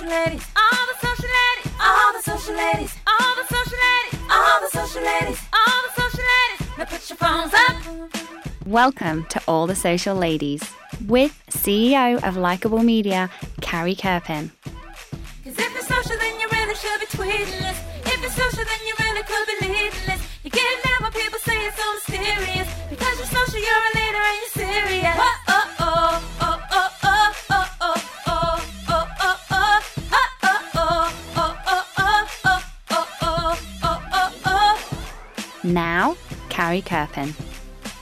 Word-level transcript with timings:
social 0.00 0.16
ladies, 0.24 0.46
all 0.56 0.86
the 0.86 1.06
social 1.06 1.24
ladies, 1.26 1.72
all 1.78 2.12
the 2.14 2.22
social 2.22 2.54
ladies, 2.54 2.94
all 3.06 3.36
the 3.36 3.54
social 3.54 3.78
ladies, 3.78 4.20
all 4.30 4.60
the 4.60 4.68
social 4.70 5.02
ladies, 5.02 5.40
all 5.52 5.82
the 5.82 6.00
social 6.00 6.24
ladies. 6.24 6.78
Now 6.78 6.84
put 6.86 7.10
your 7.10 7.16
phones 7.18 7.52
up. 7.54 7.76
Welcome 8.64 9.26
to 9.28 9.42
All 9.46 9.66
the 9.66 9.74
Social 9.74 10.14
Ladies 10.14 10.62
with 11.06 11.38
CEO 11.50 12.22
of 12.26 12.38
Likeable 12.38 12.82
Media, 12.82 13.28
Carrie 13.60 13.94
Kerpen. 13.94 14.50
Carrie 36.60 36.82
Kerpen. 36.82 37.32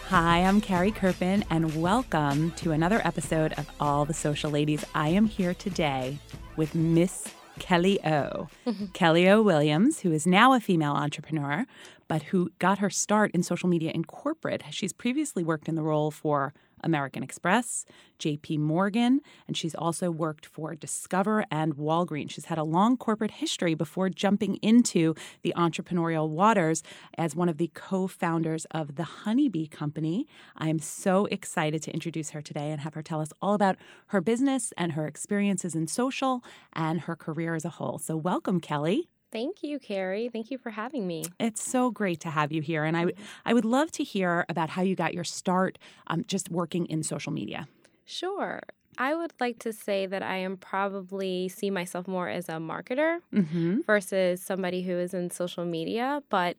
Hi, 0.08 0.38
I'm 0.38 0.60
Carrie 0.60 0.90
Kerpen, 0.90 1.44
and 1.48 1.80
welcome 1.80 2.50
to 2.56 2.72
another 2.72 3.00
episode 3.04 3.52
of 3.52 3.70
All 3.78 4.04
the 4.04 4.12
Social 4.12 4.50
Ladies. 4.50 4.84
I 4.96 5.10
am 5.10 5.26
here 5.26 5.54
today 5.54 6.18
with 6.56 6.74
Miss 6.74 7.32
Kelly 7.60 8.04
O. 8.04 8.48
Kelly 8.94 9.28
O. 9.28 9.42
Williams, 9.42 10.00
who 10.00 10.10
is 10.10 10.26
now 10.26 10.54
a 10.54 10.58
female 10.58 10.94
entrepreneur, 10.94 11.66
but 12.08 12.24
who 12.24 12.50
got 12.58 12.78
her 12.78 12.90
start 12.90 13.30
in 13.30 13.44
social 13.44 13.68
media 13.68 13.92
in 13.92 14.02
corporate. 14.02 14.64
She's 14.70 14.92
previously 14.92 15.44
worked 15.44 15.68
in 15.68 15.76
the 15.76 15.84
role 15.84 16.10
for 16.10 16.52
American 16.82 17.22
Express, 17.22 17.84
JP 18.18 18.58
Morgan, 18.58 19.20
and 19.46 19.56
she's 19.56 19.74
also 19.74 20.10
worked 20.10 20.46
for 20.46 20.74
Discover 20.74 21.44
and 21.50 21.76
Walgreens. 21.76 22.30
She's 22.30 22.46
had 22.46 22.58
a 22.58 22.64
long 22.64 22.96
corporate 22.96 23.32
history 23.32 23.74
before 23.74 24.08
jumping 24.08 24.56
into 24.56 25.14
the 25.42 25.54
entrepreneurial 25.56 26.28
waters 26.28 26.82
as 27.16 27.34
one 27.34 27.48
of 27.48 27.58
the 27.58 27.70
co 27.74 28.06
founders 28.06 28.64
of 28.70 28.96
the 28.96 29.04
Honeybee 29.04 29.66
Company. 29.66 30.26
I 30.56 30.68
am 30.68 30.78
so 30.78 31.26
excited 31.26 31.82
to 31.82 31.92
introduce 31.92 32.30
her 32.30 32.42
today 32.42 32.70
and 32.70 32.80
have 32.80 32.94
her 32.94 33.02
tell 33.02 33.20
us 33.20 33.32
all 33.40 33.54
about 33.54 33.76
her 34.08 34.20
business 34.20 34.72
and 34.76 34.92
her 34.92 35.06
experiences 35.06 35.74
in 35.74 35.86
social 35.86 36.42
and 36.72 37.02
her 37.02 37.16
career 37.16 37.54
as 37.54 37.64
a 37.64 37.70
whole. 37.70 37.98
So, 37.98 38.16
welcome, 38.16 38.60
Kelly. 38.60 39.08
Thank 39.30 39.62
you, 39.62 39.78
Carrie. 39.78 40.30
Thank 40.32 40.50
you 40.50 40.58
for 40.58 40.70
having 40.70 41.06
me. 41.06 41.24
It's 41.38 41.62
so 41.62 41.90
great 41.90 42.20
to 42.20 42.30
have 42.30 42.50
you 42.50 42.62
here. 42.62 42.84
And 42.84 42.96
I, 42.96 43.12
I 43.44 43.52
would 43.52 43.64
love 43.64 43.90
to 43.92 44.04
hear 44.04 44.46
about 44.48 44.70
how 44.70 44.82
you 44.82 44.96
got 44.96 45.12
your 45.12 45.24
start 45.24 45.78
um, 46.06 46.24
just 46.26 46.50
working 46.50 46.86
in 46.86 47.02
social 47.02 47.32
media. 47.32 47.68
Sure. 48.04 48.62
I 49.00 49.14
would 49.14 49.32
like 49.38 49.60
to 49.60 49.72
say 49.72 50.06
that 50.06 50.22
I 50.24 50.38
am 50.38 50.56
probably 50.56 51.48
see 51.48 51.70
myself 51.70 52.08
more 52.08 52.28
as 52.28 52.48
a 52.48 52.54
marketer 52.54 53.18
Mm-hmm. 53.32 53.82
versus 53.86 54.42
somebody 54.42 54.82
who 54.82 54.92
is 54.98 55.14
in 55.14 55.30
social 55.30 55.64
media. 55.64 56.22
But 56.30 56.56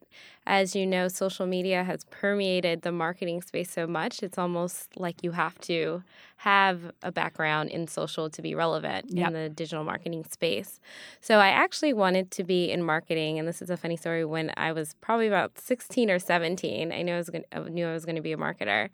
as 0.47 0.75
you 0.75 0.85
know, 0.87 1.09
social 1.09 1.45
media 1.45 1.83
has 1.83 2.05
permeated 2.05 2.81
the 2.83 2.91
marketing 2.93 3.41
space 3.41 3.69
so 3.71 3.85
much, 3.87 4.23
it's 4.23 4.37
almost 4.37 4.95
like 4.97 5.21
you 5.23 5.31
have 5.31 5.59
to 5.61 6.03
have 6.37 6.91
a 7.03 7.11
background 7.11 7.69
in 7.71 7.87
social 7.87 8.29
to 8.29 8.41
be 8.41 8.55
relevant 8.55 9.07
Yep. 9.09 9.27
in 9.27 9.33
the 9.33 9.49
digital 9.49 9.83
marketing 9.83 10.23
space. 10.29 10.79
So 11.19 11.39
I 11.39 11.49
actually 11.49 11.91
wanted 11.93 12.31
to 12.31 12.43
be 12.45 12.71
in 12.71 12.81
marketing, 12.83 13.37
and 13.37 13.47
this 13.47 13.61
is 13.61 13.69
a 13.69 13.75
funny 13.75 13.97
story. 13.97 14.23
When 14.23 14.51
I 14.55 14.71
was 14.71 14.95
probably 15.01 15.27
about 15.27 15.59
16 15.59 16.09
or 16.09 16.19
17, 16.19 16.93
I 16.93 17.01
knew 17.01 17.13
I 17.13 17.17
was 17.17 17.29
going 17.29 17.43
I 17.51 17.59
knew 17.59 17.85
I 17.85 17.91
was 17.93 18.05
going 18.05 18.15
to 18.15 18.21
be 18.21 18.31
a 18.31 18.37
marketer. 18.37 18.89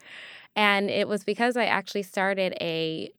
And 0.55 0.89
it 0.89 1.07
was 1.07 1.23
because 1.23 1.57
I 1.57 1.65
actually 1.65 2.03
started 2.03 2.55
a 2.61 3.11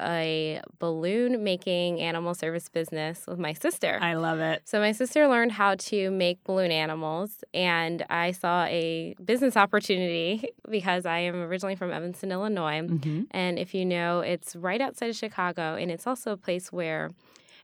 a 0.00 0.60
balloon 0.78 1.42
making 1.42 2.00
animal 2.00 2.34
service 2.34 2.68
business 2.68 3.24
with 3.26 3.38
my 3.38 3.52
sister. 3.52 3.98
I 4.00 4.14
love 4.14 4.40
it. 4.40 4.62
So 4.64 4.78
my 4.78 4.92
sister 4.92 5.26
learned 5.26 5.52
how 5.52 5.76
to 5.76 6.10
make 6.10 6.42
balloon 6.44 6.70
animals, 6.70 7.42
and 7.54 8.04
I 8.10 8.32
saw 8.32 8.64
a 8.64 9.14
business 9.24 9.56
opportunity 9.56 10.50
because 10.70 11.06
I 11.06 11.20
am 11.20 11.36
originally 11.36 11.76
from 11.76 11.92
Evanston, 11.92 12.32
Illinois. 12.32 12.82
Mm-hmm. 12.82 13.22
And 13.30 13.58
if 13.58 13.74
you 13.74 13.84
know, 13.84 14.20
it's 14.20 14.54
right 14.54 14.80
outside 14.80 15.10
of 15.10 15.16
Chicago, 15.16 15.76
and 15.76 15.90
it's 15.90 16.06
also 16.06 16.32
a 16.32 16.36
place 16.36 16.72
where 16.72 17.10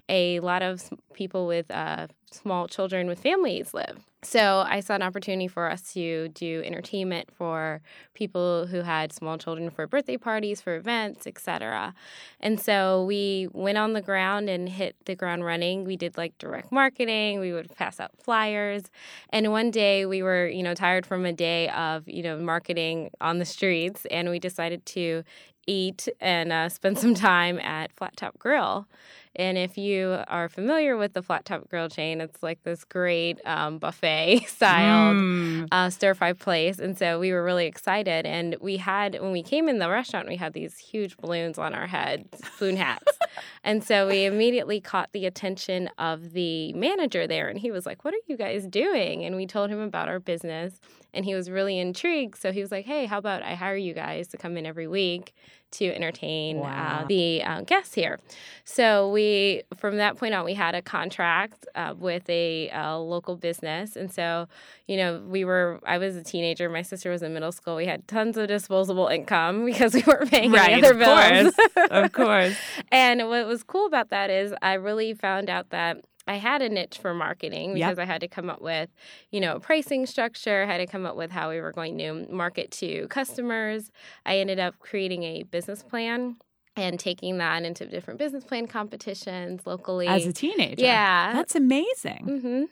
a 0.09 0.41
lot 0.41 0.63
of 0.63 0.91
people 1.15 1.47
with 1.47 1.71
uh, 1.71 2.09
small 2.31 2.69
children 2.69 3.07
with 3.07 3.21
families 3.21 3.73
live. 3.75 3.99
So 4.25 4.65
I 4.69 4.79
saw 4.79 4.95
an 4.95 5.03
opportunity 5.03 5.49
for 5.49 5.69
us 5.69 5.93
to 5.95 6.29
do 6.29 6.63
entertainment 6.65 7.29
for 7.37 7.81
people 8.15 8.67
who 8.69 8.83
had 8.83 9.13
small 9.13 9.37
children 9.37 9.69
for 9.69 9.89
birthday 9.89 10.17
parties, 10.17 10.61
for 10.61 10.77
events, 10.77 11.27
etc. 11.27 11.93
And 12.39 12.61
so 12.61 13.05
we 13.05 13.49
went 13.53 13.79
on 13.79 13.95
the 13.95 14.01
ground 14.01 14.49
and 14.49 14.69
hit 14.69 14.95
the 15.07 15.17
ground 15.17 15.45
running. 15.45 15.85
We 15.85 15.97
did 15.97 16.17
like 16.17 16.39
direct 16.39 16.71
marketing. 16.71 17.41
We 17.41 17.53
would 17.53 17.75
pass 17.75 17.99
out 17.99 18.13
flyers. 18.17 18.85
And 19.31 19.51
one 19.51 19.73
day 19.73 20.07
we 20.07 20.23
were, 20.23 20.47
you 20.47 20.63
know, 20.63 20.75
tired 20.75 21.05
from 21.05 21.27
a 21.27 21.33
day 21.33 21.69
of, 21.71 22.09
you 22.09 22.23
know, 22.23 22.39
marketing 22.39 23.11
on 23.21 23.39
the 23.39 23.45
streets, 23.45 24.07
and 24.09 24.31
we 24.31 24.39
decided 24.39 24.87
to 24.87 25.25
eat 25.67 26.09
and 26.21 26.53
uh, 26.53 26.69
spend 26.69 26.99
some 26.99 27.15
time 27.17 27.59
at 27.59 27.93
Flat 27.93 28.17
Top 28.17 28.39
Grill. 28.39 28.87
And 29.35 29.57
if 29.57 29.79
you 29.79 30.19
are 30.29 30.49
familiar 30.49 30.97
with 30.97 31.15
the 31.15 31.23
Flat 31.23 31.45
Top 31.45 31.69
Grill 31.71 31.89
chain, 31.89 32.21
it's 32.21 32.43
like 32.43 32.63
this 32.65 32.85
great 32.85 33.41
um, 33.47 33.79
buffet 33.79 34.45
styled 34.47 35.17
Mm. 35.17 35.69
uh, 35.73 35.89
stir 35.91 36.15
fry 36.15 36.33
place. 36.33 36.79
And 36.79 36.97
so 36.99 37.19
we 37.19 37.33
were 37.33 37.43
really 37.43 37.67
excited. 37.67 38.27
And 38.27 38.57
we 38.61 38.77
had, 38.77 39.19
when 39.21 39.33
we 39.33 39.43
came 39.43 39.69
in 39.69 39.79
the 39.79 39.89
restaurant, 39.89 40.29
we 40.29 40.37
had 40.37 40.53
these 40.53 40.77
huge 40.79 41.17
balloons 41.17 41.59
on 41.59 41.75
our 41.75 41.87
heads, 41.87 42.41
balloon 42.59 42.77
hats. 42.77 43.19
and 43.65 43.83
so 43.83 44.07
we 44.09 44.25
immediately 44.25 44.81
caught 44.81 45.11
the 45.13 45.27
attention 45.27 45.89
of 45.99 46.33
the 46.33 46.73
manager 46.75 47.27
there. 47.27 47.49
And 47.49 47.59
he 47.59 47.71
was 47.71 47.87
like, 47.87 48.05
What 48.05 48.15
are 48.15 48.21
you 48.27 48.37
guys 48.37 48.67
doing? 48.67 49.25
And 49.25 49.37
we 49.37 49.47
told 49.47 49.71
him 49.71 49.81
about 49.81 50.09
our 50.09 50.21
business. 50.21 50.81
And 51.15 51.25
he 51.25 51.35
was 51.35 51.51
really 51.51 51.79
intrigued. 51.79 52.39
So 52.41 52.53
he 52.53 52.61
was 52.61 52.71
like, 52.71 52.85
Hey, 52.87 53.07
how 53.07 53.19
about 53.19 53.43
I 53.43 53.55
hire 53.55 53.77
you 53.77 53.95
guys 53.95 54.29
to 54.29 54.37
come 54.39 54.57
in 54.57 54.67
every 54.67 54.89
week 54.89 55.33
to 55.73 55.87
entertain 55.95 56.59
Wow. 56.59 57.01
uh, 57.03 57.07
the 57.07 57.43
uh, 57.43 57.61
guests 57.63 57.95
here? 57.95 58.19
So 58.65 59.11
we, 59.11 59.63
from 59.77 59.97
that 59.97 60.17
point 60.17 60.35
on, 60.35 60.45
we 60.45 60.55
had 60.55 60.75
a 60.75 60.83
contract 60.83 61.67
uh, 61.75 61.95
with 61.99 62.29
a 62.31 62.71
uh, 62.71 62.97
local 62.99 63.37
business, 63.37 63.97
and 63.97 64.11
so 64.13 64.47
you 64.87 64.97
know 64.97 65.21
we 65.27 65.45
were. 65.45 65.81
I 65.85 65.99
was 65.99 66.15
a 66.17 66.23
teenager. 66.23 66.69
My 66.69 66.83
sister 66.83 67.11
was 67.11 67.23
in 67.23 67.35
middle 67.35 67.53
school. 67.53 67.75
We 67.77 67.87
had 67.87 68.07
tons 68.07 68.37
of 68.37 68.47
disposable 68.49 69.09
income 69.09 69.65
because 69.71 69.95
we 69.95 70.03
weren't 70.07 70.31
paying 70.31 70.53
Right, 70.53 70.71
any 70.71 70.83
other 70.85 70.93
of 70.93 70.99
bills. 70.99 71.55
course. 71.75 71.89
Of 71.91 72.13
course. 72.13 72.57
and 72.93 73.29
what 73.29 73.47
was 73.47 73.63
cool 73.65 73.87
about 73.87 74.11
that 74.11 74.31
is 74.31 74.55
I 74.63 74.75
really 74.75 75.15
found 75.15 75.51
out 75.51 75.71
that. 75.71 76.05
I 76.27 76.37
had 76.37 76.63
a 76.63 76.69
niche 76.69 76.99
for 76.99 77.15
marketing 77.15 77.75
Yep. 77.77 77.87
because 77.89 77.99
I 77.99 78.05
had 78.05 78.21
to 78.21 78.29
come 78.29 78.49
up 78.51 78.61
with, 78.61 78.91
you 79.31 79.41
know, 79.41 79.57
a 79.57 79.61
pricing 79.61 80.07
structure, 80.07 80.67
had 80.67 80.79
to 80.79 80.87
come 80.87 81.05
up 81.07 81.17
with 81.17 81.31
how 81.31 81.51
we 81.51 81.61
were 81.61 81.73
going 81.73 81.99
to 81.99 82.27
market 82.33 82.71
to 82.73 83.09
customers. 83.09 83.91
I 84.25 84.39
ended 84.39 84.59
up 84.61 84.79
creating 84.79 85.23
a 85.25 85.43
business 85.45 85.83
plan 85.83 86.37
and 86.77 86.99
taking 86.99 87.39
that 87.39 87.65
into 87.65 87.87
different 87.87 88.19
business 88.19 88.45
plan 88.45 88.67
competitions 88.67 89.67
locally. 89.67 90.09
As 90.09 90.27
a 90.27 90.33
teenager. 90.33 90.83
Yeah. 90.83 91.33
That's 91.35 91.55
amazing. 91.55 92.25
hmm 92.25 92.65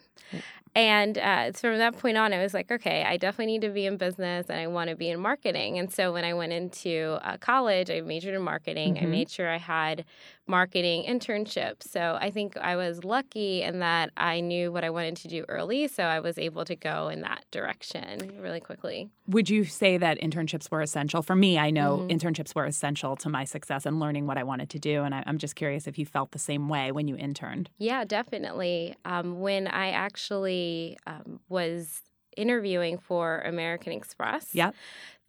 And 0.75 1.19
uh, 1.19 1.51
from 1.53 1.79
that 1.79 1.99
point 1.99 2.17
on, 2.17 2.33
I 2.33 2.41
was 2.41 2.55
like, 2.55 2.71
okay, 2.71 3.03
I 3.03 3.17
definitely 3.17 3.47
need 3.55 3.63
to 3.63 3.71
be 3.71 3.87
in 3.87 3.97
business 3.97 4.47
and 4.49 4.61
I 4.61 4.69
want 4.69 4.89
to 4.89 4.95
be 4.97 5.09
in 5.11 5.19
marketing. 5.21 5.79
And 5.81 5.93
so 5.93 6.13
when 6.13 6.25
I 6.25 6.33
went 6.33 6.53
into 6.53 7.19
uh, 7.23 7.39
college, 7.39 7.91
I 7.91 8.01
majored 8.03 8.35
in 8.35 8.43
marketing. 8.43 8.97
I 8.99 9.03
Mhm. 9.03 9.11
made 9.11 9.31
sure 9.31 9.49
I 9.51 9.57
had 9.59 10.05
marketing 10.51 11.05
internships. 11.09 11.85
So 11.89 12.19
I 12.21 12.31
think 12.31 12.57
I 12.57 12.77
was 12.77 13.05
lucky 13.05 13.63
in 13.63 13.79
that 13.79 14.11
I 14.17 14.41
knew 14.41 14.71
what 14.73 14.85
I 14.85 14.91
wanted 14.91 15.17
to 15.19 15.29
do 15.29 15.45
early. 15.49 15.89
So 15.89 16.03
I 16.03 16.21
was 16.21 16.37
able 16.37 16.65
to 16.67 16.77
go 16.77 17.09
in 17.09 17.21
that 17.23 17.45
direction 17.51 18.39
really 18.41 18.61
quickly. 18.61 19.09
Would 19.29 19.49
you 19.49 19.65
say 19.65 19.97
that 19.97 20.21
internships 20.21 20.71
were 20.71 20.83
essential? 20.83 21.23
For 21.23 21.37
me, 21.37 21.57
I 21.59 21.71
know 21.71 21.99
Mhm. 21.99 22.11
internships 22.11 22.55
were 22.55 22.65
essential 22.65 23.17
to 23.17 23.29
my 23.29 23.45
success 23.45 23.87
and 23.87 24.01
learning 24.01 24.27
what 24.27 24.37
I 24.37 24.43
wanted 24.43 24.69
to 24.71 24.79
do. 24.79 25.05
And 25.05 25.15
I, 25.15 25.23
I'm 25.27 25.39
just 25.39 25.55
curious 25.55 25.87
if 25.87 25.99
you 25.99 26.05
felt 26.05 26.33
the 26.33 26.39
same 26.39 26.69
way 26.69 26.91
when 26.93 27.07
you 27.09 27.17
interned. 27.17 27.71
Yeah, 27.79 28.05
definitely. 28.05 28.97
Um, 29.05 29.41
when 29.41 29.69
I 29.69 29.91
actually 29.91 30.99
um, 31.07 31.41
was 31.49 32.03
interviewing 32.37 32.99
for 32.99 33.41
American 33.41 33.93
Express, 33.93 34.55
Yep. 34.55 34.75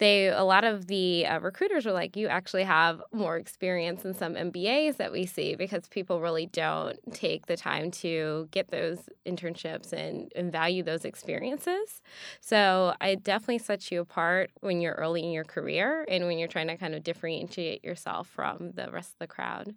They 0.01 0.27
a 0.27 0.43
lot 0.43 0.65
of 0.65 0.87
the 0.87 1.25
uh, 1.27 1.39
recruiters 1.39 1.85
were 1.85 1.93
like, 1.93 2.17
"You 2.17 2.27
actually 2.27 2.63
have 2.63 3.01
more 3.13 3.37
experience 3.37 4.03
than 4.03 4.13
some 4.13 4.35
MBAs 4.35 4.97
that 4.97 5.11
we 5.13 5.25
see 5.25 5.55
because 5.55 5.87
people 5.87 6.19
really 6.19 6.47
don't 6.47 6.99
take 7.13 7.45
the 7.45 7.55
time 7.55 7.91
to 8.03 8.49
get 8.51 8.71
those 8.71 9.07
internships 9.25 9.93
and, 9.93 10.31
and 10.35 10.51
value 10.51 10.83
those 10.83 11.05
experiences." 11.05 12.01
So 12.41 12.95
it 13.01 13.23
definitely 13.23 13.59
sets 13.59 13.91
you 13.91 14.01
apart 14.01 14.51
when 14.61 14.81
you're 14.81 14.95
early 14.95 15.23
in 15.23 15.31
your 15.31 15.45
career 15.45 16.05
and 16.09 16.25
when 16.25 16.37
you're 16.39 16.49
trying 16.49 16.67
to 16.67 16.77
kind 16.77 16.95
of 16.95 17.03
differentiate 17.03 17.83
yourself 17.85 18.27
from 18.27 18.71
the 18.73 18.91
rest 18.91 19.13
of 19.13 19.19
the 19.19 19.27
crowd. 19.27 19.75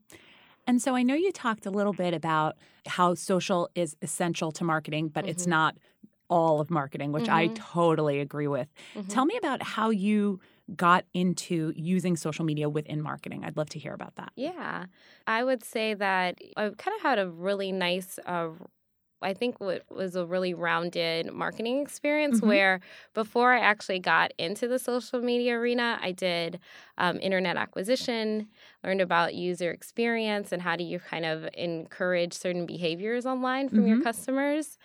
And 0.67 0.81
so 0.81 0.95
I 0.95 1.03
know 1.03 1.15
you 1.15 1.31
talked 1.31 1.67
a 1.67 1.71
little 1.71 1.93
bit 1.93 2.15
about 2.15 2.57
how 2.87 3.15
social 3.15 3.69
is 3.75 3.97
essential 4.03 4.51
to 4.53 4.65
marketing, 4.65 5.09
but 5.09 5.27
it's 5.27 5.47
Mhm. 5.47 5.51
not 5.51 5.77
all 6.31 6.61
of 6.61 6.71
marketing, 6.71 7.13
which 7.13 7.29
I 7.29 7.49
Mhm. 7.49 7.55
totally 7.55 8.21
agree 8.21 8.49
with. 8.49 8.69
Mhm. 8.95 9.05
Tell 9.09 9.27
me 9.27 9.37
about 9.37 9.63
how 9.63 9.91
you 9.91 10.41
got 10.77 11.05
into 11.15 11.73
using 11.77 12.17
social 12.17 12.45
media 12.45 12.69
within 12.69 13.03
marketing. 13.03 13.45
I'd 13.45 13.57
love 13.57 13.69
to 13.71 13.79
hear 13.79 13.95
about 13.95 14.17
that. 14.17 14.33
Yeah, 14.37 14.87
I 15.27 15.45
would 15.45 15.63
say 15.63 15.95
that 15.95 16.39
I 16.57 16.71
kind 16.71 16.97
of 16.97 17.03
had 17.03 17.19
a 17.19 17.31
really 17.31 17.71
nice. 17.73 18.19
Uh, 18.27 18.51
I 19.23 19.33
think 19.33 19.59
what 19.61 19.85
was 19.91 20.17
a 20.17 20.27
really 20.27 20.53
rounded 20.55 21.33
marketing 21.33 21.81
experience 21.81 22.43
Mhm. 22.43 22.43
where 22.43 22.81
before 23.15 23.55
I 23.55 23.61
actually 23.61 24.01
got 24.01 24.33
into 24.39 24.69
the 24.69 24.79
social 24.79 25.21
media 25.23 25.57
arena, 25.59 25.99
I 26.03 26.13
did 26.13 26.61
um, 26.99 27.19
internet 27.21 27.57
acquisition, 27.57 28.49
learned 28.85 29.01
about 29.01 29.35
user 29.35 29.71
experience 29.71 30.53
and 30.53 30.61
how 30.61 30.77
do 30.77 30.85
you 30.85 31.01
kind 31.01 31.25
of 31.25 31.49
encourage 31.55 32.35
certain 32.35 32.67
behaviors 32.67 33.25
online 33.25 33.71
from 33.71 33.87
your 33.87 33.97
Mhm. 33.97 34.05
customers. 34.05 34.77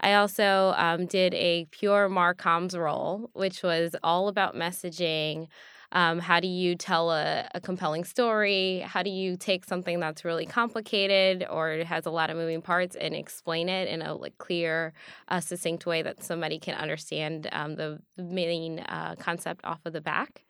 I 0.00 0.14
also 0.14 0.74
um, 0.76 1.06
did 1.06 1.34
a 1.34 1.66
pure 1.70 2.08
Marcoms 2.08 2.76
role, 2.78 3.30
which 3.32 3.62
was 3.62 3.96
all 4.02 4.28
about 4.28 4.54
messaging. 4.54 5.48
Um, 5.92 6.18
how 6.18 6.40
do 6.40 6.48
you 6.48 6.74
tell 6.76 7.10
a, 7.10 7.48
a 7.54 7.60
compelling 7.60 8.04
story? 8.04 8.80
How 8.80 9.02
do 9.02 9.10
you 9.10 9.36
take 9.36 9.64
something 9.64 10.00
that's 10.00 10.24
really 10.24 10.46
complicated 10.46 11.46
or 11.48 11.78
has 11.84 12.04
a 12.06 12.10
lot 12.10 12.30
of 12.30 12.36
moving 12.36 12.60
parts 12.62 12.94
and 12.96 13.14
explain 13.14 13.68
it 13.68 13.88
in 13.88 14.02
a 14.02 14.14
like 14.14 14.36
clear, 14.38 14.92
uh, 15.28 15.40
succinct 15.40 15.86
way 15.86 16.02
that 16.02 16.22
somebody 16.22 16.58
can 16.58 16.74
understand 16.74 17.48
um, 17.52 17.76
the 17.76 18.00
main 18.16 18.80
uh, 18.80 19.14
concept 19.18 19.64
off 19.64 19.80
of 19.86 19.92
the 19.94 20.00
back? 20.00 20.44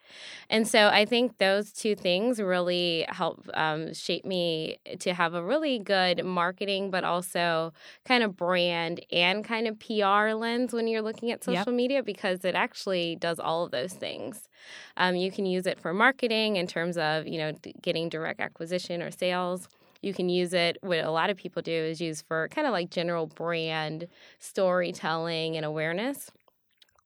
And 0.50 0.66
so 0.66 0.88
I 0.88 1.04
think 1.04 1.38
those 1.38 1.72
two 1.72 1.94
things 1.94 2.40
really 2.40 3.04
help 3.08 3.48
um, 3.54 3.92
shape 3.94 4.24
me 4.24 4.78
to 5.00 5.14
have 5.14 5.34
a 5.34 5.42
really 5.44 5.78
good 5.78 6.24
marketing, 6.24 6.90
but 6.90 7.04
also 7.04 7.72
kind 8.04 8.22
of 8.22 8.36
brand 8.36 9.00
and 9.12 9.44
kind 9.44 9.66
of 9.68 9.78
PR 9.78 10.34
lens 10.34 10.72
when 10.72 10.88
you're 10.88 11.02
looking 11.02 11.30
at 11.30 11.44
Yep. 11.46 11.68
social 11.68 11.72
media 11.72 12.02
because 12.02 12.44
it 12.44 12.54
actually 12.54 13.16
does 13.16 13.38
all 13.38 13.64
of 13.64 13.70
those 13.70 13.92
things. 13.92 14.48
Um, 14.96 15.16
you 15.16 15.30
can 15.30 15.46
use 15.46 15.66
it 15.66 15.80
for 15.80 15.92
marketing 15.92 16.56
in 16.56 16.66
terms 16.66 16.96
of 16.96 17.26
you 17.26 17.38
know 17.38 17.52
getting 17.82 18.08
direct 18.08 18.40
acquisition 18.40 19.02
or 19.02 19.10
sales. 19.10 19.68
You 20.02 20.14
can 20.14 20.28
use 20.28 20.52
it. 20.52 20.78
What 20.82 20.98
a 20.98 21.10
lot 21.10 21.30
of 21.30 21.36
people 21.36 21.60
do 21.60 21.72
is 21.72 22.00
use 22.00 22.22
for 22.22 22.48
kind 22.48 22.66
of 22.66 22.72
like 22.72 22.90
general 22.90 23.26
brand 23.26 24.06
storytelling 24.38 25.56
and 25.56 25.66
awareness 25.66 26.30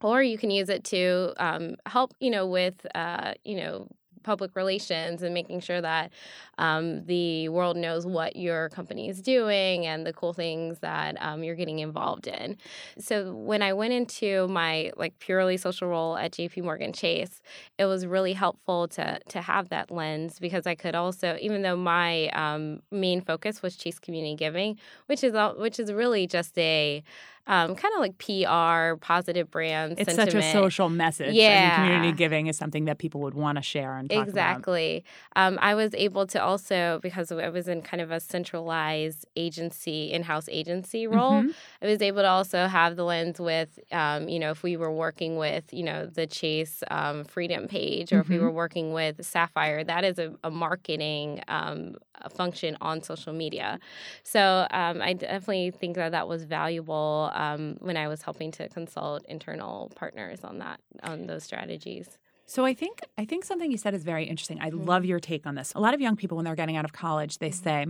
or 0.02 0.22
you 0.22 0.37
can 0.37 0.50
use 0.50 0.69
it 0.69 0.84
to 0.84 1.32
um, 1.38 1.76
help 1.87 2.12
you 2.20 2.31
know 2.31 2.46
with 2.46 2.87
uh, 2.94 3.32
you 3.44 3.56
know 3.56 3.88
public 4.22 4.56
relations 4.56 5.22
and 5.22 5.34
making 5.34 5.60
sure 5.60 5.80
that 5.80 6.10
um, 6.58 7.04
the 7.06 7.48
world 7.48 7.76
knows 7.76 8.06
what 8.06 8.36
your 8.36 8.69
company 8.70 9.08
is 9.08 9.20
doing 9.20 9.86
and 9.86 10.06
the 10.06 10.12
cool 10.12 10.32
things 10.32 10.78
that 10.80 11.16
um, 11.20 11.42
you're 11.42 11.56
getting 11.56 11.80
involved 11.80 12.26
in. 12.26 12.56
So 12.98 13.34
when 13.34 13.62
i 13.62 13.72
went 13.72 13.92
into 13.92 14.48
my 14.48 14.92
like 14.96 15.19
purely 15.19 15.56
social 15.56 15.88
role 15.88 16.16
at 16.16 16.32
jp 16.32 16.62
morgan 16.62 16.92
chase 16.92 17.42
it 17.78 17.84
was 17.86 18.06
really 18.06 18.32
helpful 18.32 18.88
to 18.88 19.19
to 19.28 19.40
have 19.40 19.69
that 19.69 19.90
lens 19.90 20.38
because 20.38 20.66
i 20.66 20.74
could 20.74 20.94
also 20.94 21.36
even 21.40 21.62
though 21.62 21.76
my 21.76 22.28
um, 22.28 22.80
main 22.90 23.20
focus 23.20 23.62
was 23.62 23.76
chase 23.76 23.98
community 23.98 24.34
giving 24.34 24.78
which 25.06 25.24
is 25.24 25.34
all, 25.34 25.54
which 25.58 25.78
is 25.78 25.92
really 25.92 26.26
just 26.26 26.56
a 26.58 27.02
um, 27.47 27.75
kind 27.75 27.93
of 27.94 28.00
like 28.00 28.19
PR, 28.19 28.97
positive 28.97 29.50
brand 29.50 29.99
It's 29.99 30.15
sentiment. 30.15 30.33
such 30.33 30.41
a 30.43 30.53
social 30.53 30.89
message. 30.89 31.35
Yeah. 31.35 31.50
And 31.50 31.75
community 31.75 32.12
giving 32.17 32.47
is 32.47 32.56
something 32.56 32.85
that 32.85 32.99
people 32.99 33.21
would 33.23 33.35
want 33.35 33.59
to 33.59 33.62
share 33.62 33.97
and 33.97 34.09
talk 34.09 34.17
about. 34.29 34.29
Exactly. 34.29 35.05
Um, 35.35 35.59
I 35.61 35.75
was 35.75 35.93
able 35.94 36.27
to 36.29 36.43
also, 36.43 37.00
because 37.03 37.33
I 37.33 37.49
was 37.49 37.67
in 37.67 37.83
kind 37.83 38.00
of 38.00 38.11
a 38.12 38.21
centralized 38.21 39.27
agency, 39.37 40.12
in 40.12 40.23
house 40.23 40.49
agency 40.49 41.06
role, 41.09 41.43
Mhm. 41.43 41.55
I 41.83 41.87
was 41.87 42.00
able 42.00 42.23
to 42.23 42.29
also 42.29 42.67
have 42.69 42.94
the 42.97 43.05
lens 43.05 43.41
with, 43.41 43.79
um, 43.91 44.29
you 44.29 44.39
know, 44.39 44.50
if 44.53 44.62
we 44.62 44.77
were 44.77 44.93
working 44.93 45.37
with, 45.37 45.73
you 45.73 45.83
know, 45.83 46.06
the 46.06 46.27
Chase 46.29 46.85
um, 46.91 47.25
Freedom 47.25 47.67
page 47.67 48.12
or 48.12 48.21
if 48.21 48.29
we 48.29 48.37
Mhm. 48.37 48.41
were 48.41 48.53
working 48.53 48.93
with 48.93 49.25
Sapphire, 49.25 49.83
that 49.85 50.05
is 50.05 50.19
a, 50.21 50.33
a 50.44 50.50
marketing 50.50 51.43
um, 51.49 51.97
function 52.37 52.77
on 52.81 53.03
social 53.03 53.33
media. 53.33 53.81
So 54.23 54.67
um, 54.71 55.03
I 55.03 55.12
definitely 55.15 55.71
think 55.73 55.97
that 55.97 56.12
that 56.12 56.29
was 56.29 56.44
valuable 56.44 57.31
um, 57.32 57.76
when 57.81 57.96
I 57.96 58.08
was 58.08 58.23
helping 58.23 58.50
to 58.52 58.69
consult 58.69 59.25
internal 59.29 59.90
partners 59.94 60.40
on 60.44 60.58
that, 60.58 60.81
on 61.02 61.26
those 61.26 61.44
strategies. 61.44 62.19
So 62.47 62.65
I 62.65 62.75
think 62.75 63.00
I 63.17 63.25
think 63.25 63.44
something 63.44 63.71
you 63.71 63.79
said 63.79 63.94
is 63.94 64.05
very 64.05 64.25
interesting. 64.25 64.61
I 64.61 64.71
Mhm. 64.71 64.85
love 64.85 65.05
your 65.05 65.21
take 65.21 65.47
on 65.47 65.55
this. 65.55 65.73
A 65.75 65.81
lot 65.81 65.94
of 65.94 66.00
young 66.00 66.17
people 66.17 66.37
when 66.37 66.44
they're 66.44 66.55
getting 66.55 66.77
out 66.77 66.85
of 66.85 66.93
college, 66.93 67.39
they 67.39 67.50
Mhm. 67.50 67.55
say, 67.55 67.87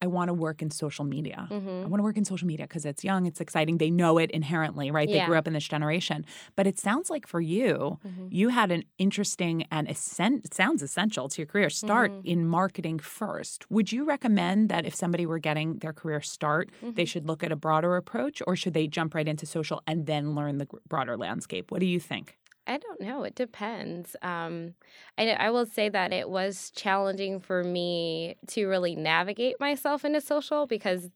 "I 0.00 0.06
want 0.06 0.28
to 0.28 0.34
work 0.34 0.62
in 0.62 0.70
social 0.70 1.04
media." 1.04 1.46
hmm 1.50 1.82
I 1.84 1.88
want 1.88 2.00
to 2.00 2.04
work 2.04 2.16
in 2.16 2.24
social 2.24 2.46
media 2.46 2.66
because 2.66 2.84
it's 2.84 3.02
young, 3.04 3.26
it's 3.26 3.40
exciting. 3.40 3.78
They 3.78 3.90
know 3.90 4.18
it 4.18 4.30
inherently, 4.30 4.90
right? 4.90 5.10
They 5.10 5.20
grew 5.20 5.36
up 5.36 5.46
in 5.46 5.52
this 5.54 5.66
generation. 5.68 6.24
But 6.56 6.66
it 6.66 6.78
sounds 6.78 7.10
like 7.10 7.26
for 7.26 7.40
you, 7.40 7.98
hmm 8.02 8.28
you 8.30 8.48
had 8.50 8.70
an 8.70 8.84
interesting 8.98 9.64
and 9.70 9.88
it 9.88 9.96
sounds 9.96 10.82
essential 10.82 11.28
to 11.28 11.42
your 11.42 11.46
career 11.46 11.70
start 11.70 12.12
Mhm. 12.12 12.22
in 12.24 12.46
marketing 12.46 12.98
first. 13.00 13.70
Would 13.70 13.90
you 13.92 14.04
recommend 14.04 14.68
that 14.70 14.86
if 14.86 14.94
somebody 14.94 15.26
were 15.26 15.38
getting 15.38 15.78
their 15.78 15.92
career 15.92 16.20
start, 16.20 16.70
they 16.94 17.04
should 17.04 17.26
look 17.26 17.42
at 17.42 17.52
a 17.52 17.56
broader 17.56 17.96
approach 17.96 18.42
or 18.46 18.54
should 18.56 18.74
they 18.74 18.86
jump 18.86 19.14
right 19.14 19.26
into 19.28 19.46
social 19.46 19.82
and 19.86 20.06
then 20.06 20.34
learn 20.34 20.58
the 20.58 20.68
broader 20.88 21.16
landscape? 21.16 21.70
What 21.70 21.80
do 21.80 21.86
you 21.86 22.00
think? 22.00 22.36
I 22.68 22.76
don't 22.76 23.00
know. 23.00 23.24
It 23.24 23.34
depends. 23.34 24.14
Um, 24.20 24.74
I, 25.16 25.30
I 25.30 25.50
will 25.50 25.64
say 25.64 25.88
that 25.88 26.12
it 26.12 26.28
was 26.28 26.70
challenging 26.76 27.40
for 27.40 27.64
me 27.64 28.36
to 28.48 28.66
really 28.66 28.94
navigate 28.94 29.58
myself 29.58 30.04
into 30.04 30.20
social 30.20 30.66
because, 30.66 31.10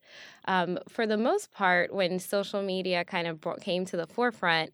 um, 0.46 0.78
for 0.88 1.06
the 1.06 1.18
most 1.18 1.52
part, 1.52 1.92
when 1.94 2.18
social 2.20 2.62
media 2.62 3.04
kind 3.04 3.26
of 3.26 3.40
brought, 3.40 3.60
came 3.60 3.84
to 3.86 3.98
the 3.98 4.06
forefront, 4.06 4.72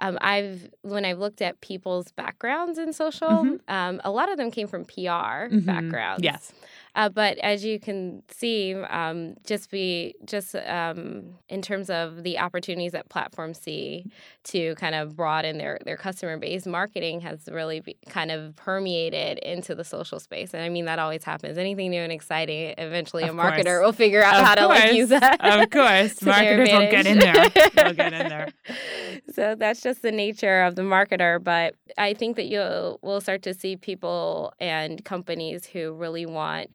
um, 0.00 0.18
I've 0.22 0.70
when 0.82 1.04
I've 1.04 1.18
looked 1.18 1.42
at 1.42 1.60
people's 1.60 2.10
backgrounds 2.12 2.78
in 2.78 2.92
social, 2.94 3.44
Mhm. 3.44 3.60
um, 3.68 4.00
a 4.04 4.10
lot 4.10 4.30
of 4.30 4.38
them 4.38 4.50
came 4.50 4.66
from 4.66 4.86
PR 4.86 5.50
Mhm. 5.50 5.64
backgrounds. 5.66 6.24
Yes. 6.24 6.52
Uh, 6.96 7.08
but 7.08 7.38
as 7.38 7.64
you 7.64 7.80
can 7.80 8.22
see, 8.30 8.74
um, 8.74 9.34
just 9.44 9.70
be 9.70 10.14
just 10.24 10.54
um, 10.54 11.24
in 11.48 11.60
terms 11.60 11.90
of 11.90 12.22
the 12.22 12.38
opportunities 12.38 12.92
that 12.92 13.08
platforms 13.08 13.58
see 13.58 14.06
to 14.44 14.74
kind 14.76 14.94
of 14.94 15.16
broaden 15.16 15.58
their 15.58 15.78
their 15.84 15.96
customer 15.96 16.36
base, 16.38 16.66
marketing 16.66 17.20
has 17.20 17.48
really 17.50 17.80
be, 17.80 17.96
kind 18.08 18.30
of 18.30 18.54
permeated 18.56 19.38
into 19.38 19.74
the 19.74 19.84
social 19.84 20.20
space. 20.20 20.54
And 20.54 20.62
I 20.62 20.68
mean 20.68 20.84
that 20.84 20.98
always 20.98 21.24
happens. 21.24 21.58
Anything 21.58 21.90
new 21.90 22.00
and 22.00 22.12
exciting, 22.12 22.74
eventually 22.78 23.24
Of 23.24 23.30
a 23.30 23.38
marketer 23.38 23.64
course. 23.64 23.86
will 23.86 23.92
figure 23.92 24.22
out 24.22 24.36
Of 24.40 24.46
how 24.46 24.54
to 24.54 24.66
like 24.66 24.92
use 24.92 25.08
that. 25.08 25.44
Of 25.44 25.70
course. 25.70 26.22
Marketers 26.22 26.70
will 26.70 26.90
get 26.90 27.06
in 27.06 27.18
there. 27.18 27.48
They'll 27.74 27.94
get 27.94 28.12
in 28.12 28.28
there. 28.28 28.48
so 29.34 29.54
that's 29.56 29.80
just 29.82 30.02
the 30.02 30.12
nature 30.12 30.62
of 30.62 30.76
the 30.76 30.82
marketer. 30.82 31.42
But 31.42 31.74
I 31.98 32.14
think 32.14 32.36
that 32.36 32.46
you 32.46 32.98
will 33.02 33.20
start 33.20 33.42
to 33.42 33.54
see 33.54 33.76
people 33.76 34.52
and 34.60 35.04
companies 35.04 35.66
who 35.66 35.92
really 35.92 36.26
want 36.26 36.70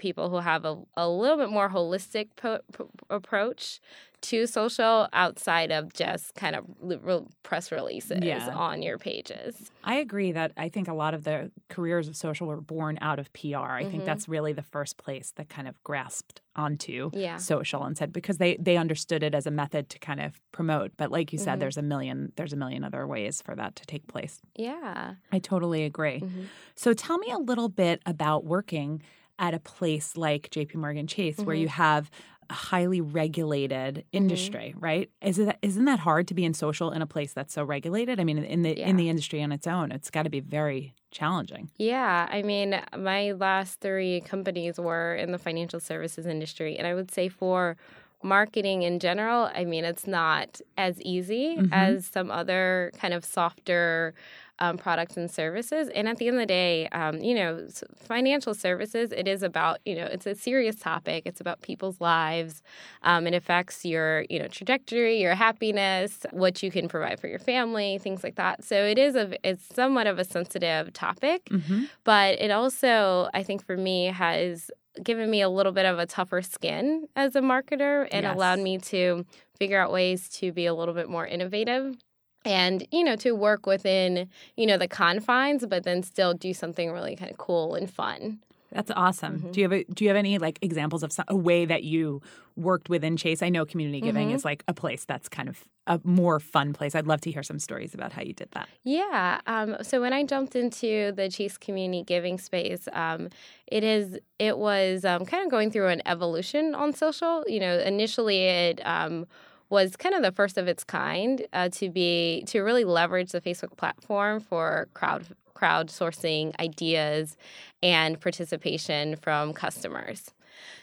people 0.00 0.30
who 0.30 0.38
have 0.38 0.64
a, 0.64 0.76
a 0.96 1.08
little 1.08 1.36
bit 1.36 1.50
more 1.50 1.68
holistic 1.68 2.28
po- 2.36 2.60
po- 2.72 2.90
approach 3.10 3.80
to 4.22 4.46
social 4.46 5.08
outside 5.14 5.70
of 5.70 5.94
just 5.94 6.34
kind 6.34 6.54
of 6.54 6.64
re- 6.80 7.20
press 7.42 7.70
releases 7.72 8.18
Yeah. 8.22 8.50
on 8.54 8.82
your 8.82 8.98
pages. 8.98 9.70
I 9.84 9.94
agree 9.96 10.32
that 10.32 10.52
I 10.58 10.68
think 10.68 10.88
a 10.88 10.92
lot 10.94 11.14
of 11.14 11.24
the 11.24 11.50
careers 11.68 12.06
of 12.08 12.16
social 12.16 12.46
were 12.46 12.60
born 12.60 12.98
out 13.00 13.18
of 13.18 13.32
PR. 13.32 13.56
I 13.80 13.84
think 13.84 14.02
Mhm. 14.02 14.06
that's 14.06 14.28
really 14.28 14.52
the 14.52 14.62
first 14.62 14.98
place 14.98 15.32
that 15.36 15.48
kind 15.48 15.66
of 15.68 15.82
grasped 15.84 16.42
onto 16.54 17.10
Yeah. 17.14 17.38
social 17.38 17.84
and 17.84 17.96
said 17.96 18.12
because 18.12 18.36
they 18.38 18.56
they 18.56 18.76
understood 18.76 19.22
it 19.22 19.34
as 19.34 19.46
a 19.46 19.50
method 19.50 19.88
to 19.90 19.98
kind 19.98 20.20
of 20.20 20.38
promote. 20.52 20.90
But 20.98 21.10
like 21.10 21.32
you 21.32 21.38
said, 21.38 21.56
Mhm. 21.56 21.60
there's 21.60 21.78
a 21.78 21.82
million 21.82 22.32
there's 22.36 22.52
a 22.52 22.56
million 22.56 22.84
other 22.84 23.06
ways 23.06 23.40
for 23.40 23.54
that 23.54 23.74
to 23.76 23.86
take 23.86 24.06
place. 24.06 24.42
Yeah. 24.54 25.14
I 25.32 25.38
totally 25.38 25.84
agree. 25.84 26.20
Mhm. 26.20 26.46
So 26.74 26.92
tell 26.92 27.16
me 27.18 27.30
a 27.30 27.38
little 27.38 27.68
bit 27.70 28.02
about 28.04 28.44
working 28.44 29.00
at 29.40 29.54
a 29.54 29.60
place 29.60 30.16
like 30.16 30.50
JP 30.50 30.76
Morgan 30.76 31.08
Chase 31.08 31.44
where 31.46 31.56
Mhm. 31.56 31.60
you 31.62 31.68
have 31.68 32.10
a 32.50 32.54
highly 32.54 33.00
regulated 33.00 34.06
Mm-hmm. 34.14 34.18
industry, 34.18 34.74
right? 34.78 35.10
Is 35.22 35.38
it 35.40 35.58
isn't 35.62 35.84
that 35.86 36.00
hard 36.00 36.28
to 36.28 36.34
be 36.34 36.44
in 36.44 36.54
social 36.54 36.92
in 36.92 37.02
a 37.02 37.06
place 37.06 37.32
that's 37.32 37.54
so 37.54 37.64
regulated? 37.64 38.20
I 38.20 38.24
mean, 38.24 38.38
in 38.38 38.62
the 38.62 38.72
in 38.88 38.96
the 38.96 39.08
industry 39.08 39.42
on 39.42 39.52
its 39.52 39.66
own, 39.66 39.92
it's 39.92 40.10
got 40.10 40.24
to 40.24 40.30
be 40.30 40.40
very 40.40 40.94
challenging. 41.12 41.70
Yeah, 41.78 42.28
I 42.30 42.42
mean, 42.42 42.80
my 42.96 43.32
last 43.32 43.80
three 43.80 44.20
companies 44.22 44.78
were 44.78 45.14
in 45.14 45.32
the 45.32 45.38
financial 45.38 45.80
services 45.80 46.26
industry. 46.26 46.76
And 46.76 46.86
I 46.86 46.94
would 46.94 47.10
say 47.10 47.28
for 47.28 47.76
marketing 48.22 48.82
in 48.82 48.98
general, 49.00 49.50
I 49.54 49.64
mean, 49.64 49.84
it's 49.84 50.06
not 50.06 50.60
as 50.76 51.00
easy 51.00 51.60
Mhm. 51.60 51.70
as 51.70 52.06
some 52.06 52.30
other 52.30 52.92
kind 52.98 53.14
of 53.14 53.24
softer 53.24 54.14
um, 54.60 54.76
products 54.76 55.16
and 55.16 55.30
services. 55.30 55.88
And 55.94 56.08
at 56.08 56.18
the 56.18 56.28
end 56.28 56.36
of 56.36 56.40
the 56.42 56.46
day, 56.46 56.88
um, 56.88 57.18
you 57.20 57.34
know, 57.34 57.66
financial 57.96 58.54
services, 58.54 59.12
it 59.12 59.26
is 59.26 59.42
about, 59.42 59.78
you 59.84 59.94
know, 59.94 60.04
it's 60.06 60.26
a 60.26 60.34
serious 60.34 60.76
topic. 60.76 61.22
It's 61.26 61.40
about 61.40 61.62
people's 61.62 62.00
lives. 62.00 62.62
Um, 63.02 63.26
it 63.26 63.34
affects 63.34 63.84
your, 63.84 64.24
you 64.28 64.38
know, 64.38 64.48
trajectory, 64.48 65.20
your 65.20 65.34
happiness, 65.34 66.26
what 66.32 66.62
you 66.62 66.70
can 66.70 66.88
provide 66.88 67.18
for 67.20 67.28
your 67.28 67.38
family, 67.38 67.98
things 67.98 68.22
like 68.22 68.36
that. 68.36 68.64
So 68.64 68.76
it 68.84 68.98
is 68.98 69.14
a, 69.16 69.36
it's 69.48 69.64
somewhat 69.74 70.06
of 70.06 70.18
a 70.18 70.24
sensitive 70.24 70.92
topic 70.92 71.40
Mm-hmm. 71.50 71.84
but 72.04 72.40
it 72.40 72.50
also 72.50 73.28
i 73.34 73.42
think 73.42 73.64
for 73.64 73.76
me 73.76 74.06
has 74.06 74.70
given 75.02 75.30
me 75.30 75.40
a 75.40 75.48
little 75.48 75.72
bit 75.72 75.84
of 75.86 75.98
a 75.98 76.06
tougher 76.06 76.42
skin 76.42 77.06
as 77.16 77.34
a 77.36 77.40
marketer 77.40 78.06
and 78.12 78.24
Yes. 78.24 78.34
allowed 78.34 78.58
me 78.60 78.78
to 78.78 79.24
figure 79.58 79.80
out 79.80 79.92
ways 79.92 80.28
to 80.28 80.52
be 80.52 80.66
a 80.66 80.74
little 80.74 80.94
bit 80.94 81.08
more 81.08 81.26
innovative 81.26 81.96
and 82.44 82.86
you 82.90 83.04
know 83.04 83.16
to 83.16 83.32
work 83.32 83.66
within 83.66 84.28
you 84.56 84.66
know 84.66 84.78
the 84.78 84.88
confines 84.88 85.66
but 85.66 85.84
then 85.84 86.02
still 86.02 86.32
do 86.34 86.52
something 86.54 86.90
really 86.90 87.16
kind 87.16 87.30
of 87.30 87.38
cool 87.38 87.74
and 87.74 87.90
fun 87.90 88.38
That's 88.72 88.92
awesome. 88.94 89.40
Mhm. 89.40 89.52
Do 89.52 89.60
you 89.60 89.64
have 89.68 89.72
a, 89.72 89.84
do 89.92 90.04
you 90.04 90.10
have 90.10 90.16
any 90.16 90.38
like 90.38 90.58
examples 90.62 91.02
of 91.02 91.10
a 91.26 91.34
way 91.34 91.64
that 91.66 91.82
you 91.82 92.22
worked 92.54 92.88
within 92.88 93.16
Chase? 93.16 93.42
I 93.42 93.48
know 93.48 93.66
community 93.66 94.00
giving 94.00 94.28
Mhm. 94.30 94.34
is 94.36 94.44
like 94.44 94.62
a 94.68 94.72
place 94.72 95.04
that's 95.04 95.28
kind 95.28 95.48
of 95.48 95.64
a 95.88 95.98
more 96.04 96.38
fun 96.38 96.72
place. 96.72 96.94
I'd 96.94 97.08
love 97.08 97.20
to 97.22 97.32
hear 97.32 97.42
some 97.42 97.58
stories 97.58 97.94
about 97.94 98.12
how 98.12 98.22
you 98.22 98.32
did 98.32 98.48
that. 98.52 98.68
Yeah. 98.84 99.40
Um, 99.48 99.76
so 99.82 100.00
when 100.00 100.12
I 100.12 100.22
jumped 100.22 100.54
into 100.54 101.10
the 101.10 101.28
Chase 101.28 101.58
Community 101.58 102.04
Giving 102.04 102.38
space, 102.38 102.86
um, 102.92 103.28
it 103.66 103.82
is 103.82 104.20
it 104.38 104.56
was 104.56 105.04
um, 105.04 105.26
kind 105.26 105.42
of 105.44 105.50
going 105.50 105.72
through 105.72 105.88
an 105.88 106.02
evolution 106.06 106.64
on 106.76 106.92
social. 106.92 107.42
You 107.48 107.58
know, 107.58 107.76
initially 107.80 108.44
it 108.44 108.80
um, 108.86 109.26
was 109.70 109.96
kind 109.96 110.14
of 110.14 110.22
the 110.22 110.32
first 110.32 110.58
of 110.58 110.68
its 110.68 110.84
kind 110.84 111.46
uh, 111.52 111.68
to 111.70 111.88
be 111.88 112.42
to 112.48 112.60
really 112.60 112.84
leverage 112.84 113.30
the 113.30 113.40
Facebook 113.40 113.76
platform 113.76 114.40
for 114.40 114.88
crowd 114.94 115.26
crowdsourcing 115.54 116.58
ideas 116.58 117.36
and 117.82 118.20
participation 118.20 119.16
from 119.16 119.52
customers. 119.52 120.32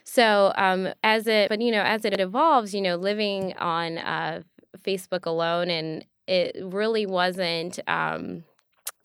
So 0.03 0.53
um, 0.55 0.89
as 1.03 1.27
it, 1.27 1.49
but 1.49 1.61
you 1.61 1.71
know, 1.71 1.81
as 1.81 2.05
it 2.05 2.19
evolves, 2.19 2.73
you 2.73 2.81
know, 2.81 2.95
living 2.95 3.53
on 3.57 3.97
uh, 3.97 4.43
Facebook 4.79 5.25
alone, 5.25 5.69
and 5.69 6.05
it 6.27 6.55
really 6.61 7.05
wasn't. 7.05 7.79
Um, 7.87 8.43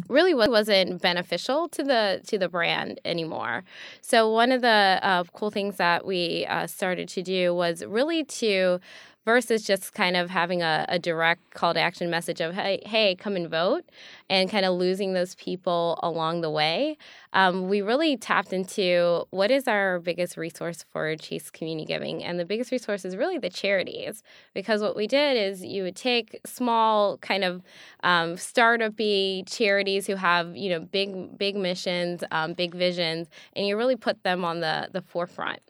really 0.09 0.35
wasn't 0.35 1.01
beneficial 1.01 1.69
to 1.69 1.85
the 1.85 2.21
to 2.27 2.37
the 2.37 2.49
brand 2.49 3.01
anymore 3.05 3.62
so 4.01 4.29
one 4.33 4.51
of 4.51 4.61
the 4.61 4.99
uh, 5.01 5.23
cool 5.33 5.51
things 5.51 5.77
that 5.77 6.05
we 6.05 6.45
uh, 6.47 6.67
started 6.67 7.09
to 7.09 7.23
do 7.23 7.55
was 7.55 7.85
really 7.85 8.25
to 8.25 8.81
versus 9.25 9.62
just 9.62 9.93
kind 9.95 10.17
of 10.17 10.31
having 10.31 10.62
a, 10.62 10.85
a 10.88 10.99
direct 10.99 11.55
call 11.55 11.75
to 11.75 11.81
action 11.81 12.11
message 12.11 12.41
of 12.41 12.55
hey 12.55 12.81
hey 12.85 13.14
come 13.14 13.37
and 13.37 13.49
vote 13.49 13.85
and 14.29 14.50
kind 14.50 14.64
of 14.64 14.75
losing 14.75 15.12
those 15.12 15.35
people 15.37 15.99
along 16.02 16.41
the 16.41 16.50
way 16.50 16.97
um, 17.33 17.69
we 17.69 17.81
really 17.81 18.17
tapped 18.17 18.52
into 18.52 19.25
what 19.31 19.50
is 19.50 19.69
our 19.69 20.00
biggest 20.00 20.37
resource 20.37 20.85
for 20.91 21.14
chase 21.17 21.50
community 21.50 21.87
giving 21.87 22.23
and 22.25 22.38
the 22.38 22.45
biggest 22.45 22.73
resource 22.73 23.05
is 23.05 23.17
really 23.17 23.38
the 23.38 23.50
charities 23.50 24.23
because 24.55 24.83
what 24.83 24.97
we 24.97 25.07
did 25.07 25.37
is 25.37 25.64
you 25.64 25.83
would 25.83 25.97
take 25.97 26.41
small 26.45 27.19
kind 27.19 27.45
of 27.45 27.62
um, 28.02 28.37
startup-y 28.37 29.43
charities 29.47 30.07
who 30.07 30.17
have 30.17 30.57
you 30.57 30.71
know 30.71 30.81
big 30.81 31.38
big 31.38 31.57
missions 31.57 32.25
um, 32.31 32.52
big 32.55 32.75
visions 32.75 33.29
and 33.55 33.67
you 33.67 33.76
really 33.76 33.97
put 33.97 34.23
them 34.25 34.45
on 34.45 34.61
the 34.61 34.88
the 34.93 35.02
forefront 35.02 35.61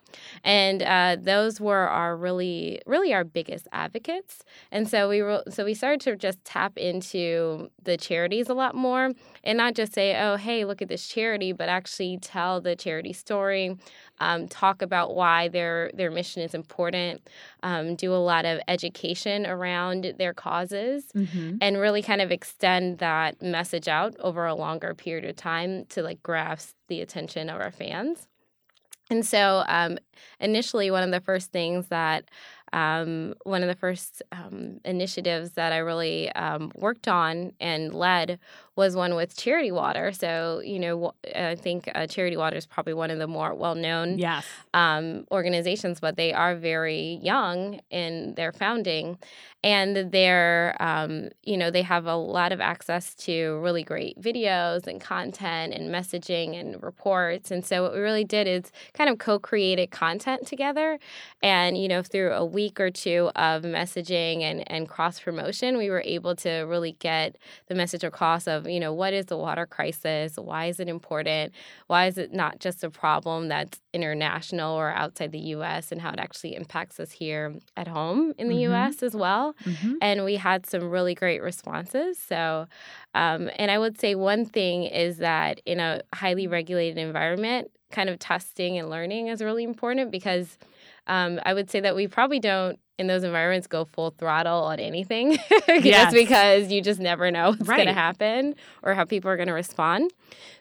and 0.45 0.83
uh, 0.83 1.17
those 1.21 1.61
were 1.61 1.89
our 1.89 2.17
really 2.17 2.81
really 2.87 3.13
our 3.13 3.25
biggest 3.25 3.67
advocates 3.73 4.45
and 4.71 4.89
so 4.89 5.09
we 5.09 5.23
were 5.23 5.43
so 5.49 5.65
we 5.65 5.75
started 5.75 6.01
to 6.01 6.17
just 6.17 6.45
tap 6.45 6.77
into 6.77 7.71
the 7.83 7.97
charities 7.97 8.49
a 8.49 8.55
lot 8.55 8.75
more 8.75 9.11
and 9.45 9.59
not 9.59 9.75
just 9.75 9.95
say 9.95 10.17
oh 10.21 10.37
hey 10.37 10.65
look 10.65 10.83
at 10.83 10.89
this 10.89 11.07
charity 11.07 11.53
but 11.53 11.69
actually 11.69 12.19
tell 12.21 12.61
the 12.61 12.77
charity 12.77 13.13
story 13.13 13.77
um, 14.21 14.47
talk 14.49 14.83
about 14.83 15.15
why 15.15 15.49
their 15.49 15.91
their 15.95 16.11
mission 16.11 16.43
is 16.43 16.55
important 16.55 17.29
um, 17.63 17.97
do 17.97 18.15
a 18.15 18.17
lot 18.17 18.45
of 18.45 18.61
education 18.69 19.47
around 19.47 20.15
their 20.19 20.35
causes 20.35 21.05
Mm-hmm. 21.15 21.57
and 21.61 21.79
really 21.79 22.03
kind 22.03 22.21
of 22.21 22.31
extend 22.33 22.99
that 22.99 23.41
message 23.43 23.87
out 23.87 24.15
over 24.21 24.47
a 24.47 24.55
longer 24.55 24.95
period 24.95 25.25
of 25.29 25.37
time 25.37 25.85
to 25.91 26.03
like 26.03 26.23
grasp 26.23 26.75
the 26.89 27.01
attention 27.01 27.51
of 27.51 27.61
our 27.61 27.71
fans. 27.71 28.27
And 29.13 29.27
so, 29.27 29.63
um, 29.69 29.99
initially, 30.41 30.91
one 30.91 31.03
of 31.03 31.11
the 31.11 31.21
first 31.21 31.53
things 31.53 31.89
that 31.89 32.25
um, 32.73 33.35
one 33.45 33.63
of 33.63 33.69
the 33.69 33.75
first 33.75 34.23
um, 34.33 34.81
initiatives 34.87 35.53
that 35.53 35.71
I 35.75 35.77
really 35.79 36.33
um, 36.33 36.73
worked 36.75 37.07
on 37.09 37.53
and 37.61 37.93
led 37.95 38.39
was 38.75 38.97
one 38.97 39.15
with 39.15 39.37
Charity 39.37 39.71
Water. 39.71 40.13
So, 40.13 40.63
you 40.65 40.79
know, 40.79 41.13
I 41.37 41.55
think 41.55 41.91
uh, 41.95 42.07
Charity 42.07 42.39
Water 42.39 42.57
is 42.57 42.65
probably 42.65 42.95
one 42.95 43.11
of 43.11 43.19
the 43.19 43.27
more 43.27 43.55
well 43.55 43.75
known 43.75 44.19
Yes. 44.19 44.47
um, 44.73 45.27
organizations, 45.31 46.01
but 46.01 46.17
they 46.17 46.33
are 46.33 46.57
very 46.57 47.21
young 47.23 47.81
in 47.91 48.35
their 48.37 48.53
founding, 48.53 49.19
and 49.65 49.97
they're 50.13 50.77
um, 50.81 51.29
you 51.45 51.57
know 51.57 51.71
they 51.71 51.83
have 51.83 52.07
a 52.07 52.17
lot 52.17 52.53
of 52.53 52.61
access 52.61 53.15
to 53.15 53.59
really 53.63 53.83
great 53.85 54.21
videos 54.21 54.87
and 54.87 55.01
content 55.01 55.73
and 55.75 55.91
messaging 55.95 56.59
and 56.59 56.83
reports. 56.83 57.51
And 57.51 57.65
so 57.65 57.83
what 57.83 57.93
we 57.95 58.01
really 58.01 58.25
did 58.25 58.47
is 58.49 58.73
kind 58.95 59.09
of 59.11 59.19
co-created 59.19 59.91
content 59.91 60.47
together, 60.47 60.99
and 61.43 61.77
you 61.79 61.89
know 61.89 62.03
through 62.03 62.33
a 62.33 62.45
week 62.45 62.81
or 62.81 62.91
two 62.91 63.31
of 63.37 63.63
messaging 63.63 64.43
and 64.43 64.71
and 64.71 64.89
cross 64.89 65.21
promotion, 65.21 65.77
we 65.79 65.91
were 65.91 66.03
able 66.05 66.35
to 66.37 66.61
really 66.63 66.93
get 66.99 67.37
the 67.69 67.75
message 67.75 68.05
across 68.05 68.47
of 68.47 68.69
you 68.69 68.81
know 68.81 68.93
what 68.93 69.13
is 69.13 69.27
the 69.27 69.37
water 69.37 69.67
crisis, 69.67 70.37
why 70.37 70.67
is 70.67 70.81
it 70.81 70.89
important, 70.89 71.53
why 71.87 72.07
is 72.07 72.19
it 72.19 72.33
not 72.33 72.59
just 72.61 72.85
a 72.85 72.91
problem 72.91 73.49
that's 73.49 73.81
international 73.93 74.75
or 74.75 74.91
outside 74.91 75.33
the 75.33 75.39
US 75.39 75.93
and 75.93 76.01
how 76.01 76.11
it 76.13 76.19
actually 76.19 76.55
impacts 76.57 76.99
us 77.01 77.11
here 77.13 77.55
at 77.77 77.89
home 77.89 78.33
in 78.39 78.49
the 78.49 78.57
Mhm. 78.57 78.61
US 78.63 79.03
as 79.03 79.15
well. 79.15 79.52
Mm-hmm. 79.65 79.95
And 80.01 80.25
we 80.25 80.37
had 80.37 80.67
some 80.67 80.91
really 80.91 81.15
great 81.15 81.43
responses. 81.43 82.19
So, 82.19 82.67
um, 83.15 83.51
and 83.57 83.71
I 83.71 83.79
would 83.79 83.99
say 83.99 84.15
one 84.15 84.45
thing 84.45 84.85
is 84.85 85.19
that 85.19 85.61
in 85.67 85.81
a 85.81 86.03
highly 86.15 86.47
regulated 86.47 86.99
environment, 86.99 87.71
kind 87.91 88.09
of 88.09 88.19
testing 88.19 88.79
and 88.79 88.89
learning 88.89 89.29
is 89.29 89.43
really 89.43 89.65
important 89.65 90.11
because 90.11 90.59
um, 91.07 91.41
I 91.45 91.55
would 91.55 91.71
say 91.71 91.81
that 91.81 91.95
we 91.95 92.09
probably 92.09 92.41
don't 92.41 92.79
in 93.03 93.09
those 93.09 93.25
environments 93.25 93.67
go 93.67 93.85
full 93.85 94.11
throttle 94.17 94.63
on 94.65 94.79
anything 94.81 95.37
Yes. 95.69 96.15
because 96.15 96.73
you 96.73 96.81
just 96.81 97.01
never 97.01 97.31
know 97.31 97.51
what's 97.51 97.65
going 97.69 97.87
to 97.87 97.93
happen 97.93 98.55
or 98.83 98.95
how 98.95 99.05
people 99.05 99.31
are 99.31 99.37
going 99.37 99.49
to 99.49 99.53
respond. 99.55 100.11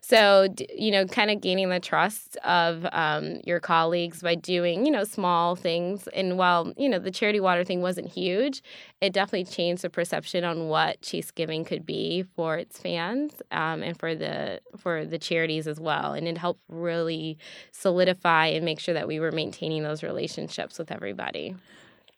So, 0.01 0.47
you 0.75 0.91
know, 0.91 1.05
kind 1.05 1.31
of 1.31 1.39
gaining 1.39 1.69
the 1.69 1.79
trust 1.79 2.35
of 2.43 2.85
um, 2.91 3.37
your 3.45 3.59
colleagues 3.61 4.21
by 4.21 4.35
doing, 4.35 4.85
you 4.85 4.91
know, 4.91 5.03
small 5.05 5.55
things. 5.55 6.07
And 6.09 6.37
while, 6.37 6.73
you 6.75 6.89
know, 6.89 6.99
the 6.99 7.11
charity 7.11 7.39
water 7.39 7.63
thing 7.63 7.81
wasn't 7.81 8.09
huge, 8.09 8.61
it 8.99 9.13
definitely 9.13 9.45
changed 9.45 9.83
the 9.83 9.89
perception 9.89 10.43
on 10.43 10.67
what 10.67 11.01
Chase 11.01 11.31
Giving 11.31 11.63
could 11.63 11.85
be 11.85 12.23
for 12.35 12.57
its 12.57 12.79
fans 12.79 13.33
um, 13.51 13.83
and 13.83 13.97
for 13.97 14.13
the 14.15 14.59
for 14.77 15.05
the 15.05 15.19
charities 15.19 15.67
as 15.67 15.79
well. 15.79 16.13
And 16.13 16.27
it 16.27 16.37
helped 16.37 16.61
really 16.67 17.37
solidify 17.71 18.47
and 18.47 18.65
make 18.65 18.79
sure 18.79 18.93
that 18.95 19.07
we 19.07 19.19
were 19.19 19.31
maintaining 19.31 19.83
those 19.83 20.03
relationships 20.03 20.77
with 20.79 20.91
everybody. 20.91 21.55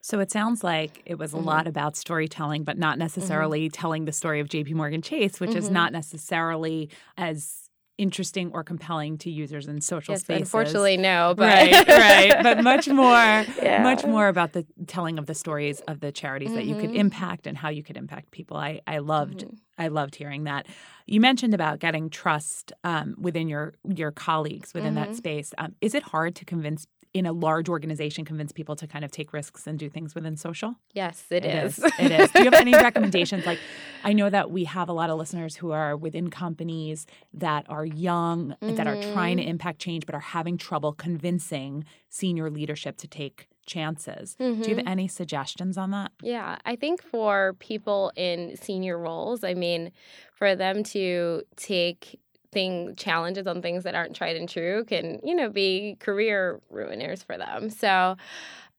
So 0.06 0.20
it 0.20 0.30
sounds 0.32 0.66
like 0.66 1.02
it 1.06 1.18
was 1.18 1.34
a 1.34 1.38
Mhm. 1.38 1.46
lot 1.46 1.66
about 1.66 1.96
storytelling, 1.96 2.66
but 2.66 2.78
not 2.78 2.98
necessarily 2.98 3.70
telling 3.70 4.04
the 4.04 4.12
story 4.12 4.42
of 4.42 4.50
JP 4.50 4.74
Morgan 4.74 5.02
Chase, 5.02 5.40
which 5.40 5.56
is 5.56 5.70
Mhm. 5.70 5.72
not 5.72 5.92
necessarily 5.94 6.90
as 7.18 7.70
interesting 7.98 8.52
or 8.54 8.66
compelling 8.66 9.18
to 9.20 9.32
users 9.32 9.66
in 9.68 9.80
social 9.80 10.12
Yes, 10.14 10.22
spaces. 10.22 10.42
unfortunately, 10.42 10.98
no. 10.98 11.34
But 11.38 11.48
right, 11.48 11.88
right. 11.88 12.44
But 12.44 12.62
much 12.64 12.90
more, 12.90 13.46
Yeah. 13.64 13.82
much 13.82 14.06
more 14.06 14.28
about 14.28 14.52
the 14.52 14.66
telling 14.88 15.18
of 15.18 15.26
the 15.26 15.36
stories 15.36 15.80
of 15.88 16.02
the 16.02 16.12
charities 16.12 16.54
that 16.54 16.66
you 16.66 16.76
could 16.76 16.90
Mhm. 16.92 16.96
impact 16.96 17.48
and 17.48 17.58
how 17.58 17.70
you 17.70 17.82
could 17.82 17.96
impact 17.96 18.32
people. 18.32 18.58
I, 18.58 18.82
I 18.86 18.98
loved, 18.98 19.46
Mhm. 19.48 19.58
I 19.78 19.88
loved 19.88 20.16
hearing 20.16 20.44
that. 20.46 20.66
You 21.06 21.22
mentioned 21.22 21.54
about 21.54 21.80
getting 21.80 22.10
trust 22.10 22.74
um, 22.84 23.16
within 23.18 23.48
your 23.48 23.74
your 23.88 24.12
colleagues 24.12 24.74
within 24.74 24.96
that 24.96 25.12
Mhm. 25.12 25.16
space. 25.16 25.54
Um, 25.58 25.76
is 25.80 25.96
it 25.96 26.04
hard 26.04 26.36
to 26.36 26.46
convince 26.46 26.88
in 27.14 27.26
a 27.26 27.32
large 27.32 27.70
organization 27.70 28.26
convince 28.26 28.52
people 28.52 28.76
to 28.76 28.88
kind 28.88 29.06
of 29.06 29.12
take 29.12 29.34
risks 29.34 29.68
and 29.68 29.78
do 29.78 29.90
things 29.90 30.16
within 30.16 30.36
social? 30.36 30.76
Yes, 30.94 31.26
it 31.30 31.46
is. 31.46 31.80
It 32.00 32.12
is. 32.12 32.32
Do 32.32 32.40
you 32.40 32.46
have 32.46 32.60
any 32.60 32.72
recommendations? 32.74 33.46
Like, 33.46 33.60
I 34.04 34.14
know 34.14 34.30
that 34.30 34.50
we 34.50 34.64
have 34.64 34.90
a 34.90 34.94
lot 34.94 35.10
of 35.10 35.18
listeners 35.18 35.56
who 35.56 35.72
are 35.72 35.96
within 35.96 36.30
companies 36.30 37.06
that 37.34 37.66
are 37.70 37.86
young, 37.86 38.56
that 38.62 38.88
are 38.88 39.02
trying 39.14 39.38
to 39.38 39.44
mm-hmm. 39.44 39.52
impact 39.52 39.80
change, 39.80 40.06
but 40.06 40.16
are 40.16 40.20
having 40.20 40.58
trouble 40.58 40.94
convincing 40.94 41.86
senior 42.10 42.50
leadership 42.50 42.98
to 42.98 43.08
take 43.08 43.48
chances. 43.66 44.36
Do 44.36 44.46
you 44.46 44.56
have 44.56 44.66
mm-hmm. 44.66 44.88
any 44.88 45.08
suggestions 45.08 45.78
on 45.78 45.92
that? 45.92 46.12
Yeah, 46.22 46.58
I 46.66 46.76
think 46.76 47.02
for 47.02 47.56
people 47.60 48.12
in 48.16 48.58
senior 48.58 48.98
roles, 48.98 49.44
I 49.44 49.54
mean, 49.54 49.92
for 50.34 50.56
them 50.56 50.84
to 50.84 51.44
take 51.56 52.20
thing 52.54 52.96
challenges 52.96 53.48
on 53.48 53.62
things 53.62 53.84
that 53.84 53.96
aren't 53.96 54.16
tried 54.16 54.36
and 54.36 54.48
true 54.48 54.86
can, 54.86 55.20
you 55.24 55.36
know, 55.36 55.50
be 55.50 55.98
career 56.00 56.62
ruiners 56.72 57.26
for 57.26 57.38
them. 57.38 57.70
So 57.70 58.16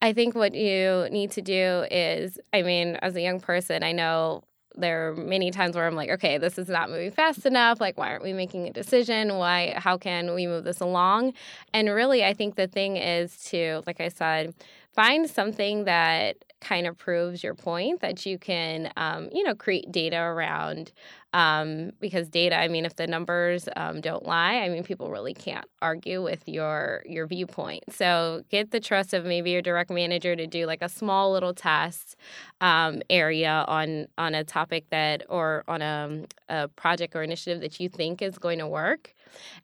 I 0.00 0.12
think 0.12 0.34
what 0.34 0.54
you 0.54 1.08
need 1.10 1.30
to 1.32 1.42
do 1.42 1.86
is, 1.90 2.38
I 2.52 2.62
mean, 2.62 2.96
as 2.96 3.16
a 3.16 3.20
young 3.20 3.40
person, 3.40 3.82
I 3.82 3.92
know 3.92 4.44
there 4.76 5.08
are 5.08 5.14
many 5.14 5.50
times 5.50 5.76
where 5.76 5.86
I'm 5.86 5.94
like, 5.94 6.10
okay, 6.10 6.36
this 6.38 6.58
is 6.58 6.68
not 6.68 6.90
moving 6.90 7.10
fast 7.10 7.46
enough. 7.46 7.80
Like, 7.80 7.96
why 7.96 8.10
aren't 8.10 8.24
we 8.24 8.32
making 8.32 8.66
a 8.66 8.72
decision? 8.72 9.36
Why, 9.36 9.74
how 9.76 9.96
can 9.98 10.34
we 10.34 10.46
move 10.46 10.64
this 10.64 10.80
along? 10.80 11.34
And 11.72 11.88
really, 11.88 12.24
I 12.24 12.34
think 12.34 12.56
the 12.56 12.66
thing 12.66 12.96
is 12.96 13.36
to, 13.44 13.82
like 13.86 14.00
I 14.00 14.08
said, 14.08 14.54
find 14.92 15.30
something 15.30 15.84
that 15.84 16.44
kind 16.64 16.86
of 16.86 16.96
proves 16.96 17.44
your 17.44 17.54
point 17.54 18.00
that 18.00 18.24
you 18.24 18.38
can, 18.38 18.90
um, 18.96 19.28
you 19.32 19.44
know, 19.44 19.54
create 19.54 19.92
data 19.92 20.16
around 20.16 20.92
um, 21.34 21.90
because 22.00 22.28
data. 22.28 22.56
I 22.56 22.68
mean, 22.68 22.84
if 22.86 22.96
the 22.96 23.06
numbers 23.06 23.68
um, 23.76 24.00
don't 24.00 24.24
lie, 24.24 24.54
I 24.56 24.68
mean, 24.68 24.82
people 24.82 25.10
really 25.10 25.34
can't 25.34 25.66
argue 25.82 26.22
with 26.22 26.48
your 26.48 27.02
your 27.06 27.26
viewpoint. 27.26 27.84
So 27.90 28.42
get 28.50 28.70
the 28.70 28.80
trust 28.80 29.12
of 29.12 29.24
maybe 29.24 29.50
your 29.50 29.62
direct 29.62 29.90
manager 29.90 30.34
to 30.34 30.46
do 30.46 30.66
like 30.66 30.82
a 30.82 30.88
small 30.88 31.32
little 31.32 31.52
test 31.52 32.16
um, 32.60 33.02
area 33.10 33.64
on 33.68 34.06
on 34.16 34.34
a 34.34 34.44
topic 34.44 34.86
that 34.90 35.24
or 35.28 35.64
on 35.68 35.82
a, 35.82 36.24
a 36.48 36.68
project 36.68 37.14
or 37.14 37.22
initiative 37.22 37.60
that 37.60 37.78
you 37.78 37.88
think 37.88 38.22
is 38.22 38.38
going 38.38 38.58
to 38.58 38.66
work. 38.66 39.14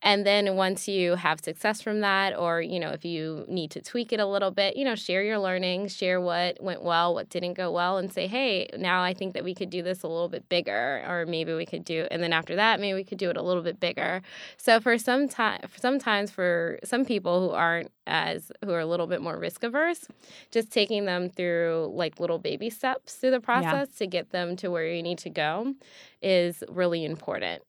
And 0.02 0.26
then 0.26 0.56
once 0.56 0.88
you 0.88 1.14
have 1.14 1.40
success 1.40 1.82
from 1.82 2.00
that, 2.00 2.36
or 2.36 2.60
you 2.60 2.80
know, 2.80 2.90
if 2.90 3.04
you 3.04 3.44
need 3.48 3.70
to 3.72 3.80
tweak 3.80 4.12
it 4.12 4.20
a 4.20 4.26
little 4.26 4.50
bit, 4.50 4.76
you 4.76 4.84
know, 4.84 4.94
share 4.94 5.22
your 5.22 5.38
learnings, 5.38 5.96
share 5.96 6.20
what 6.20 6.62
went 6.62 6.82
well, 6.82 7.14
what 7.14 7.28
didn't 7.28 7.54
go 7.54 7.70
well, 7.70 7.98
and 7.98 8.12
say, 8.12 8.26
hey, 8.26 8.68
now 8.76 9.02
I 9.02 9.14
think 9.14 9.34
that 9.34 9.44
we 9.44 9.54
could 9.54 9.70
do 9.70 9.82
this 9.82 10.02
a 10.02 10.08
little 10.08 10.28
bit 10.28 10.48
bigger, 10.48 11.04
or 11.06 11.26
maybe 11.26 11.52
we 11.52 11.66
could 11.66 11.84
do, 11.84 12.06
and 12.10 12.22
then 12.22 12.32
after 12.32 12.56
that, 12.56 12.80
maybe 12.80 12.94
we 12.94 13.04
could 13.04 13.18
do 13.18 13.30
it 13.30 13.36
a 13.36 13.42
little 13.42 13.62
bit 13.62 13.80
bigger. 13.80 14.22
So 14.56 14.80
for 14.80 14.98
some 14.98 15.28
time, 15.28 15.60
sometimes 15.76 16.30
for 16.30 16.78
some 16.84 17.04
people 17.04 17.48
who 17.48 17.54
aren't 17.54 17.90
as 18.06 18.50
who 18.64 18.72
are 18.72 18.80
a 18.80 18.86
little 18.86 19.06
bit 19.06 19.22
more 19.22 19.38
risk 19.38 19.62
averse, 19.62 20.06
just 20.50 20.70
taking 20.70 21.04
them 21.04 21.30
through 21.30 21.92
like 21.94 22.18
little 22.18 22.38
baby 22.38 22.68
steps 22.68 23.14
through 23.14 23.30
the 23.30 23.40
process 23.40 23.88
yeah. 23.92 23.98
to 23.98 24.06
get 24.06 24.30
them 24.30 24.56
to 24.56 24.68
where 24.68 24.86
you 24.86 25.02
need 25.02 25.18
to 25.18 25.30
go 25.30 25.74
is 26.20 26.62
really 26.68 27.04
important. 27.04 27.62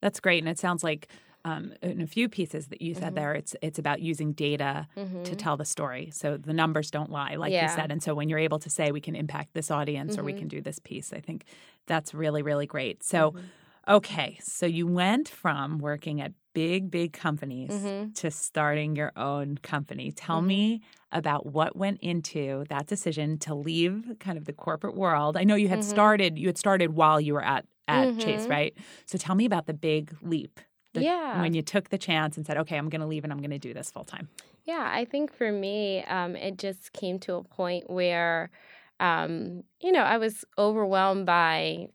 That's 0.00 0.20
great, 0.20 0.42
and 0.42 0.48
it 0.48 0.58
sounds 0.58 0.84
like 0.84 1.08
um, 1.46 1.72
in 1.80 2.00
a 2.00 2.08
few 2.08 2.28
pieces 2.28 2.66
that 2.68 2.82
you 2.82 2.92
said 2.92 3.04
mm-hmm. 3.04 3.14
there, 3.14 3.34
it's 3.34 3.54
it's 3.62 3.78
about 3.78 4.02
using 4.02 4.32
data 4.32 4.88
mm-hmm. 4.96 5.22
to 5.22 5.36
tell 5.36 5.56
the 5.56 5.64
story. 5.64 6.10
So 6.12 6.36
the 6.36 6.52
numbers 6.52 6.90
don't 6.90 7.10
lie, 7.10 7.36
like 7.36 7.52
yeah. 7.52 7.70
you 7.70 7.76
said. 7.76 7.92
And 7.92 8.02
so 8.02 8.16
when 8.16 8.28
you're 8.28 8.40
able 8.40 8.58
to 8.58 8.68
say 8.68 8.90
we 8.90 9.00
can 9.00 9.14
impact 9.14 9.54
this 9.54 9.70
audience 9.70 10.12
mm-hmm. 10.12 10.20
or 10.20 10.24
we 10.24 10.32
mm-hmm. 10.32 10.40
can 10.40 10.48
do 10.48 10.60
this 10.60 10.80
piece, 10.80 11.12
I 11.12 11.20
think 11.20 11.44
that's 11.86 12.12
really 12.12 12.42
really 12.42 12.66
great. 12.66 13.04
So, 13.04 13.30
mm-hmm. 13.30 13.94
okay, 13.94 14.38
so 14.42 14.66
you 14.66 14.88
went 14.88 15.28
from 15.28 15.78
working 15.78 16.20
at 16.20 16.32
big 16.52 16.90
big 16.90 17.12
companies 17.12 17.70
mm-hmm. 17.70 18.10
to 18.14 18.28
starting 18.32 18.96
your 18.96 19.12
own 19.16 19.58
company. 19.58 20.10
Tell 20.10 20.42
me 20.42 20.82
about 21.12 21.46
what 21.46 21.76
went 21.76 22.00
into 22.00 22.64
that 22.70 22.88
decision 22.88 23.38
to 23.38 23.54
leave 23.54 24.16
kind 24.18 24.36
of 24.36 24.46
the 24.46 24.52
corporate 24.52 24.96
world. 24.96 25.36
I 25.36 25.44
know 25.44 25.54
you 25.54 25.68
had 25.68 25.84
started 25.84 26.40
you 26.40 26.48
had 26.48 26.58
started 26.58 26.96
while 26.96 27.20
you 27.20 27.34
were 27.34 27.44
at 27.44 27.66
at 27.86 28.18
Chase, 28.18 28.48
right? 28.48 28.76
So 29.04 29.16
tell 29.16 29.36
me 29.36 29.44
about 29.44 29.66
the 29.66 29.74
big 29.74 30.16
leap 30.22 30.58
the, 30.96 31.04
yeah. 31.04 31.40
when 31.40 31.54
you 31.54 31.62
took 31.62 31.90
the 31.90 31.98
chance 31.98 32.36
and 32.36 32.44
said, 32.44 32.56
okay, 32.58 32.76
I'm 32.76 32.88
going 32.88 33.00
to 33.00 33.06
leave 33.06 33.24
and 33.24 33.32
I'm 33.32 33.38
going 33.38 33.50
to 33.50 33.58
do 33.58 33.72
this 33.72 33.90
full 33.90 34.04
time? 34.04 34.28
Yeah, 34.64 34.90
I 34.92 35.04
think 35.04 35.32
for 35.32 35.52
me, 35.52 36.02
um, 36.04 36.34
it 36.34 36.58
just 36.58 36.92
came 36.92 37.18
to 37.20 37.34
a 37.34 37.44
point 37.44 37.88
where, 37.88 38.50
um, 38.98 39.62
you 39.80 39.92
know, 39.92 40.02
I 40.02 40.18
was 40.18 40.44
overwhelmed 40.58 41.26
by 41.26 41.88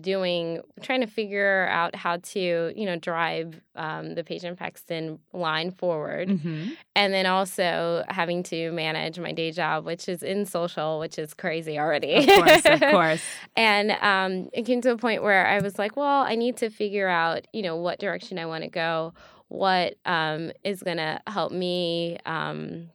doing 0.00 0.60
trying 0.80 1.00
to 1.00 1.08
figure 1.08 1.66
out 1.68 1.96
how 1.96 2.16
to 2.18 2.72
you 2.76 2.86
know 2.86 2.96
drive 2.96 3.60
um, 3.74 4.14
the 4.14 4.22
Paige 4.22 4.44
and 4.44 4.56
Paxton 4.56 5.18
line 5.32 5.72
forward 5.72 6.28
mm-hmm. 6.28 6.70
and 6.94 7.12
then 7.12 7.26
also 7.26 8.04
having 8.08 8.44
to 8.44 8.70
manage 8.70 9.18
my 9.18 9.32
day 9.32 9.50
job 9.50 9.84
which 9.84 10.08
is 10.08 10.22
in 10.22 10.46
social 10.46 11.00
which 11.00 11.18
is 11.18 11.34
crazy 11.34 11.80
already 11.80 12.14
of 12.14 12.26
course 12.26 12.64
of 12.64 12.80
course 12.92 13.22
and 13.56 13.90
um, 14.02 14.48
it 14.52 14.62
came 14.62 14.80
to 14.82 14.92
a 14.92 14.96
point 14.96 15.20
where 15.20 15.46
i 15.48 15.58
was 15.58 15.78
like 15.78 15.96
well 15.96 16.22
i 16.22 16.36
need 16.36 16.56
to 16.56 16.70
figure 16.70 17.08
out 17.08 17.46
you 17.52 17.62
know 17.62 17.74
what 17.74 17.98
direction 17.98 18.38
i 18.38 18.46
want 18.46 18.62
to 18.62 18.70
go 18.70 19.12
what 19.48 19.96
um, 20.06 20.50
is 20.64 20.82
going 20.82 20.96
to 20.96 21.20
help 21.26 21.52
me 21.52 22.18
um, 22.24 22.88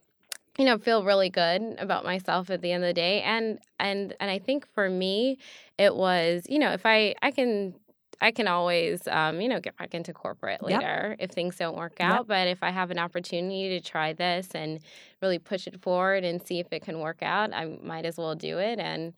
you 0.58 0.64
know 0.64 0.76
feel 0.76 1.04
really 1.04 1.30
good 1.30 1.76
about 1.78 2.04
myself 2.04 2.50
at 2.50 2.60
the 2.60 2.72
end 2.72 2.82
of 2.84 2.88
the 2.88 2.94
day 2.94 3.22
and 3.22 3.58
and 3.78 4.14
and 4.20 4.30
i 4.30 4.38
think 4.38 4.66
for 4.74 4.90
me 4.90 5.38
it 5.78 5.94
was 5.94 6.44
you 6.48 6.58
know 6.58 6.72
if 6.72 6.84
i 6.84 7.14
i 7.22 7.30
can 7.30 7.74
I 8.20 8.32
can 8.32 8.48
always, 8.48 9.06
um, 9.06 9.40
you 9.40 9.48
know, 9.48 9.60
get 9.60 9.76
back 9.76 9.94
into 9.94 10.12
corporate 10.12 10.62
later 10.62 11.10
yep. 11.10 11.16
if 11.20 11.30
things 11.30 11.56
don't 11.56 11.76
work 11.76 12.00
out. 12.00 12.20
Yep. 12.20 12.26
But 12.26 12.48
if 12.48 12.62
I 12.62 12.70
have 12.70 12.90
an 12.90 12.98
opportunity 12.98 13.68
to 13.68 13.80
try 13.80 14.12
this 14.12 14.48
and 14.54 14.80
really 15.22 15.38
push 15.38 15.66
it 15.66 15.80
forward 15.80 16.24
and 16.24 16.44
see 16.44 16.58
if 16.58 16.66
it 16.72 16.82
can 16.82 16.98
work 16.98 17.22
out, 17.22 17.52
I 17.52 17.66
might 17.80 18.04
as 18.04 18.16
well 18.16 18.34
do 18.34 18.58
it. 18.58 18.80
And, 18.80 19.12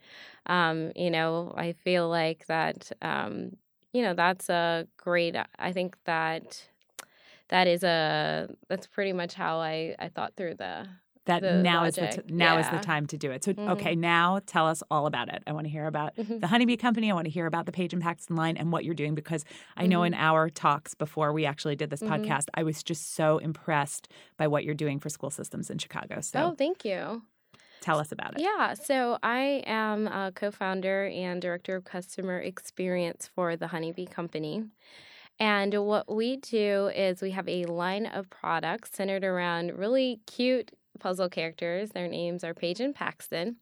um, 0.46 0.92
you 0.94 1.10
know, 1.10 1.54
I 1.56 1.72
feel 1.72 2.08
like 2.08 2.46
that, 2.48 2.92
um, 3.00 3.56
you 3.92 4.02
know, 4.02 4.12
that's 4.12 4.50
a 4.50 4.86
great. 4.98 5.34
I 5.58 5.72
think 5.72 5.96
that 6.04 6.62
that 7.48 7.66
is 7.66 7.82
a 7.82 8.48
that's 8.68 8.86
pretty 8.86 9.12
much 9.12 9.34
how 9.34 9.58
I 9.58 9.96
I 9.98 10.08
thought 10.08 10.34
through 10.36 10.56
the 10.56 10.86
that 11.26 11.42
now 11.42 11.82
logic. 11.82 12.10
is 12.10 12.16
the 12.16 12.22
t- 12.22 12.34
now 12.34 12.54
yeah. 12.54 12.60
is 12.60 12.68
the 12.70 12.84
time 12.84 13.06
to 13.06 13.16
do 13.16 13.30
it. 13.30 13.44
So 13.44 13.52
mm-hmm. 13.52 13.70
okay, 13.72 13.94
now 13.94 14.40
tell 14.46 14.66
us 14.66 14.82
all 14.90 15.06
about 15.06 15.28
it. 15.28 15.42
I 15.46 15.52
want 15.52 15.66
to 15.66 15.70
hear 15.70 15.86
about 15.86 16.16
mm-hmm. 16.16 16.38
the 16.38 16.46
Honeybee 16.46 16.76
Company. 16.76 17.10
I 17.10 17.14
want 17.14 17.26
to 17.26 17.30
hear 17.30 17.46
about 17.46 17.66
the 17.66 17.72
Paige 17.72 17.92
and 17.92 18.02
Paxton 18.02 18.36
line 18.36 18.56
and 18.56 18.72
what 18.72 18.84
you're 18.84 18.94
doing 18.94 19.14
because 19.14 19.44
I 19.76 19.86
know 19.86 19.98
mm-hmm. 19.98 20.14
in 20.14 20.14
our 20.14 20.48
talks 20.48 20.94
before 20.94 21.32
we 21.32 21.44
actually 21.44 21.76
did 21.76 21.90
this 21.90 22.00
mm-hmm. 22.00 22.24
podcast, 22.24 22.46
I 22.54 22.62
was 22.62 22.82
just 22.82 23.14
so 23.14 23.38
impressed 23.38 24.08
by 24.36 24.48
what 24.48 24.64
you're 24.64 24.74
doing 24.74 24.98
for 24.98 25.08
school 25.08 25.30
systems 25.30 25.70
in 25.70 25.78
Chicago. 25.78 26.20
So 26.20 26.40
oh, 26.40 26.54
thank 26.56 26.84
you. 26.84 27.22
Tell 27.80 27.98
us 27.98 28.12
about 28.12 28.34
it. 28.34 28.42
Yeah, 28.42 28.74
so 28.74 29.18
I 29.22 29.62
am 29.66 30.06
a 30.06 30.32
co-founder 30.34 31.06
and 31.06 31.40
director 31.40 31.76
of 31.76 31.84
customer 31.84 32.38
experience 32.38 33.30
for 33.34 33.56
the 33.56 33.68
Honeybee 33.68 34.06
Company. 34.06 34.64
And 35.38 35.72
what 35.86 36.14
we 36.14 36.36
do 36.36 36.90
is 36.94 37.22
we 37.22 37.30
have 37.30 37.48
a 37.48 37.64
line 37.64 38.04
of 38.04 38.28
products 38.28 38.90
centered 38.92 39.24
around 39.24 39.78
really 39.78 40.20
cute 40.26 40.70
puzzle 41.00 41.28
characters. 41.28 41.90
Their 41.90 42.08
names 42.08 42.44
are 42.44 42.54
Paige 42.54 42.80
and 42.80 42.94
Paxton. 42.94 43.56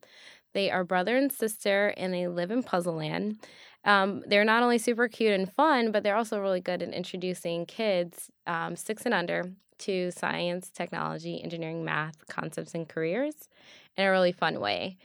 They 0.55 0.71
are 0.71 0.85
brother 0.85 1.17
and 1.17 1.33
sister, 1.33 1.95
and 1.97 2.13
they 2.13 2.27
live 2.27 2.51
in 2.51 2.63
Puzzleland. 2.63 3.39
Um, 3.85 4.23
they're 4.27 4.45
not 4.45 4.63
only 4.63 4.79
super 4.79 5.09
cute 5.09 5.33
and 5.33 5.51
fun, 5.53 5.93
but 5.93 6.03
they're 6.03 6.17
also 6.17 6.41
really 6.41 6.61
good 6.61 6.83
at 6.83 6.93
introducing 6.93 7.65
kids 7.67 8.31
um, 8.47 8.77
six 8.77 9.05
and 9.05 9.15
under 9.15 9.53
to 9.79 10.11
science, 10.11 10.71
technology, 10.71 11.43
engineering, 11.43 11.85
math 11.85 12.27
concepts, 12.29 12.75
and 12.75 12.89
careers 12.89 13.49
in 13.97 14.05
a 14.05 14.11
really 14.11 14.33
fun 14.33 14.61
way. 14.61 14.97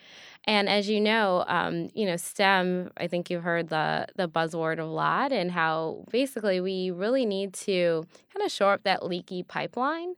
And 0.46 0.68
as 0.68 0.90
you 0.90 1.00
know, 1.00 1.46
um, 1.48 1.90
you 1.94 2.06
know 2.06 2.18
STEM. 2.18 2.92
I 2.98 3.08
think 3.08 3.30
you've 3.30 3.44
heard 3.44 3.70
the 3.70 4.08
the 4.16 4.28
buzzword 4.28 4.80
a 4.80 4.86
lot, 4.86 5.32
and 5.32 5.52
how 5.52 6.04
basically 6.12 6.60
we 6.60 6.92
really 6.92 7.26
need 7.26 7.54
to 7.54 8.06
kind 8.34 8.46
of 8.46 8.52
shore 8.52 8.74
up 8.74 8.84
that 8.84 9.06
leaky 9.06 9.44
pipeline. 9.44 10.16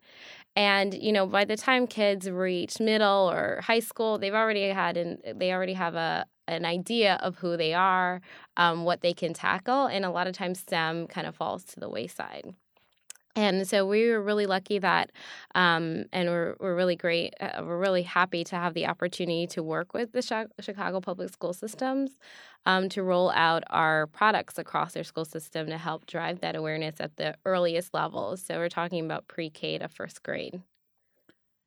And 0.56 0.94
you 0.94 1.12
know, 1.12 1.28
by 1.28 1.46
the 1.46 1.58
time 1.58 1.86
kids 1.88 2.30
reach 2.30 2.80
middle 2.80 3.30
or 3.32 3.62
high 3.62 3.80
school, 3.82 4.18
they've 4.18 4.34
already 4.34 4.70
had 4.70 4.98
and 4.98 5.20
they 5.40 5.52
already 5.54 5.74
have 5.74 5.96
a 5.96 6.26
an 6.48 6.64
idea 6.66 7.16
of 7.24 7.38
who 7.40 7.58
they 7.58 7.74
are, 7.74 8.22
um, 8.58 8.84
what 8.86 9.02
they 9.02 9.14
can 9.14 9.34
tackle, 9.34 9.88
and 9.88 10.06
a 10.06 10.12
lot 10.12 10.28
of 10.28 10.34
times 10.36 10.60
STEM 10.60 11.08
kind 11.08 11.26
of 11.28 11.36
falls 11.36 11.64
to 11.66 11.80
the 11.80 11.90
wayside. 11.90 12.54
And 13.36 13.68
so 13.68 13.86
we 13.86 14.10
were 14.10 14.22
really 14.22 14.46
lucky 14.46 14.80
that, 14.80 15.12
um, 15.56 16.06
and 16.14 16.30
we're, 16.30 16.56
we're 16.60 16.76
really 16.76 16.96
great. 16.96 17.34
Uh, 17.40 17.64
we're 17.64 17.78
really 17.78 18.04
happy 18.04 18.46
to 18.46 18.56
have 18.56 18.74
the 18.74 18.88
opportunity 18.88 19.46
to 19.48 19.62
work 19.62 19.94
with 19.94 20.14
the 20.14 20.22
Chicago 20.62 21.02
Public 21.02 21.34
School 21.34 21.52
Systems 21.52 22.12
um, 22.66 22.88
to 22.90 23.04
roll 23.04 23.32
out 23.32 23.64
our 23.70 24.08
products 24.08 24.58
across 24.58 24.94
their 24.94 25.04
school 25.04 25.26
system 25.26 25.68
to 25.68 25.78
help 25.78 26.06
drive 26.06 26.40
that 26.40 26.56
awareness 26.56 26.96
at 27.00 27.18
the 27.18 27.36
earliest 27.46 27.94
levels. 27.94 28.42
So 28.42 28.58
we're 28.58 28.70
talking 28.70 29.04
about 29.04 29.28
pre 29.28 29.50
K 29.50 29.78
to 29.80 29.90
first 29.90 30.24
grade. 30.24 30.62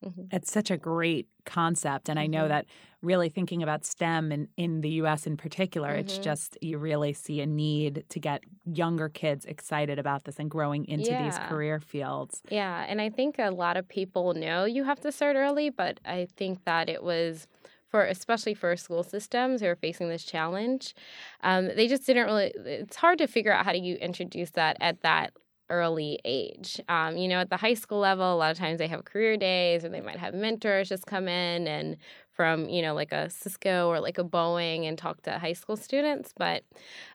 Mm-hmm. 0.05 0.25
It's 0.31 0.51
such 0.51 0.71
a 0.71 0.77
great 0.77 1.27
concept. 1.49 2.09
And 2.09 2.19
I 2.19 2.27
know 2.27 2.41
mm-hmm. 2.41 2.49
that 2.49 2.67
really 3.03 3.29
thinking 3.29 3.63
about 3.63 3.85
STEM 3.85 4.31
in, 4.31 4.49
in 4.57 4.81
the 4.83 4.91
US 5.03 5.27
in 5.27 5.37
particular, 5.37 5.91
mm-hmm. 5.91 6.01
it's 6.01 6.19
just 6.19 6.59
you 6.61 6.79
really 6.79 7.13
see 7.13 7.41
a 7.41 7.47
need 7.47 8.05
to 8.11 8.21
get 8.21 8.45
younger 8.65 9.09
kids 9.09 9.45
excited 9.47 9.99
about 9.99 10.25
this 10.25 10.39
and 10.39 10.51
growing 10.51 10.85
into 10.87 11.11
yeah. 11.11 11.25
these 11.25 11.39
career 11.49 11.81
fields. 11.81 12.43
Yeah. 12.51 12.85
And 12.89 13.01
I 13.01 13.09
think 13.09 13.39
a 13.39 13.51
lot 13.51 13.77
of 13.77 13.89
people 13.89 14.35
know 14.35 14.65
you 14.65 14.85
have 14.85 15.01
to 15.01 15.11
start 15.11 15.37
early, 15.37 15.71
but 15.71 15.99
I 16.05 16.29
think 16.37 16.65
that 16.65 16.89
it 16.89 17.03
was 17.03 17.49
for 17.89 18.05
especially 18.05 18.53
for 18.55 18.77
school 18.77 19.03
systems 19.03 19.61
who 19.61 19.67
are 19.67 19.77
facing 19.77 20.11
this 20.11 20.23
challenge 20.23 20.95
um, 21.43 21.69
they 21.75 21.89
just 21.89 22.05
didn't 22.05 22.27
really 22.27 22.53
it's 22.67 22.97
hard 22.97 23.17
to 23.17 23.27
figure 23.27 23.51
out 23.51 23.65
how 23.65 23.73
do 23.73 23.79
you 23.79 23.97
introduce 23.97 24.51
that 24.51 24.77
at 24.79 25.01
that 25.01 25.33
early 25.71 26.19
age. 26.25 26.81
Um, 26.89 27.17
you 27.17 27.29
know, 27.29 27.39
at 27.41 27.51
the 27.51 27.57
high 27.57 27.75
school 27.75 27.99
level, 27.99 28.33
a 28.33 28.37
lot 28.37 28.51
of 28.51 28.59
times 28.59 28.79
they 28.79 28.87
have 28.89 29.05
career 29.05 29.37
days 29.37 29.85
or 29.85 29.89
they 29.89 30.01
might 30.01 30.19
have 30.19 30.35
mentors 30.35 30.89
just 30.89 31.07
come 31.07 31.29
in 31.29 31.67
and 31.67 31.97
from, 32.33 32.69
you 32.69 32.83
know, 32.83 32.95
like 32.95 33.11
a 33.11 33.29
Cisco 33.29 33.89
or 33.89 33.99
like 33.99 34.17
a 34.17 34.25
Boeing 34.25 34.89
and 34.89 34.97
talk 34.97 35.23
to 35.23 35.39
high 35.39 35.53
school 35.55 35.77
students. 35.77 36.33
But 36.37 36.63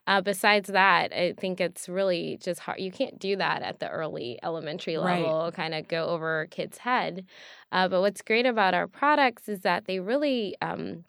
uh, 0.06 0.20
besides 0.20 0.68
that, 0.68 1.12
I 1.14 1.32
think 1.32 1.60
it's 1.60 1.88
really 1.88 2.38
just 2.42 2.60
hard. 2.60 2.78
You 2.78 2.92
can't 2.92 3.18
do 3.18 3.36
that 3.36 3.62
at 3.62 3.80
the 3.80 3.88
early 3.88 4.38
elementary 4.42 4.98
level, 4.98 5.44
right. 5.44 5.54
kind 5.54 5.74
of 5.74 5.88
go 5.88 6.06
over 6.08 6.46
kid's 6.50 6.78
head. 6.78 7.24
Uh, 7.72 7.88
but 7.88 8.02
what's 8.02 8.20
great 8.20 8.44
about 8.44 8.74
our 8.74 8.86
products 8.86 9.48
is 9.48 9.60
that 9.60 9.86
they 9.86 9.98
really, 9.98 10.56
um, 10.60 11.04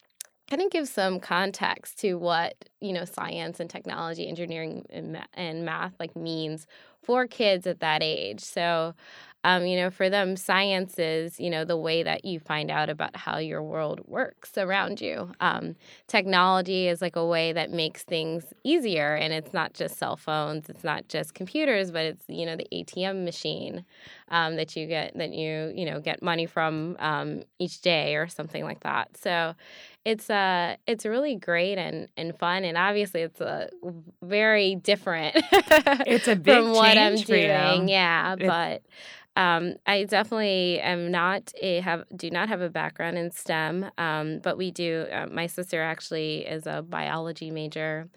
kind 0.50 0.62
of 0.62 0.70
give 0.72 0.88
some 0.88 1.20
context 1.20 2.00
to 2.00 2.16
what 2.16 2.56
you 2.82 2.94
know 2.94 3.06
science 3.06 3.60
and 3.60 3.70
technology 3.70 4.28
engineering 4.28 4.86
and, 4.90 5.20
and 5.34 5.66
math 5.66 5.94
like 6.00 6.16
means 6.16 6.68
for 7.02 7.28
kids 7.28 7.68
at 7.68 7.80
that 7.80 8.02
age. 8.02 8.42
So, 8.42 8.94
um, 9.46 9.66
you 9.68 9.78
know, 9.78 9.92
for 9.92 10.10
them, 10.10 10.36
science 10.36 10.98
is, 10.98 11.40
you 11.40 11.52
know, 11.52 11.64
the 11.66 11.78
way 11.78 12.02
that 12.02 12.26
you 12.26 12.40
find 12.40 12.72
out 12.72 12.90
about 12.90 13.16
how 13.16 13.38
your 13.38 13.62
world 13.62 14.02
works 14.08 14.58
around 14.58 15.00
you. 15.00 15.32
Um, 15.40 15.76
technology 16.08 16.88
is 16.88 17.00
like 17.00 17.16
a 17.16 17.26
way 17.26 17.54
that 17.54 17.70
makes 17.70 18.02
things 18.04 18.44
easier. 18.64 19.14
And 19.14 19.32
it's 19.32 19.54
not 19.54 19.74
just 19.74 19.98
cell 19.98 20.18
phones, 20.18 20.68
it's 20.68 20.84
not 20.84 21.08
just 21.10 21.36
computers, 21.36 21.92
but 21.92 22.06
it's, 22.06 22.24
you 22.28 22.46
know, 22.48 22.56
the 22.56 22.68
ATM 22.74 23.24
machine 23.24 23.86
um, 24.30 24.56
that 24.56 24.76
you 24.76 24.88
get, 24.88 25.16
that 25.16 25.32
you, 25.32 25.72
you 25.76 25.86
know, 25.86 26.00
get 26.00 26.24
money 26.24 26.48
from 26.48 26.96
um, 27.00 27.44
each 27.60 27.82
day 27.82 28.16
or 28.16 28.28
something 28.28 28.64
like 28.64 28.82
that. 28.82 29.16
So, 29.18 29.54
it's 30.06 30.30
uh 30.30 30.76
it's 30.86 31.04
really 31.04 31.36
great 31.36 31.80
and 31.80 32.08
and 32.16 32.38
fun 32.38 32.64
and 32.64 32.78
obviously 32.78 33.22
it's 33.24 33.42
a 33.42 33.70
very 34.22 34.76
different 34.76 35.36
It's 36.06 36.28
a 36.28 36.36
big 36.50 36.54
from 36.54 36.74
what 36.74 36.96
I'm 36.96 37.18
for 37.18 37.36
you. 37.36 37.48
doing. 37.48 37.88
Yeah, 37.90 38.36
but 38.36 38.84
um, 39.36 39.76
I 39.86 40.04
definitely 40.06 40.80
am 40.80 41.12
not 41.12 41.52
a 41.62 41.82
have 41.82 42.06
do 42.16 42.30
not 42.30 42.50
have 42.50 42.62
a 42.62 42.70
background 42.70 43.18
in 43.18 43.32
STEM, 43.32 43.92
um, 43.98 44.40
but 44.40 44.58
we 44.58 44.72
do. 44.72 45.06
Uh, 45.12 45.28
my 45.32 45.48
sister 45.48 45.82
actually 45.82 46.46
is 46.46 46.66
a 46.68 46.82
biology 46.82 47.52
major. 47.52 48.10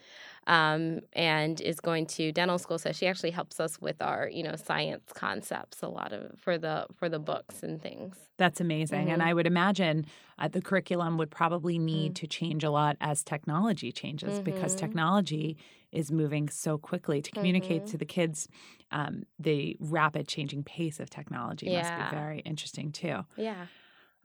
Um, 0.48 1.00
and 1.12 1.60
is 1.60 1.78
going 1.80 2.06
to 2.08 2.32
dental 2.32 2.58
school, 2.58 2.78
so 2.78 2.92
she 2.92 3.06
actually 3.06 3.32
helps 3.32 3.60
us 3.60 3.80
with 3.80 4.00
our, 4.02 4.28
you 4.30 4.42
know, 4.42 4.56
science 4.56 5.12
concepts 5.14 5.82
a 5.82 5.88
lot 5.88 6.12
of 6.12 6.40
for 6.40 6.58
the 6.58 6.86
for 6.94 7.08
the 7.10 7.18
books 7.20 7.62
and 7.62 7.80
things. 7.82 8.16
That's 8.38 8.60
amazing. 8.60 9.10
And 9.10 9.20
Mhm. 9.20 9.22
I 9.22 9.34
would 9.34 9.48
imagine 9.48 10.06
uh, 10.38 10.46
the 10.46 10.62
curriculum 10.62 11.18
would 11.18 11.30
probably 11.30 11.76
need 11.76 12.14
to 12.16 12.28
change 12.28 12.62
a 12.62 12.70
lot 12.70 12.96
as 13.00 13.24
technology 13.24 13.90
changes 13.90 14.38
because 14.38 14.76
Mhm. 14.76 14.76
technology 14.76 15.56
is 15.90 16.12
moving 16.12 16.48
so 16.48 16.78
quickly 16.78 17.20
to 17.20 17.32
communicate 17.32 17.84
Mhm. 17.84 17.86
to 17.86 17.98
the 17.98 18.06
kids 18.06 18.46
um, 18.92 19.24
the 19.40 19.76
rapid 19.80 20.28
changing 20.28 20.62
pace 20.62 21.00
of 21.00 21.10
technology 21.10 21.68
must 21.68 21.94
be 21.94 22.04
very 22.04 22.38
interesting 22.40 22.92
too. 22.92 23.22
Yeah. 23.36 23.68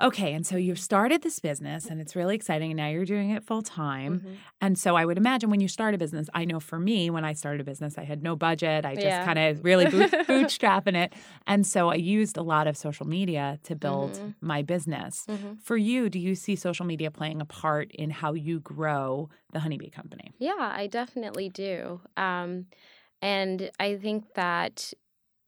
Okay, 0.01 0.33
and 0.33 0.45
so 0.45 0.57
you've 0.57 0.79
started 0.79 1.21
this 1.21 1.39
business 1.39 1.85
and 1.85 2.01
it's 2.01 2.15
really 2.15 2.35
exciting 2.35 2.71
and 2.71 2.77
now 2.77 2.87
you're 2.89 3.05
doing 3.05 3.29
it 3.29 3.43
full 3.43 3.61
time. 3.61 4.21
Mhm. 4.21 4.35
And 4.59 4.77
so 4.77 4.95
I 4.95 5.05
would 5.05 5.17
imagine 5.17 5.51
when 5.51 5.61
you 5.61 5.67
start 5.67 5.93
a 5.93 5.97
business, 5.99 6.27
I 6.33 6.45
know 6.45 6.59
for 6.59 6.79
me, 6.79 7.09
when 7.11 7.23
I 7.23 7.33
started 7.33 7.61
a 7.61 7.63
business, 7.63 7.97
I 7.97 8.03
had 8.03 8.23
no 8.23 8.35
budget. 8.35 8.85
I 8.85 8.95
just 8.95 9.05
Yeah. 9.05 9.23
kind 9.23 9.37
of 9.37 9.63
really 9.63 9.85
boot, 9.85 10.11
bootstrapping 10.27 10.95
it. 10.95 11.13
And 11.45 11.65
so 11.65 11.89
I 11.89 11.95
used 11.95 12.37
a 12.37 12.41
lot 12.41 12.65
of 12.65 12.75
social 12.75 13.05
media 13.05 13.59
to 13.63 13.75
build 13.75 14.13
Mhm. 14.13 14.35
my 14.41 14.63
business. 14.63 15.25
Mhm. 15.29 15.61
For 15.61 15.77
you, 15.77 16.09
do 16.09 16.19
you 16.19 16.33
see 16.33 16.55
social 16.55 16.85
media 16.87 17.11
playing 17.11 17.39
a 17.39 17.45
part 17.45 17.91
in 17.91 18.09
how 18.09 18.33
you 18.33 18.59
grow 18.61 19.29
the 19.51 19.59
Honeybee 19.59 19.91
Company? 19.91 20.33
Yeah, 20.39 20.71
I 20.75 20.87
definitely 20.87 21.49
do. 21.49 22.01
Um, 22.17 22.65
and 23.21 23.69
I 23.79 23.95
think 23.97 24.33
that 24.33 24.93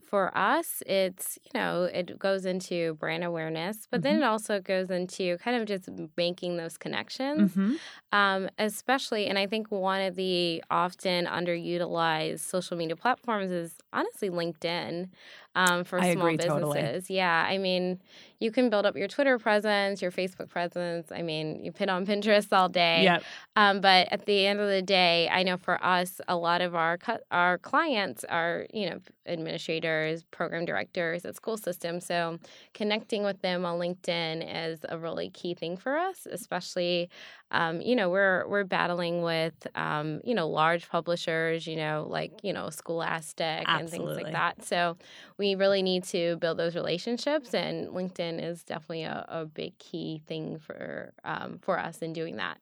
for 0.05 0.35
us, 0.37 0.81
it's, 0.85 1.37
you 1.43 1.51
know, 1.59 1.83
it 1.83 2.17
goes 2.19 2.45
into 2.45 2.95
brand 2.95 3.23
awareness, 3.23 3.87
but 3.91 4.01
then 4.03 4.15
Mhm. 4.15 4.21
it 4.21 4.23
also 4.23 4.59
goes 4.59 4.89
into 4.89 5.37
kind 5.39 5.57
of 5.61 5.67
just 5.67 5.89
making 6.17 6.57
those 6.57 6.77
connections, 6.77 7.57
Mhm. 7.57 7.79
um, 8.11 8.49
especially. 8.59 9.27
And 9.27 9.37
I 9.39 9.47
think 9.47 9.71
one 9.71 10.01
of 10.01 10.15
the 10.15 10.63
often 10.71 11.25
underutilized 11.25 12.39
social 12.41 12.77
media 12.77 12.95
platforms 12.95 13.51
is 13.51 13.75
honestly 13.93 14.29
LinkedIn 14.29 15.09
um, 15.55 15.83
for 15.83 15.99
I 15.99 16.13
small 16.13 16.27
agree 16.27 16.37
totally. 16.37 16.81
businesses. 16.81 17.09
Yeah, 17.09 17.45
I 17.47 17.57
mean, 17.57 17.99
you 18.39 18.51
can 18.51 18.69
build 18.69 18.85
up 18.85 18.95
your 18.97 19.07
Twitter 19.07 19.39
presence, 19.39 20.01
your 20.01 20.11
Facebook 20.11 20.49
presence. 20.49 21.11
I 21.11 21.21
mean, 21.21 21.63
you 21.63 21.71
pin 21.71 21.89
on 21.89 22.05
Pinterest 22.07 22.51
all 22.51 22.69
day. 22.69 23.03
Yep. 23.03 23.23
Um, 23.55 23.81
but 23.81 24.07
at 24.11 24.25
the 24.25 24.45
end 24.45 24.59
of 24.59 24.69
the 24.69 24.81
day, 24.81 25.29
I 25.31 25.43
know 25.43 25.57
for 25.57 25.83
us, 25.83 26.19
a 26.27 26.35
lot 26.35 26.61
of 26.61 26.75
our 26.75 26.97
cu- 26.97 27.23
our 27.31 27.57
clients 27.57 28.23
are 28.25 28.67
you 28.73 28.89
know 28.89 28.99
administrators, 29.25 30.23
program 30.23 30.65
directors 30.65 31.25
at 31.25 31.35
school 31.35 31.57
systems. 31.57 32.05
So 32.05 32.37
connecting 32.73 33.23
with 33.23 33.41
them 33.41 33.65
on 33.65 33.79
LinkedIn 33.79 34.45
is 34.71 34.79
a 34.87 34.97
really 34.97 35.29
key 35.29 35.53
thing 35.53 35.77
for 35.77 35.97
us, 35.97 36.27
especially 36.29 37.09
um, 37.51 37.81
you 37.81 37.95
know 37.95 38.09
we're 38.09 38.47
we're 38.47 38.63
battling 38.63 39.21
with 39.21 39.67
um, 39.75 40.21
you 40.23 40.33
know 40.35 40.47
large 40.49 40.89
publishers, 40.89 41.67
you 41.67 41.75
know 41.75 42.07
like 42.09 42.33
you 42.43 42.53
know 42.53 42.69
Scholastic 42.69 43.73
and 43.73 43.89
things 43.91 44.15
like 44.15 44.31
that. 44.31 44.63
So 44.63 44.97
we 45.37 45.55
really 45.55 45.81
need 45.81 46.03
to 46.05 46.37
build 46.37 46.57
those 46.57 46.75
relationships, 46.75 47.53
and 47.53 47.89
LinkedIn 47.89 48.43
is 48.43 48.63
definitely 48.63 49.03
a, 49.03 49.25
a 49.29 49.45
big 49.45 49.77
key 49.79 50.21
thing 50.27 50.57
for 50.59 51.13
um, 51.23 51.59
for 51.59 51.79
us 51.79 51.99
in 52.01 52.13
doing 52.13 52.37
that. 52.37 52.59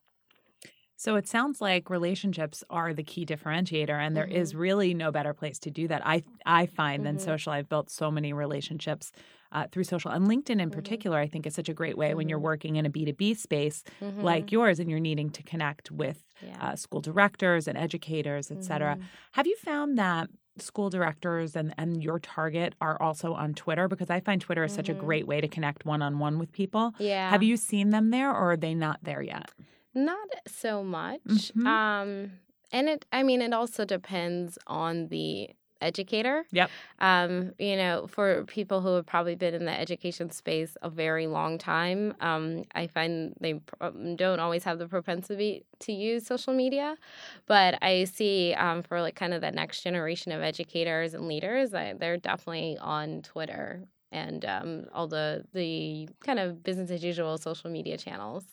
So 0.96 1.16
it 1.16 1.28
sounds 1.28 1.60
like 1.60 1.90
relationships 1.90 2.64
are 2.70 2.94
the 2.94 3.04
key 3.04 3.26
differentiator, 3.26 3.90
and 3.90 4.16
there 4.16 4.26
is 4.28 4.56
really 4.56 4.94
no 4.94 5.12
better 5.12 5.34
place 5.34 5.60
to 5.60 5.72
do 5.72 5.88
that. 5.88 6.06
I 6.06 6.24
I 6.46 6.66
find 6.68 7.06
than 7.06 7.18
Mhm. 7.18 7.20
social. 7.20 7.52
I've 7.52 7.68
built 7.68 7.90
so 7.90 8.10
many 8.12 8.32
relationships 8.32 9.12
uh, 9.54 9.68
through 9.72 9.86
social, 9.86 10.12
and 10.12 10.28
LinkedIn 10.28 10.60
in 10.62 10.70
Mhm. 10.70 10.74
particular. 10.74 11.18
I 11.20 11.28
think 11.28 11.46
is 11.48 11.56
such 11.56 11.70
a 11.70 11.74
great 11.74 11.98
way 11.98 12.14
when 12.14 12.28
you're 12.28 12.40
Mhm. 12.40 12.44
working 12.52 12.76
in 12.76 12.86
a 12.86 12.90
B 12.90 13.06
two 13.06 13.14
B 13.14 13.34
space 13.34 13.84
Mhm. 14.02 14.22
like 14.24 14.52
yours, 14.52 14.80
and 14.80 14.90
you're 14.90 15.00
needing 15.00 15.30
to 15.30 15.44
connect 15.44 15.92
with 15.92 16.26
yeah. 16.46 16.58
uh, 16.60 16.76
school 16.76 17.00
directors 17.02 17.68
and 17.68 17.78
educators, 17.78 18.52
et 18.52 18.64
cetera. 18.64 18.96
Mhm. 18.98 19.04
Have 19.34 19.48
you 19.48 19.56
found 19.58 19.98
that 19.98 20.30
school 20.58 20.90
directors 20.90 21.56
and, 21.56 21.74
and 21.78 22.04
your 22.04 22.20
target 22.20 22.76
are 22.80 23.02
also 23.02 23.34
on 23.34 23.54
Twitter? 23.54 23.88
Because 23.88 24.10
I 24.10 24.20
find 24.20 24.40
Twitter 24.42 24.64
is 24.64 24.74
such 24.74 24.90
a 24.90 24.94
Mhm. 24.94 25.00
great 25.00 25.28
way 25.28 25.40
to 25.42 25.48
connect 25.48 25.86
one 25.86 26.02
on 26.02 26.20
one 26.20 26.38
with 26.40 26.52
people. 26.52 26.94
Yeah. 27.00 27.30
Have 27.30 27.42
you 27.44 27.56
seen 27.58 27.90
them 27.92 28.10
there, 28.12 28.30
or 28.32 28.52
are 28.52 28.58
they 28.58 28.76
not 28.76 29.00
there 29.04 29.22
yet? 29.22 29.52
Not 29.96 30.30
so 30.48 30.84
much. 30.84 31.52
Um, 31.56 32.32
and 32.72 32.90
it, 32.90 33.06
I 33.12 33.22
mean, 33.24 33.42
it 33.42 33.54
also 33.54 33.86
depends 33.86 34.58
on 34.68 35.08
the 35.10 35.50
educator. 35.84 36.46
Yep. 36.52 36.72
Um, 37.00 37.54
you 37.60 37.76
know, 37.76 38.08
for 38.08 38.46
people 38.46 38.82
who 38.82 38.96
have 38.96 39.06
probably 39.06 39.36
been 39.36 39.54
in 39.54 39.66
the 39.66 39.78
education 39.80 40.30
space 40.32 40.78
a 40.82 40.90
very 40.90 41.28
long 41.28 41.58
time, 41.58 42.16
um, 42.22 42.64
I 42.76 42.88
find 42.88 43.36
they 43.40 43.62
um, 43.82 44.16
don't 44.16 44.40
always 44.40 44.64
have 44.64 44.80
the 44.80 44.88
propensity 44.88 45.66
to 45.80 45.92
use 45.94 46.26
social 46.26 46.54
media. 46.54 46.98
But 47.46 47.78
I 47.82 48.06
see 48.06 48.54
um, 48.54 48.84
for 48.84 49.02
like 49.02 49.16
kind 49.16 49.34
of 49.34 49.42
the 49.42 49.52
next 49.52 49.82
generation 49.84 50.32
of 50.32 50.42
educators 50.42 51.14
and 51.14 51.28
leaders, 51.28 51.74
I, 51.74 51.94
they're 51.94 52.18
definitely 52.18 52.78
on 52.80 53.22
Twitter 53.22 53.84
and 54.12 54.46
um, 54.46 54.86
all 54.94 55.08
the 55.08 55.46
the 55.54 56.08
kind 56.24 56.40
of 56.40 56.64
business 56.64 56.92
as 56.92 57.04
usual 57.04 57.38
social 57.38 57.70
media 57.70 57.98
channels. 57.98 58.46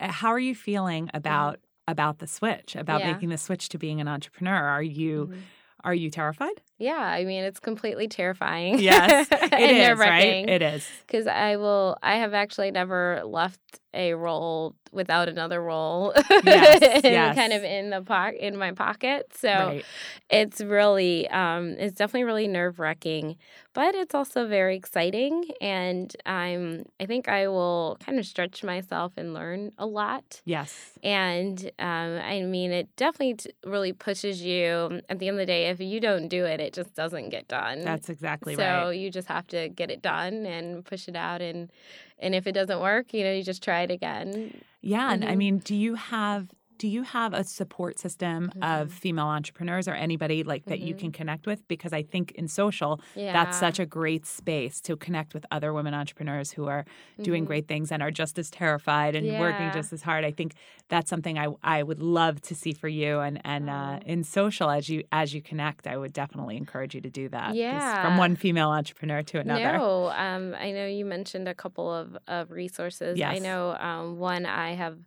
Uh, 0.00 0.12
How 0.12 0.28
are 0.28 0.38
you 0.38 0.54
feeling 0.54 1.10
about 1.14 1.60
about 1.86 2.18
the 2.18 2.26
switch? 2.26 2.76
About 2.76 3.00
Mm-hmm. 3.00 3.08
Yeah. 3.08 3.14
making 3.14 3.28
the 3.30 3.38
switch 3.38 3.68
to 3.70 3.78
being 3.78 4.00
an 4.00 4.08
entrepreneur? 4.08 4.54
Are 4.54 4.82
you 4.82 5.28
Mhm. 5.28 5.42
are 5.84 5.94
you 5.94 6.10
terrified? 6.10 6.62
Yeah, 6.78 6.96
I 6.98 7.24
mean 7.24 7.44
it's 7.44 7.60
completely 7.60 8.08
terrifying. 8.08 8.78
Yes, 8.88 9.28
it 9.30 9.70
is, 9.92 9.98
right? 9.98 10.48
It 10.48 10.62
is. 10.62 10.88
Because 11.06 11.26
I 11.26 11.56
will, 11.56 11.96
I 12.02 12.16
have 12.16 12.34
actually 12.34 12.70
never 12.70 13.22
left 13.24 13.60
a 13.94 14.14
role 14.14 14.74
without 14.92 15.28
another 15.28 15.60
role, 15.62 16.12
Yes, 16.44 16.80
yes. 17.04 17.34
kind 17.34 17.52
of 17.52 17.64
in 17.64 17.90
the 17.90 18.02
po- 18.02 18.32
in 18.38 18.56
my 18.56 18.72
pocket. 18.72 19.26
So 19.34 19.48
Right. 19.48 19.84
it's 20.30 20.60
really, 20.60 21.28
um, 21.30 21.70
it's 21.78 21.94
definitely 21.96 22.24
really 22.24 22.48
nerve 22.48 22.78
wracking, 22.78 23.36
but 23.74 23.94
it's 23.94 24.14
also 24.14 24.46
very 24.46 24.76
exciting, 24.76 25.44
and 25.60 26.14
I'm, 26.26 26.84
I 27.00 27.06
think 27.06 27.28
I 27.28 27.48
will 27.48 27.96
kind 28.04 28.18
of 28.18 28.26
stretch 28.26 28.62
myself 28.62 29.12
and 29.16 29.34
learn 29.34 29.72
a 29.78 29.86
lot. 29.86 30.40
Yes. 30.44 30.92
And 31.02 31.70
um, 31.78 32.18
I 32.18 32.42
mean, 32.42 32.70
it 32.72 32.88
definitely 32.96 33.34
t- 33.34 33.50
really 33.64 33.92
pushes 33.92 34.42
you. 34.42 35.00
At 35.08 35.18
the 35.18 35.28
end 35.28 35.36
of 35.36 35.38
the 35.40 35.46
day, 35.46 35.66
if 35.68 35.80
you 35.80 36.00
don't 36.00 36.28
do 36.28 36.44
it, 36.44 36.60
it 36.60 36.67
just 36.72 36.94
doesn't 36.94 37.30
get 37.30 37.48
done. 37.48 37.84
That's 37.84 38.08
exactly 38.08 38.54
so 38.54 38.62
right. 38.62 38.84
So 38.84 38.90
you 38.90 39.10
just 39.10 39.28
have 39.28 39.46
to 39.48 39.68
get 39.68 39.90
it 39.90 40.02
done 40.02 40.46
and 40.46 40.84
push 40.84 41.08
it 41.08 41.16
out, 41.16 41.40
and 41.42 41.70
and 42.18 42.34
if 42.34 42.46
it 42.46 42.52
doesn't 42.52 42.80
work, 42.80 43.12
you 43.14 43.24
know, 43.24 43.32
you 43.32 43.42
just 43.42 43.62
try 43.62 43.82
it 43.82 43.90
again. 43.90 44.52
Yeah, 44.80 45.12
and 45.12 45.24
I 45.24 45.32
Mhm. 45.34 45.38
mean, 45.38 45.58
do 45.58 45.74
you 45.74 45.94
have 45.96 46.48
do 46.78 46.88
you 46.88 47.02
have 47.02 47.32
a 47.34 47.44
support 47.44 47.98
system 47.98 48.50
of 48.62 48.88
Mhm. 48.88 48.92
female 48.92 49.26
entrepreneurs 49.26 49.88
or 49.88 49.94
anybody 49.94 50.44
like 50.44 50.66
that 50.66 50.80
you 50.80 50.94
Mhm. 50.94 50.98
can 50.98 51.12
connect 51.12 51.46
with? 51.46 51.66
Because 51.68 51.92
I 51.92 52.02
think 52.02 52.32
in 52.32 52.48
social, 52.48 53.00
Yeah, 53.14 53.32
that's 53.32 53.58
such 53.58 53.78
a 53.80 53.86
great 53.86 54.24
space 54.26 54.80
to 54.82 54.96
connect 54.96 55.34
with 55.34 55.44
other 55.50 55.72
women 55.72 55.92
entrepreneurs 55.94 56.52
who 56.52 56.66
are 56.66 56.84
doing 57.22 57.44
Mhm. 57.44 57.46
great 57.46 57.68
things 57.68 57.90
and 57.92 58.02
are 58.02 58.10
just 58.12 58.38
as 58.38 58.50
terrified 58.50 59.14
and 59.16 59.38
working 59.38 59.70
just 59.72 59.92
as 59.92 60.02
hard. 60.02 60.24
I 60.24 60.30
think 60.32 60.54
that's 60.88 61.10
something 61.10 61.38
I 61.38 61.48
I 61.62 61.82
would 61.82 62.00
love 62.00 62.40
to 62.42 62.54
see 62.54 62.72
for 62.72 62.88
you 62.88 63.20
and 63.20 63.40
and 63.44 63.68
uh, 63.68 63.98
Oh. 64.00 64.02
in 64.06 64.24
social 64.24 64.70
as 64.70 64.88
you 64.88 65.02
as 65.12 65.34
you 65.34 65.42
connect, 65.42 65.86
I 65.86 65.96
would 65.96 66.12
definitely 66.12 66.56
encourage 66.56 66.94
you 66.94 67.00
to 67.02 67.10
do 67.10 67.28
that. 67.30 67.54
Yeah. 67.54 68.02
from 68.02 68.16
one 68.18 68.36
female 68.36 68.70
entrepreneur 68.70 69.22
to 69.22 69.40
another. 69.40 69.78
No, 69.78 70.08
um, 70.10 70.54
I 70.54 70.70
know 70.72 70.86
you 70.86 71.04
mentioned 71.04 71.48
a 71.48 71.54
couple 71.54 71.92
of, 71.92 72.16
of 72.28 72.50
resources. 72.50 73.20
I 73.20 73.38
know 73.40 73.76
um, 73.80 74.18
one 74.18 74.46
I 74.46 74.74
have 74.74 74.98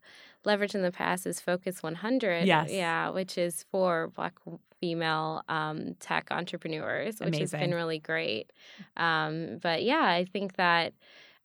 leveraged 0.45 0.75
in 0.75 0.81
the 0.81 0.91
past 0.91 1.25
is 1.27 1.39
Focus 1.39 1.83
100. 1.83 2.45
Yes. 2.45 2.71
Yeah, 2.71 3.09
which 3.09 3.37
is 3.37 3.65
for 3.71 4.09
Black 4.15 4.33
female 4.79 5.43
um, 5.47 5.95
tech 5.99 6.29
entrepreneurs, 6.31 7.19
which 7.19 7.37
has 7.37 7.51
been 7.51 7.73
really 7.73 7.99
great. 7.99 8.51
Um, 8.97 9.59
but 9.61 9.83
yeah, 9.83 10.03
I 10.03 10.25
think 10.25 10.55
that. 10.55 10.93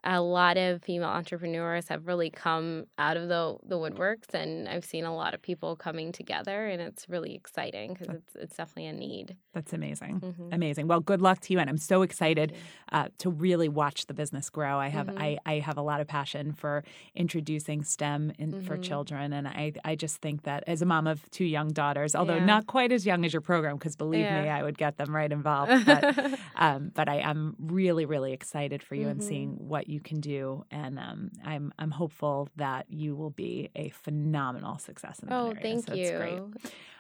A 0.09 0.21
lot 0.23 0.57
of 0.57 0.83
female 0.85 1.09
entrepreneurs 1.09 1.88
have 1.88 2.07
really 2.07 2.31
come 2.31 2.87
out 2.97 3.16
of 3.16 3.29
the 3.29 3.57
the 3.64 3.77
woodworks, 3.77 4.33
and 4.33 4.69
I've 4.69 4.85
seen 4.85 5.05
a 5.05 5.14
lot 5.14 5.35
of 5.35 5.42
people 5.42 5.77
coming 5.77 6.12
together, 6.12 6.66
and 6.69 6.81
it's 6.81 7.09
really 7.09 7.35
exciting 7.35 7.92
because 7.92 8.09
it's 8.14 8.37
it's 8.37 8.57
definitely 8.57 8.87
a 8.87 8.92
need. 8.95 9.37
That's 9.53 9.73
amazing. 9.73 10.21
Mhm. 10.21 10.55
Amazing. 10.55 10.87
Well, 10.88 11.01
good 11.01 11.21
luck 11.21 11.40
to 11.40 11.53
you, 11.53 11.59
and 11.59 11.69
I'm 11.69 11.79
so 11.79 12.03
excited 12.03 12.53
uh, 12.92 13.09
to 13.19 13.31
really 13.31 13.69
watch 13.69 14.07
the 14.07 14.14
business 14.14 14.49
grow. 14.51 14.79
I 14.79 14.88
have 14.88 15.09
Mhm. 15.09 15.19
I, 15.19 15.38
I 15.45 15.59
have 15.59 15.77
a 15.77 15.83
lot 15.83 16.01
of 16.01 16.07
passion 16.07 16.53
for 16.53 16.85
introducing 17.14 17.83
STEM 17.83 18.33
in, 18.38 18.55
for 18.62 18.77
Mhm. 18.77 18.83
children, 18.83 19.33
and 19.33 19.49
I 19.49 19.73
I 19.85 19.97
just 19.97 20.19
think 20.23 20.42
that 20.42 20.62
as 20.66 20.83
a 20.83 20.87
mom 20.87 21.07
of 21.07 21.29
two 21.31 21.45
young 21.45 21.69
daughters, 21.69 22.14
although 22.14 22.37
Yeah. 22.37 22.45
not 22.55 22.66
quite 22.66 22.92
as 22.92 23.05
young 23.07 23.25
as 23.25 23.33
your 23.33 23.42
program, 23.42 23.77
because 23.77 23.97
believe 23.97 24.31
me, 24.31 24.49
I 24.49 24.62
would 24.62 24.79
get 24.79 24.97
them 24.99 25.14
right 25.14 25.33
involved. 25.33 25.73
But 25.85 26.05
um, 26.57 26.90
but 26.95 27.09
I 27.09 27.16
am 27.16 27.57
really 27.59 28.05
really 28.07 28.33
excited 28.33 28.83
for 28.83 28.95
you 28.95 29.09
and 29.09 29.23
seeing 29.23 29.57
what 29.57 29.88
you 29.88 29.95
can 30.00 30.20
do, 30.20 30.64
and 30.70 30.98
um, 30.98 31.30
I'm 31.44 31.72
I'm 31.78 31.90
hopeful 31.90 32.48
that 32.56 32.87
you 32.90 33.14
will 33.16 33.30
be 33.30 33.70
a 33.76 33.90
phenomenal 33.90 34.78
success 34.78 35.20
in 35.20 35.28
that 35.28 35.35
oh, 35.35 35.48
area. 35.48 35.62
thank 35.62 35.87
So 35.88 35.94
you. 35.96 36.12
great. 36.16 36.42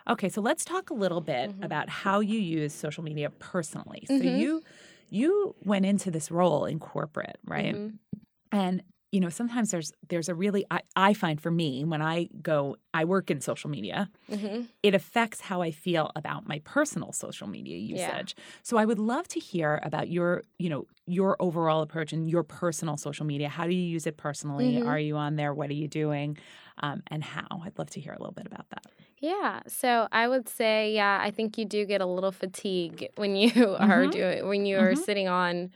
Okay, 0.08 0.28
so 0.28 0.40
let's 0.40 0.64
talk 0.64 0.90
a 0.90 0.94
little 0.94 1.20
bit 1.20 1.50
Mhm. 1.50 1.64
about 1.64 1.88
how 1.88 2.20
you 2.20 2.38
use 2.38 2.72
social 2.74 3.02
media 3.02 3.30
personally. 3.30 4.06
So 4.06 4.24
Mhm. 4.24 4.38
you 4.38 4.62
you 5.10 5.54
went 5.64 5.86
into 5.86 6.10
this 6.10 6.30
role 6.30 6.64
in 6.64 6.78
corporate, 6.80 7.38
right? 7.44 7.74
Mhm. 7.74 7.98
And 8.52 8.82
you 9.16 9.20
know, 9.20 9.30
sometimes 9.30 9.70
there's 9.70 9.92
there's 10.10 10.28
a 10.28 10.34
really 10.34 10.62
I, 10.70 10.80
I 10.94 11.14
find 11.14 11.40
for 11.40 11.50
me 11.50 11.70
when 11.86 12.02
I 12.02 12.28
go 12.42 12.76
I 12.92 13.02
work 13.06 13.30
in 13.30 13.40
social 13.40 13.70
media, 13.70 14.10
Mhm. 14.30 14.66
it 14.82 14.94
affects 14.94 15.40
how 15.40 15.62
I 15.62 15.70
feel 15.70 16.10
about 16.14 16.46
my 16.46 16.58
personal 16.64 17.12
social 17.12 17.46
media 17.56 17.78
Yeah. 17.78 17.96
usage. 17.96 18.36
So 18.62 18.76
I 18.76 18.84
would 18.84 18.98
love 18.98 19.26
to 19.28 19.40
hear 19.40 19.80
about 19.82 20.06
your, 20.16 20.42
you 20.58 20.68
know, 20.68 20.82
your 21.06 21.32
overall 21.40 21.80
approach 21.80 22.12
and 22.12 22.28
your 22.28 22.42
personal 22.42 22.96
social 22.98 23.24
media. 23.24 23.48
How 23.48 23.64
do 23.66 23.72
you 23.72 23.86
use 23.96 24.06
it 24.06 24.16
personally? 24.18 24.70
Mhm. 24.76 24.86
Are 24.86 24.98
you 24.98 25.16
on 25.16 25.36
there? 25.36 25.54
What 25.54 25.70
are 25.70 25.80
you 25.82 25.88
doing? 25.88 26.36
Um, 26.84 27.02
and 27.06 27.24
how? 27.24 27.46
I'd 27.64 27.78
love 27.78 27.88
to 27.96 28.00
hear 28.00 28.12
a 28.12 28.18
little 28.18 28.34
bit 28.40 28.46
about 28.46 28.68
that. 28.68 28.84
Yeah, 29.18 29.62
so 29.66 30.08
I 30.12 30.28
would 30.28 30.46
say, 30.46 30.92
yeah, 30.92 31.18
I 31.26 31.30
think 31.30 31.56
you 31.56 31.64
do 31.64 31.86
get 31.86 32.02
a 32.02 32.06
little 32.16 32.32
fatigue 32.32 33.08
when 33.16 33.34
you 33.34 33.48
are 33.80 34.06
Mhm. 34.06 34.12
doing 34.18 34.46
when 34.50 34.66
you 34.66 34.76
are 34.78 34.92
Mhm. 34.92 35.04
sitting 35.08 35.28
on 35.28 35.70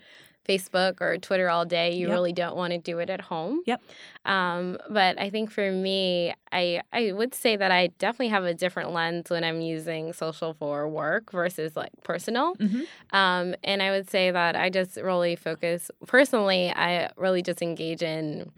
Facebook 0.50 1.00
or 1.00 1.18
Twitter 1.18 1.48
all 1.48 1.64
day. 1.64 1.92
You 1.94 2.08
Yep. 2.08 2.14
really 2.16 2.32
don't 2.32 2.56
want 2.56 2.72
to 2.72 2.78
do 2.78 2.98
it 2.98 3.08
at 3.10 3.20
home. 3.20 3.62
Yep. 3.66 3.80
Um, 4.24 4.78
but 4.88 5.18
I 5.20 5.30
think 5.30 5.50
for 5.50 5.70
me, 5.70 6.34
I 6.52 6.82
I 6.92 7.12
would 7.12 7.34
say 7.34 7.56
that 7.56 7.70
I 7.70 7.88
definitely 7.98 8.28
have 8.28 8.44
a 8.44 8.54
different 8.54 8.92
lens 8.92 9.30
when 9.30 9.44
I'm 9.44 9.60
using 9.60 10.12
social 10.12 10.52
for 10.54 10.88
work 10.88 11.30
versus 11.32 11.76
like 11.76 11.92
personal. 12.02 12.54
Mhm. 12.56 12.82
Um, 13.12 13.54
and 13.64 13.82
I 13.82 13.90
would 13.90 14.08
say 14.10 14.30
that 14.30 14.56
I 14.56 14.70
just 14.70 14.96
really 14.96 15.36
focus 15.36 15.90
personally. 16.06 16.70
I 16.74 17.10
really 17.16 17.42
just 17.42 17.62
engage 17.62 18.02
in 18.02 18.50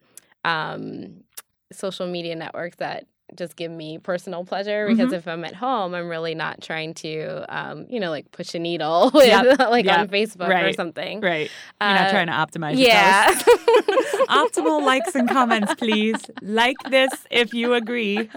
um, 0.45 1.23
social 1.73 2.07
media 2.07 2.35
networks 2.35 2.77
that 2.77 3.07
just 3.37 3.57
give 3.57 3.71
me 3.71 3.99
personal 3.99 4.45
pleasure 4.45 4.87
because 4.89 5.11
Mhm. 5.11 5.17
if 5.17 5.27
I'm 5.29 5.45
at 5.45 5.55
home, 5.55 5.95
I'm 5.95 6.09
really 6.09 6.35
not 6.35 6.61
trying 6.61 6.95
to, 6.95 7.45
um, 7.49 7.87
you 7.89 7.99
know, 8.01 8.11
like 8.11 8.31
push 8.33 8.55
a 8.55 8.59
needle 8.59 9.11
Yep, 9.15 9.59
like 9.59 9.87
on 9.89 10.09
yep, 10.09 10.11
Facebook 10.11 10.49
or 10.71 10.73
something. 10.73 11.21
Right. 11.21 11.51
You're 11.81 11.91
not 11.91 12.09
Uh, 12.09 12.11
trying 12.11 12.27
to 12.27 12.33
optimize 12.33 12.79
your 12.79 12.89
Yeah. 12.89 13.31
Optimal 14.29 14.83
likes 14.85 15.15
and 15.15 15.29
comments, 15.29 15.75
please. 15.77 16.17
Like 16.41 16.77
this 16.91 17.11
if 17.31 17.53
you 17.55 17.75
agree. 17.75 18.29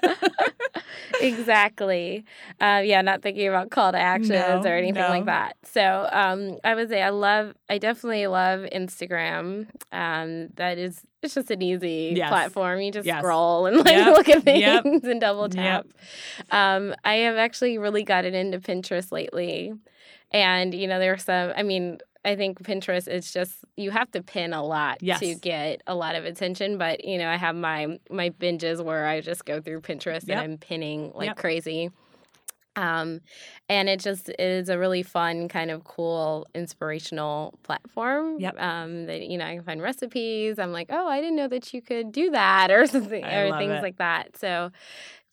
exactly. 1.21 2.25
Uh, 2.59 2.81
yeah, 2.83 3.01
not 3.01 3.21
thinking 3.21 3.47
about 3.47 3.69
call 3.71 3.91
to 3.91 3.97
actions 3.97 4.29
No, 4.29 4.61
or 4.63 4.75
anything 4.75 5.01
no. 5.01 5.09
like 5.09 5.25
that. 5.25 5.55
So 5.63 6.07
um, 6.11 6.57
I 6.63 6.75
would 6.75 6.89
say 6.89 7.01
I 7.01 7.09
love, 7.09 7.53
I 7.69 7.77
definitely 7.77 8.27
love 8.27 8.61
Instagram. 8.73 9.67
Um, 9.91 10.47
that 10.55 10.77
is, 10.77 11.01
it's 11.21 11.33
just 11.35 11.49
an 11.51 11.61
easy 11.61 12.13
Yes. 12.15 12.29
platform. 12.29 12.79
You 12.81 12.91
just 12.91 13.05
Yes. 13.07 13.19
scroll 13.19 13.65
and 13.65 13.77
like 13.77 13.87
Yep, 13.87 14.13
look 14.15 14.29
at 14.29 14.43
things 14.43 14.59
yep, 14.61 14.85
and 14.85 15.19
double 15.21 15.43
yep. 15.43 15.51
tap. 15.51 15.87
Um, 16.51 16.93
I 17.03 17.15
have 17.15 17.35
actually 17.37 17.77
really 17.77 18.03
gotten 18.03 18.33
into 18.35 18.59
Pinterest 18.59 19.11
lately. 19.11 19.73
And, 20.31 20.73
you 20.73 20.87
know, 20.87 20.99
there 20.99 21.13
are 21.13 21.17
some, 21.17 21.53
I 21.55 21.63
mean, 21.63 21.99
I 22.25 22.35
think 22.35 22.61
Pinterest 22.63 23.07
is 23.07 23.31
just 23.31 23.53
you 23.77 23.91
have 23.91 24.11
to 24.11 24.21
pin 24.23 24.51
a 24.53 24.63
lot 24.63 24.97
Yes. 25.01 25.19
to 25.19 25.35
get 25.35 25.81
a 25.87 25.93
lot 25.95 26.15
of 26.15 26.25
attention. 26.25 26.77
But 26.79 27.05
you 27.05 27.17
know, 27.19 27.29
I 27.29 27.35
have 27.35 27.55
my 27.55 27.99
my 28.09 28.31
binges 28.31 28.83
where 28.83 29.05
I 29.05 29.21
just 29.21 29.45
go 29.45 29.61
through 29.61 29.81
Pinterest 29.81 30.27
Yep. 30.27 30.29
and 30.29 30.39
I'm 30.39 30.57
pinning 30.57 31.11
like 31.13 31.27
Yep. 31.27 31.37
crazy. 31.37 31.91
Um, 32.75 33.21
and 33.69 33.87
it 33.89 33.99
just 33.99 34.29
is 34.37 34.69
a 34.69 34.77
really 34.77 35.03
fun, 35.03 35.47
kind 35.47 35.71
of 35.71 35.83
cool, 35.83 36.47
inspirational 36.53 37.57
platform. 37.63 38.39
Yep. 38.39 38.61
Um, 38.61 39.05
that 39.05 39.27
you 39.27 39.37
know, 39.37 39.45
I 39.45 39.55
can 39.55 39.63
find 39.63 39.81
recipes. 39.81 40.59
I'm 40.59 40.71
like, 40.71 40.87
oh, 40.89 41.07
I 41.07 41.21
didn't 41.21 41.35
know 41.37 41.47
that 41.47 41.73
you 41.73 41.81
could 41.81 42.11
do 42.11 42.31
that, 42.31 42.71
or 42.75 42.85
something, 42.87 43.23
I 43.23 43.35
or 43.41 43.57
things 43.57 43.73
it. 43.73 43.81
like 43.81 43.97
that. 43.97 44.37
So, 44.37 44.71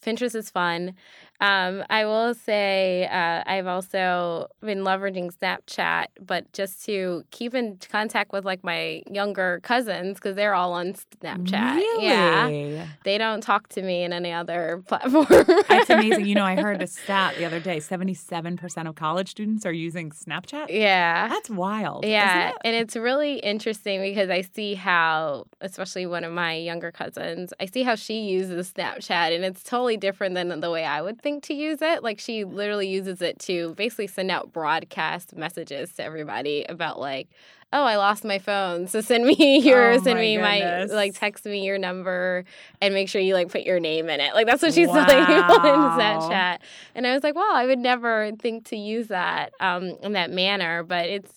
Pinterest 0.04 0.34
is 0.34 0.50
fun. 0.50 0.94
Um, 1.42 1.82
I 1.90 2.04
will 2.04 2.34
say 2.34 3.08
uh, 3.10 3.42
I've 3.44 3.66
also 3.66 4.46
been 4.60 4.84
leveraging 4.84 5.36
Snapchat, 5.36 6.06
but 6.24 6.50
just 6.52 6.84
to 6.86 7.24
keep 7.32 7.52
in 7.52 7.78
contact 7.90 8.32
with 8.32 8.44
like 8.44 8.62
my 8.62 9.02
younger 9.10 9.58
cousins 9.64 10.18
because 10.18 10.36
they're 10.36 10.54
all 10.54 10.72
on 10.72 10.92
Snapchat. 11.20 11.74
Really? 11.76 12.04
Yeah, 12.06 12.86
they 13.04 13.18
don't 13.18 13.40
talk 13.42 13.66
to 13.70 13.82
me 13.82 14.04
in 14.04 14.12
any 14.12 14.30
other 14.32 14.84
platform. 14.86 15.26
That's 15.68 15.90
amazing. 15.90 16.26
You 16.26 16.36
know, 16.36 16.44
I 16.44 16.54
heard 16.54 16.80
a 16.80 16.86
stat 16.86 17.34
the 17.36 17.44
other 17.44 17.58
day 17.58 17.78
77% 17.78 18.88
of 18.88 18.94
college 18.94 19.28
students 19.30 19.66
are 19.66 19.72
using 19.72 20.10
Snapchat. 20.10 20.66
yeah. 20.70 21.26
That's 21.28 21.50
wild. 21.50 22.04
Yeah, 22.04 22.28
Isn't 22.50 22.50
it? 22.50 22.56
and 22.66 22.76
it's 22.76 22.94
really 22.94 23.38
interesting 23.38 24.00
because 24.00 24.30
I 24.30 24.42
see 24.42 24.74
how, 24.74 25.46
especially 25.60 26.06
one 26.06 26.22
of 26.22 26.32
my 26.32 26.54
younger 26.54 26.92
cousins, 26.92 27.52
I 27.58 27.66
see 27.66 27.82
how 27.82 27.96
she 27.96 28.20
uses 28.20 28.72
Snapchat, 28.72 29.34
and 29.34 29.44
it's 29.44 29.64
totally 29.64 29.96
different 29.96 30.36
than 30.36 30.60
the 30.60 30.70
way 30.70 30.84
I 30.84 31.02
would 31.02 31.20
think 31.20 31.31
to 31.40 31.54
use 31.54 31.80
it. 31.82 32.02
Like 32.02 32.20
she 32.20 32.44
literally 32.44 32.88
uses 32.88 33.22
it 33.22 33.38
to 33.40 33.74
basically 33.74 34.06
send 34.06 34.30
out 34.30 34.52
broadcast 34.52 35.34
messages 35.36 35.92
to 35.94 36.04
everybody 36.04 36.64
about 36.68 37.00
like, 37.00 37.28
oh, 37.72 37.84
I 37.84 37.96
lost 37.96 38.22
my 38.22 38.38
phone, 38.38 38.86
so 38.86 39.00
send 39.00 39.24
me 39.24 39.58
your, 39.64 39.94
Oh 39.94 39.98
send 39.98 40.18
me 40.20 40.36
my, 40.36 40.84
like 40.84 41.14
text 41.14 41.46
me 41.46 41.64
your 41.64 41.78
number, 41.78 42.44
and 42.82 42.92
make 42.92 43.08
sure 43.08 43.20
you 43.20 43.32
like 43.32 43.48
put 43.48 43.62
your 43.62 43.80
name 43.80 44.10
in 44.10 44.20
it. 44.20 44.34
Like 44.34 44.46
that's 44.46 44.62
what 44.62 44.74
she's 44.74 44.88
telling 44.88 45.24
people 45.24 45.64
in 45.64 45.80
Wow. 45.82 45.98
Snapchat, 45.98 46.58
and 46.94 47.06
I 47.06 47.14
was 47.14 47.22
like, 47.22 47.34
wow, 47.34 47.50
I 47.54 47.64
would 47.66 47.78
never 47.78 48.30
think 48.38 48.66
to 48.66 48.76
use 48.76 49.06
that 49.08 49.54
um 49.60 49.96
in 50.02 50.12
that 50.12 50.30
manner, 50.30 50.82
but 50.82 51.06
it's 51.06 51.32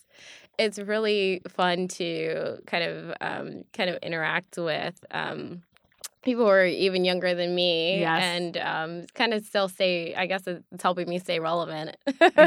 it's 0.57 0.79
really 0.79 1.41
fun 1.49 1.87
to 1.89 2.57
kind 2.65 2.83
of 2.83 3.13
um, 3.21 3.63
kind 3.73 3.89
of 3.89 3.97
interact 4.01 4.57
with 4.57 5.03
um, 5.11 5.63
people 6.25 6.43
who 6.43 6.49
are 6.49 6.65
even 6.65 7.05
younger 7.05 7.33
than 7.33 7.55
me 7.55 7.99
Yes. 7.99 8.21
and 8.21 8.57
um, 8.57 9.05
kind 9.13 9.33
of 9.33 9.45
still 9.45 9.69
stay 9.69 10.13
i 10.15 10.25
guess 10.25 10.45
it's 10.47 10.83
helping 10.83 11.07
me 11.07 11.19
stay 11.19 11.39
relevant 11.39 11.95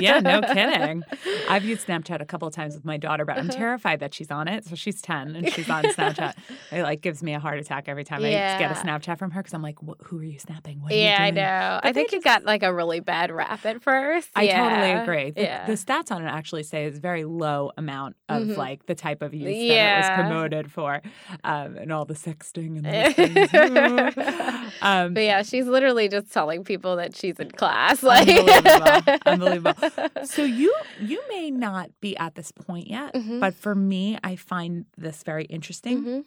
yeah, 0.01 0.21
no 0.21 0.43
kidding. 0.43 1.05
I've 1.49 1.65
used 1.65 1.87
Snapchat 1.89 2.21
a 2.21 2.25
couple 2.27 2.47
of 2.49 2.55
times 2.55 2.75
with 2.75 2.85
my 2.85 2.97
daughter, 2.99 3.25
but 3.25 3.37
I'm 3.39 3.49
Uh-huh. 3.49 3.59
terrified 3.59 4.01
that 4.01 4.13
she's 4.15 4.31
on 4.31 4.47
it. 4.49 4.65
So 4.67 4.75
she's 4.75 5.01
10 5.01 5.35
and 5.37 5.49
she's 5.53 5.69
on 5.71 5.85
Snapchat. 5.87 6.35
It 6.73 6.83
like 6.83 7.01
gives 7.01 7.23
me 7.23 7.33
a 7.35 7.41
heart 7.41 7.59
attack 7.59 7.89
every 7.89 8.05
time 8.05 8.23
I 8.25 8.33
get 8.59 8.71
a 8.71 8.75
Snapchat 8.75 9.19
from 9.19 9.31
her 9.31 9.41
because 9.41 9.55
I'm 9.55 9.63
like, 9.63 9.77
who 10.05 10.19
are 10.19 10.23
you 10.25 10.39
snapping? 10.39 10.81
What 10.83 10.93
are 10.93 10.95
yeah 10.95 11.17
i 11.21 11.31
know 11.31 11.81
But 11.83 11.89
i 11.89 11.93
think 11.93 12.13
it 12.13 12.23
got 12.23 12.45
like 12.45 12.63
a 12.63 12.73
really 12.73 13.01
bad 13.01 13.31
rap 13.31 13.65
at 13.65 13.83
first 13.83 14.29
I 14.37 14.47
totally 14.49 14.91
agree. 14.93 15.31
The, 15.31 15.43
yeah 15.43 15.67
the 15.67 15.73
stats 15.73 16.11
on 16.13 16.23
it 16.23 16.27
actually 16.29 16.63
say 16.65 16.85
it's 16.85 16.99
very 16.99 17.25
low 17.25 17.71
amount 17.77 18.17
of 18.29 18.43
Mhm. 18.49 18.57
like 18.57 18.87
the 18.87 18.95
type 18.95 19.23
of 19.23 19.33
use 19.35 19.57
that 19.69 19.95
it 19.95 19.97
was 19.97 20.11
promoted 20.11 20.71
for, 20.71 21.01
um, 21.45 21.77
and 21.77 21.91
all 21.93 22.05
the 22.05 22.15
sexting 22.15 22.77
and 22.79 22.85
those 22.85 23.13
things. 23.23 23.51
um, 24.83 25.15
but 25.15 25.23
yeah 25.23 25.43
she's 25.43 25.67
literally 25.67 26.09
just 26.09 26.33
telling 26.33 26.65
people 26.65 26.97
that 26.97 27.15
she's 27.17 27.39
in 27.39 27.51
class 27.51 28.03
like 28.03 28.29
Unbelievable. 28.29 29.19
Unbelievable. 29.27 29.91
so 30.25 30.43
you 30.45 30.75
you 31.01 31.23
may 31.29 31.51
not 31.51 31.91
be 32.01 32.17
at 32.17 32.35
this 32.35 32.53
point 32.53 32.89
yet, 32.89 33.15
Mhm. 33.15 33.41
but 33.41 33.55
for 33.55 33.75
me, 33.75 34.19
I 34.23 34.37
find 34.37 34.87
this 34.97 35.23
very 35.23 35.45
interesting. 35.45 36.05
Mhm, 36.05 36.25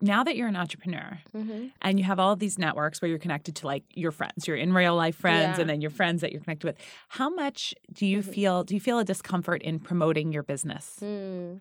Now 0.00 0.22
that 0.24 0.36
you're 0.36 0.46
an 0.48 0.56
entrepreneur 0.56 1.18
mhm. 1.34 1.72
and 1.82 1.98
you 1.98 2.04
have 2.04 2.20
all 2.20 2.32
of 2.32 2.38
these 2.38 2.58
networks 2.58 3.00
where 3.02 3.08
you're 3.08 3.18
connected 3.18 3.56
to 3.56 3.66
like 3.66 3.84
your 3.94 4.12
friends, 4.12 4.46
your 4.46 4.56
in 4.56 4.72
real 4.72 4.94
life 4.94 5.16
friends, 5.16 5.56
Yeah. 5.58 5.60
and 5.62 5.68
then 5.70 5.80
your 5.80 5.90
friends 5.90 6.20
that 6.20 6.30
you're 6.32 6.40
connected 6.40 6.66
with, 6.66 6.76
how 7.08 7.28
much 7.28 7.74
do 7.92 8.06
you 8.06 8.18
Mhm. 8.18 8.32
feel? 8.34 8.64
Do 8.64 8.74
you 8.74 8.80
feel 8.80 8.98
a 9.00 9.04
discomfort 9.04 9.60
in 9.62 9.80
promoting 9.80 10.32
your 10.32 10.42
business? 10.44 10.96
Hmm. 11.00 11.54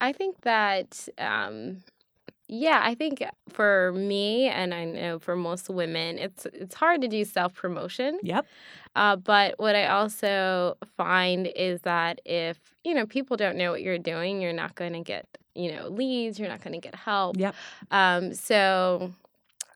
I 0.00 0.12
think 0.12 0.40
that, 0.42 1.08
um, 1.18 1.82
yeah, 2.48 2.80
I 2.82 2.94
think 2.94 3.22
for 3.48 3.92
me, 3.92 4.48
and 4.48 4.74
I 4.74 4.84
know 4.84 5.18
for 5.18 5.36
most 5.36 5.70
women, 5.70 6.18
it's 6.18 6.46
it's 6.52 6.74
hard 6.74 7.00
to 7.02 7.08
do 7.08 7.24
self 7.24 7.54
promotion. 7.54 8.18
Yep. 8.22 8.46
Uh, 8.94 9.16
but 9.16 9.58
what 9.58 9.74
I 9.74 9.86
also 9.86 10.76
find 10.96 11.46
is 11.56 11.80
that 11.82 12.20
if 12.24 12.58
you 12.84 12.94
know 12.94 13.06
people 13.06 13.36
don't 13.36 13.56
know 13.56 13.70
what 13.70 13.82
you're 13.82 13.98
doing, 13.98 14.40
you're 14.40 14.52
not 14.52 14.74
going 14.74 14.92
to 14.92 15.00
get 15.00 15.26
you 15.54 15.72
know 15.72 15.88
leads. 15.88 16.38
You're 16.38 16.48
not 16.48 16.62
going 16.62 16.74
to 16.74 16.80
get 16.80 16.94
help. 16.94 17.38
Yep. 17.38 17.54
Um, 17.90 18.34
so 18.34 19.12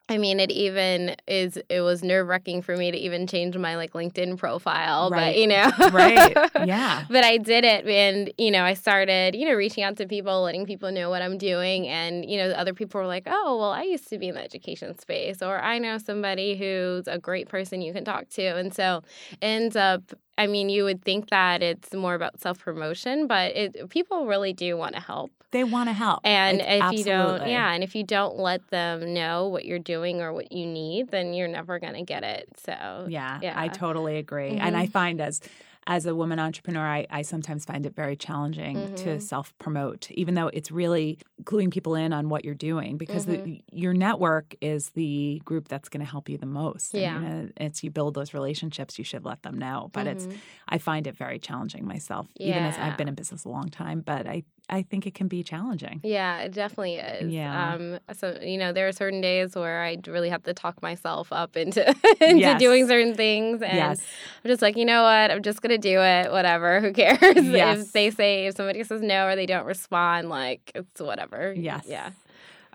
I 0.08 0.18
mean, 0.18 0.38
it 0.38 0.52
even 0.52 1.16
is. 1.26 1.58
It 1.68 1.80
was 1.80 2.04
nerve 2.04 2.28
wracking 2.28 2.62
for 2.62 2.76
me 2.76 2.92
to 2.92 2.96
even 2.96 3.26
change 3.26 3.56
my 3.56 3.76
like 3.76 3.92
LinkedIn 3.92 4.38
profile, 4.38 5.10
Right. 5.10 5.34
but 5.34 5.38
you 5.40 5.48
know, 5.48 5.70
Right. 5.90 6.36
Yeah. 6.64 7.04
but 7.10 7.24
I 7.24 7.38
did 7.38 7.64
it, 7.64 7.84
and 7.86 8.32
you 8.38 8.52
know, 8.52 8.62
I 8.62 8.74
started, 8.74 9.34
you 9.34 9.48
know, 9.48 9.54
reaching 9.54 9.82
out 9.82 9.96
to 9.96 10.06
people, 10.06 10.42
letting 10.42 10.64
people 10.64 10.92
know 10.92 11.10
what 11.10 11.22
I'm 11.22 11.38
doing, 11.38 11.88
and 11.88 12.24
you 12.24 12.36
know, 12.38 12.50
other 12.50 12.72
people 12.72 13.00
were 13.00 13.06
like, 13.08 13.24
"Oh, 13.26 13.56
well, 13.58 13.72
I 13.72 13.82
used 13.82 14.08
to 14.10 14.18
be 14.18 14.28
in 14.28 14.36
the 14.36 14.42
education 14.44 14.96
space, 14.98 15.42
or 15.42 15.58
I 15.60 15.78
know 15.78 15.98
somebody 15.98 16.56
who's 16.56 17.08
a 17.08 17.18
great 17.18 17.48
person 17.48 17.80
you 17.82 17.92
can 17.92 18.04
talk 18.04 18.28
to," 18.30 18.42
and 18.44 18.72
so 18.72 19.02
it 19.32 19.38
ends 19.42 19.74
up. 19.76 20.02
I 20.38 20.46
mean, 20.46 20.68
you 20.68 20.84
would 20.84 21.02
think 21.02 21.30
that 21.30 21.62
it's 21.62 21.92
more 21.94 22.14
about 22.14 22.40
self 22.40 22.58
promotion, 22.58 23.26
but 23.26 23.56
it 23.56 23.88
people 23.90 24.26
really 24.26 24.52
do 24.52 24.76
want 24.76 24.94
to 24.94 25.00
help. 25.00 25.30
They 25.52 25.64
want 25.64 25.88
to 25.88 25.92
help. 25.92 26.20
And 26.24 26.58
Like, 26.58 26.92
if 26.92 26.98
you 26.98 27.04
don't, 27.04 27.48
yeah, 27.48 27.72
and 27.72 27.82
if 27.82 27.94
you 27.94 28.04
don't 28.04 28.36
let 28.36 28.66
them 28.68 29.14
know 29.14 29.48
what 29.48 29.64
you're 29.64 29.78
doing 29.78 30.20
or 30.20 30.32
what 30.32 30.52
you 30.52 30.66
need, 30.66 31.10
then 31.10 31.32
you're 31.32 31.48
never 31.48 31.78
gonna 31.78 32.04
get 32.04 32.24
it. 32.24 32.48
So 32.64 33.06
Yeah, 33.08 33.38
Yeah. 33.42 33.58
I 33.58 33.68
totally 33.68 34.18
agree. 34.18 34.50
And 34.50 34.76
I 34.76 34.84
mm-hmm. 34.84 34.92
find 34.92 35.20
as 35.20 35.40
as 35.88 36.04
a 36.06 36.14
woman 36.14 36.38
entrepreneur, 36.38 36.84
I, 36.84 37.06
I 37.10 37.22
sometimes 37.22 37.64
find 37.64 37.86
it 37.86 37.94
very 37.94 38.16
challenging 38.16 38.88
to 38.96 39.08
Mhm. 39.16 39.22
self 39.22 39.56
promote, 39.58 40.10
even 40.10 40.34
though 40.34 40.48
it's 40.48 40.70
really 40.72 41.18
cluing 41.44 41.70
people 41.70 41.94
in 41.94 42.12
on 42.12 42.28
what 42.28 42.44
you're 42.44 42.54
doing 42.54 42.96
because 42.96 43.26
Mm-hmm. 43.26 43.44
the, 43.44 43.62
your 43.72 43.94
network 43.94 44.54
is 44.60 44.90
the 44.90 45.40
group 45.44 45.68
that's 45.68 45.88
going 45.88 46.04
to 46.04 46.10
help 46.10 46.28
you 46.28 46.38
the 46.38 46.46
most. 46.46 46.94
Yeah. 46.94 47.20
know, 47.20 47.48
it's 47.56 47.84
you 47.84 47.90
build 47.90 48.14
those 48.14 48.34
relationships, 48.34 48.98
you 48.98 49.04
should 49.04 49.24
let 49.24 49.42
them 49.42 49.58
know. 49.58 49.90
But 49.92 50.06
it's 50.08 50.26
I 50.68 50.78
find 50.78 51.06
it 51.06 51.16
very 51.16 51.38
challenging 51.38 51.86
myself, 51.86 52.26
even 52.42 52.64
as 52.66 52.76
Mm-hmm. 52.76 52.84
I've 52.86 52.96
been 52.96 53.08
in 53.08 53.14
business 53.14 53.44
a 53.44 53.48
long 53.48 53.68
time. 53.68 54.00
But 54.00 54.26
I 54.26 54.42
I 54.68 54.82
think 54.82 55.06
it 55.06 55.14
can 55.14 55.28
be 55.28 55.42
challenging. 55.44 56.00
Yeah, 56.02 56.40
it 56.40 56.52
definitely 56.52 56.96
is. 56.96 57.32
Yeah. 57.32 57.74
Um, 57.74 57.98
so 58.16 58.36
you 58.42 58.58
know, 58.58 58.72
there 58.72 58.88
are 58.88 58.92
certain 58.92 59.20
days 59.20 59.54
where 59.54 59.82
I 59.84 59.96
really 60.08 60.28
have 60.30 60.42
to 60.42 60.54
talk 60.54 60.82
myself 60.82 61.32
up 61.32 61.56
into 61.56 61.86
into 62.20 62.40
Yes. 62.40 62.58
doing 62.60 62.88
certain 62.88 63.14
things, 63.14 63.62
and 63.62 63.76
Yes. 63.76 64.02
I'm 64.44 64.48
just 64.50 64.62
like, 64.62 64.76
you 64.76 64.84
know 64.84 65.02
what? 65.04 65.30
I'm 65.30 65.42
just 65.42 65.62
gonna 65.62 65.78
do 65.78 66.00
it. 66.00 66.32
Whatever. 66.32 66.80
Who 66.80 66.92
cares 67.02 67.20
Yes. 67.22 67.86
if 67.86 67.92
they 67.92 68.10
say 68.10 68.46
if 68.46 68.56
somebody 68.56 68.82
says 68.82 69.02
no 69.02 69.26
or 69.28 69.36
they 69.36 69.46
don't 69.46 69.66
respond? 69.66 70.30
Like 70.30 70.72
it's 70.74 71.00
whatever. 71.00 71.52
Yes. 71.56 71.84
Yeah. 71.86 72.10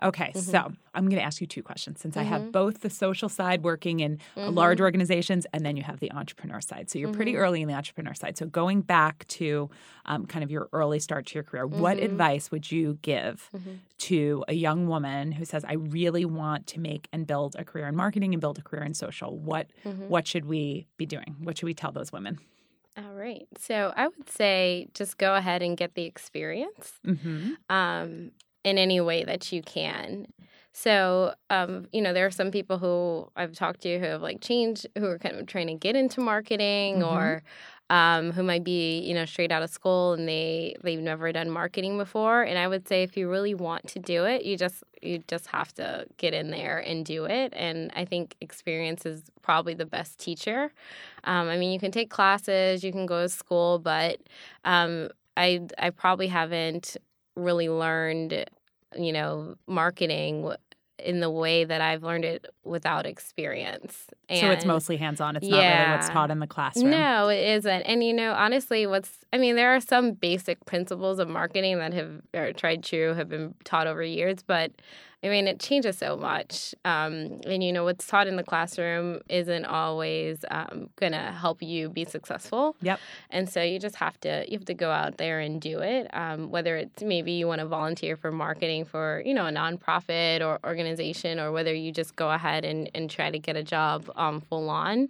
Okay, 0.02 0.32
Mm-hmm. 0.34 0.50
so 0.50 0.72
I'm 0.94 1.04
going 1.08 1.16
to 1.20 1.22
ask 1.22 1.40
you 1.40 1.46
two 1.46 1.62
questions 1.62 2.00
since 2.00 2.16
I 2.16 2.22
have 2.24 2.52
both 2.52 2.80
the 2.80 2.90
social 2.90 3.28
side 3.28 3.62
working 3.62 4.00
in 4.00 4.18
large 4.36 4.78
Mm-hmm. 4.78 4.84
organizations 4.84 5.46
and 5.52 5.64
then 5.64 5.76
you 5.76 5.82
have 5.84 6.00
the 6.00 6.10
entrepreneur 6.12 6.60
side. 6.60 6.90
So 6.90 6.98
you're 6.98 7.12
pretty 7.12 7.36
early 7.36 7.62
in 7.62 7.68
the 7.68 7.74
entrepreneur 7.74 8.14
side. 8.14 8.36
So 8.36 8.46
going 8.46 8.80
back 8.82 9.26
to 9.28 9.70
um, 10.06 10.26
kind 10.26 10.42
of 10.42 10.50
your 10.50 10.68
early 10.72 10.98
start 10.98 11.26
to 11.26 11.34
your 11.34 11.44
career, 11.44 11.66
what 11.66 11.96
Mm-hmm. 11.96 12.04
advice 12.06 12.50
would 12.50 12.70
you 12.72 12.98
give 13.02 13.50
to 13.98 14.44
a 14.48 14.54
young 14.54 14.88
woman 14.88 15.32
who 15.32 15.44
says, 15.44 15.64
"I 15.64 15.74
really 15.74 16.24
want 16.24 16.66
to 16.68 16.80
make 16.80 17.08
and 17.12 17.26
build 17.26 17.54
a 17.56 17.64
career 17.64 17.86
in 17.86 17.94
marketing 17.94 18.34
and 18.34 18.40
build 18.40 18.58
a 18.58 18.62
career 18.62 18.82
in 18.82 18.94
social"? 18.94 19.36
What 19.36 19.68
Mm-hmm. 19.86 20.08
what 20.08 20.26
should 20.26 20.46
we 20.46 20.86
be 20.96 21.06
doing? 21.06 21.36
What 21.42 21.56
should 21.58 21.66
we 21.66 21.74
tell 21.74 21.92
those 21.92 22.10
women? 22.12 22.38
All 22.96 23.14
right. 23.14 23.46
So 23.58 23.92
I 23.96 24.08
would 24.08 24.28
say 24.28 24.88
just 24.94 25.16
go 25.18 25.34
ahead 25.34 25.62
and 25.62 25.76
get 25.76 25.94
the 25.94 26.04
experience. 26.04 26.92
Mm-hmm. 27.06 27.52
um, 27.70 28.32
in 28.64 28.78
any 28.78 29.00
way 29.00 29.24
that 29.24 29.52
you 29.52 29.62
can. 29.62 30.26
So, 30.74 31.34
um, 31.50 31.86
you 31.92 32.00
know, 32.00 32.12
there 32.14 32.24
are 32.26 32.30
some 32.30 32.50
people 32.50 32.78
who 32.78 33.28
I've 33.36 33.52
talked 33.54 33.82
to 33.82 33.98
who 33.98 34.04
have 34.06 34.22
like 34.22 34.40
changed, 34.40 34.86
who 34.96 35.06
are 35.06 35.18
kind 35.18 35.36
of 35.36 35.46
trying 35.46 35.66
to 35.66 35.74
get 35.74 35.96
into 35.96 36.20
marketing 36.20 37.00
Mhm. 37.00 37.06
or 37.06 37.42
um, 37.90 38.32
who 38.32 38.42
might 38.42 38.64
be, 38.64 39.00
you 39.00 39.12
know, 39.12 39.26
straight 39.26 39.52
out 39.52 39.62
of 39.62 39.68
school 39.68 40.14
and 40.14 40.26
they 40.26 40.74
they've 40.82 40.98
never 40.98 41.30
done 41.30 41.50
marketing 41.50 41.98
before. 41.98 42.42
And 42.42 42.58
I 42.58 42.66
would 42.66 42.88
say 42.88 43.02
if 43.02 43.18
you 43.18 43.28
really 43.28 43.54
want 43.54 43.86
to 43.88 43.98
do 43.98 44.24
it, 44.24 44.44
you 44.46 44.56
just 44.56 44.82
you 45.02 45.18
just 45.28 45.46
have 45.48 45.74
to 45.74 46.06
get 46.16 46.32
in 46.32 46.50
there 46.50 46.78
and 46.78 47.04
do 47.04 47.24
it. 47.26 47.52
And 47.54 47.92
I 47.94 48.06
think 48.06 48.34
experience 48.40 49.04
is 49.04 49.24
probably 49.42 49.74
the 49.74 49.84
best 49.84 50.18
teacher. 50.18 50.72
Um, 51.24 51.48
I 51.48 51.58
mean, 51.58 51.70
you 51.70 51.78
can 51.78 51.90
take 51.90 52.08
classes, 52.08 52.82
you 52.82 52.92
can 52.92 53.04
go 53.04 53.22
to 53.22 53.28
school, 53.28 53.78
but 53.78 54.20
um, 54.64 55.10
I 55.36 55.60
I 55.78 55.90
probably 55.90 56.28
haven't 56.28 56.96
really 57.36 57.68
learned, 57.68 58.46
you 58.96 59.12
know, 59.12 59.56
marketing 59.66 60.52
in 60.98 61.20
the 61.20 61.30
way 61.30 61.64
that 61.64 61.80
I've 61.80 62.02
learned 62.02 62.24
it 62.24 62.46
without 62.64 63.06
experience. 63.06 64.06
so 64.30 64.50
it's 64.50 64.64
mostly 64.64 64.96
hands-on. 64.96 65.36
It's 65.36 65.46
not 65.46 65.56
really 65.58 65.90
what's 65.90 66.08
taught 66.08 66.30
in 66.30 66.38
the 66.38 66.46
classroom. 66.46 66.90
no, 66.90 67.28
it 67.28 67.42
isn't. 67.56 67.82
And 67.82 68.04
you 68.04 68.12
know, 68.12 68.32
honestly, 68.32 68.86
what's 68.86 69.10
I 69.32 69.38
mean, 69.38 69.56
there 69.56 69.74
are 69.74 69.80
some 69.80 70.12
basic 70.12 70.64
principles 70.64 71.18
of 71.18 71.28
marketing 71.28 71.78
that 71.78 71.92
have 71.92 72.56
tried 72.56 72.84
true, 72.84 73.14
have 73.14 73.28
been 73.28 73.54
taught 73.64 73.86
over 73.86 74.02
years, 74.02 74.38
but 74.46 74.72
I 75.24 75.28
mean, 75.28 75.46
it 75.46 75.60
changes 75.60 75.98
so 75.98 76.16
much. 76.16 76.74
Um, 76.84 77.40
and 77.46 77.62
you 77.62 77.72
know, 77.72 77.84
what's 77.84 78.06
taught 78.06 78.26
in 78.26 78.36
the 78.36 78.42
classroom 78.42 79.20
isn't 79.28 79.64
always 79.64 80.44
um, 80.50 80.90
gonna 80.96 81.32
help 81.32 81.62
you 81.62 81.88
be 81.88 82.04
successful. 82.04 82.74
Yep. 82.82 82.98
And 83.30 83.48
so 83.48 83.62
you 83.62 83.78
just 83.78 83.96
have 83.96 84.18
to 84.20 84.44
you 84.48 84.58
have 84.58 84.66
to 84.66 84.74
go 84.74 84.90
out 84.90 85.18
there 85.18 85.38
and 85.38 85.60
do 85.60 85.78
it. 85.78 86.08
Um, 86.12 86.50
whether 86.50 86.76
it's 86.76 87.02
maybe 87.02 87.32
you 87.32 87.46
want 87.46 87.60
to 87.60 87.66
volunteer 87.66 88.16
for 88.16 88.32
marketing 88.32 88.84
for 88.84 89.22
you 89.24 89.34
know 89.34 89.46
a 89.46 89.52
nonprofit 89.52 90.40
or 90.40 90.58
organization, 90.64 91.38
or 91.38 91.52
whether 91.52 91.72
you 91.72 91.92
just 91.92 92.16
go 92.16 92.30
ahead 92.30 92.64
and, 92.64 92.90
and 92.94 93.08
try 93.08 93.30
to 93.30 93.38
get 93.38 93.56
a 93.56 93.62
job 93.62 94.10
um, 94.16 94.40
full 94.40 94.68
on. 94.70 95.08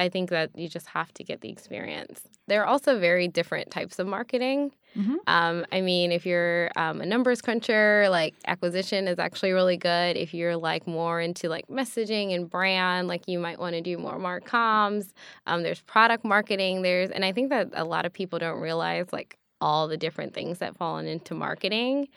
I 0.00 0.08
think 0.08 0.30
that 0.30 0.50
you 0.56 0.68
just 0.68 0.86
have 0.88 1.12
to 1.14 1.22
get 1.24 1.42
the 1.42 1.50
experience. 1.50 2.22
There 2.48 2.62
are 2.62 2.66
also 2.66 2.98
very 2.98 3.28
different 3.28 3.70
types 3.70 3.98
of 3.98 4.06
marketing. 4.06 4.72
Mhm. 4.96 5.16
Um, 5.26 5.66
I 5.70 5.82
mean, 5.82 6.10
if 6.10 6.26
you're 6.26 6.70
um, 6.74 7.00
a 7.00 7.06
numbers 7.06 7.40
cruncher, 7.42 8.08
like 8.10 8.34
acquisition 8.46 9.06
is 9.06 9.18
actually 9.18 9.52
really 9.52 9.76
good. 9.76 10.16
If 10.16 10.34
you're 10.34 10.56
like 10.56 10.86
more 10.86 11.20
into 11.20 11.48
like 11.48 11.68
messaging 11.68 12.34
and 12.34 12.50
brand, 12.50 13.06
like 13.08 13.28
you 13.28 13.38
might 13.38 13.58
want 13.60 13.74
to 13.74 13.82
do 13.82 13.98
more 13.98 14.18
mark 14.18 14.48
comms. 14.48 15.12
Um, 15.46 15.62
there's 15.62 15.82
product 15.82 16.24
marketing. 16.24 16.82
There's, 16.82 17.10
and 17.10 17.24
I 17.24 17.32
think 17.32 17.50
that 17.50 17.68
a 17.74 17.84
lot 17.84 18.06
of 18.06 18.12
people 18.12 18.38
don't 18.38 18.58
realize 18.60 19.06
like 19.12 19.36
all 19.60 19.88
the 19.88 19.96
different 19.96 20.34
things 20.34 20.58
that 20.58 20.76
fall 20.76 20.98
into 20.98 21.34
marketing. 21.34 22.08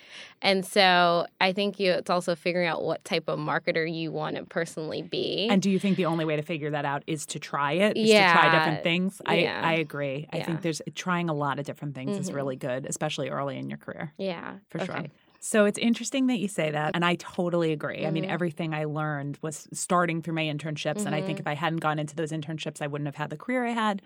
And 0.41 0.65
so 0.65 1.25
I 1.41 1.53
think 1.53 1.79
you 1.79 1.91
it's 1.91 2.09
also 2.09 2.35
figuring 2.35 2.67
out 2.67 2.83
what 2.83 3.03
type 3.05 3.25
of 3.27 3.39
marketer 3.39 3.91
you 3.91 4.11
want 4.11 4.35
to 4.37 4.43
personally 4.45 5.01
be. 5.01 5.47
And 5.49 5.61
do 5.61 5.69
you 5.69 5.79
think 5.79 5.97
the 5.97 6.05
only 6.05 6.25
way 6.25 6.35
to 6.35 6.41
figure 6.41 6.71
that 6.71 6.85
out 6.85 7.03
is 7.07 7.25
to 7.27 7.39
try 7.39 7.73
it? 7.73 7.97
Is 7.97 8.09
to 8.09 8.15
try 8.31 8.49
different 8.49 8.83
things? 8.83 9.21
I, 9.25 9.39
Yeah. 9.39 9.61
I 9.63 9.73
agree. 9.73 10.27
I 10.31 10.37
Yeah. 10.37 10.45
think 10.45 10.61
there's 10.61 10.81
trying 10.95 11.29
a 11.29 11.33
lot 11.33 11.59
of 11.59 11.65
different 11.65 11.95
things 11.95 12.17
is 12.17 12.29
Mhm. 12.29 12.35
really 12.35 12.55
good, 12.55 12.85
especially 12.85 13.29
early 13.29 13.57
in 13.57 13.69
your 13.69 13.77
career. 13.77 14.13
yeah, 14.17 14.57
For 14.69 14.79
sure. 14.79 15.03
So 15.39 15.65
it's 15.65 15.77
interesting 15.77 16.27
that 16.27 16.39
you 16.39 16.47
say 16.47 16.71
that. 16.71 16.91
And 16.95 17.03
I 17.03 17.15
totally 17.15 17.73
agree. 17.73 18.05
I 18.05 18.11
mean, 18.11 18.23
Mhm. 18.23 18.29
everything 18.29 18.73
I 18.73 18.85
learned 18.85 19.37
was 19.41 19.67
starting 19.73 20.21
through 20.21 20.35
my 20.35 20.43
internships. 20.43 21.05
And 21.05 21.13
I 21.13 21.21
think 21.21 21.37
Mhm. 21.37 21.41
if 21.41 21.47
I 21.47 21.53
hadn't 21.55 21.79
gone 21.79 21.99
into 21.99 22.15
those 22.15 22.31
internships, 22.31 22.81
I 22.81 22.87
wouldn't 22.87 23.07
have 23.07 23.15
had 23.15 23.29
the 23.29 23.35
career 23.37 23.65
I 23.65 23.71
had. 23.71 24.01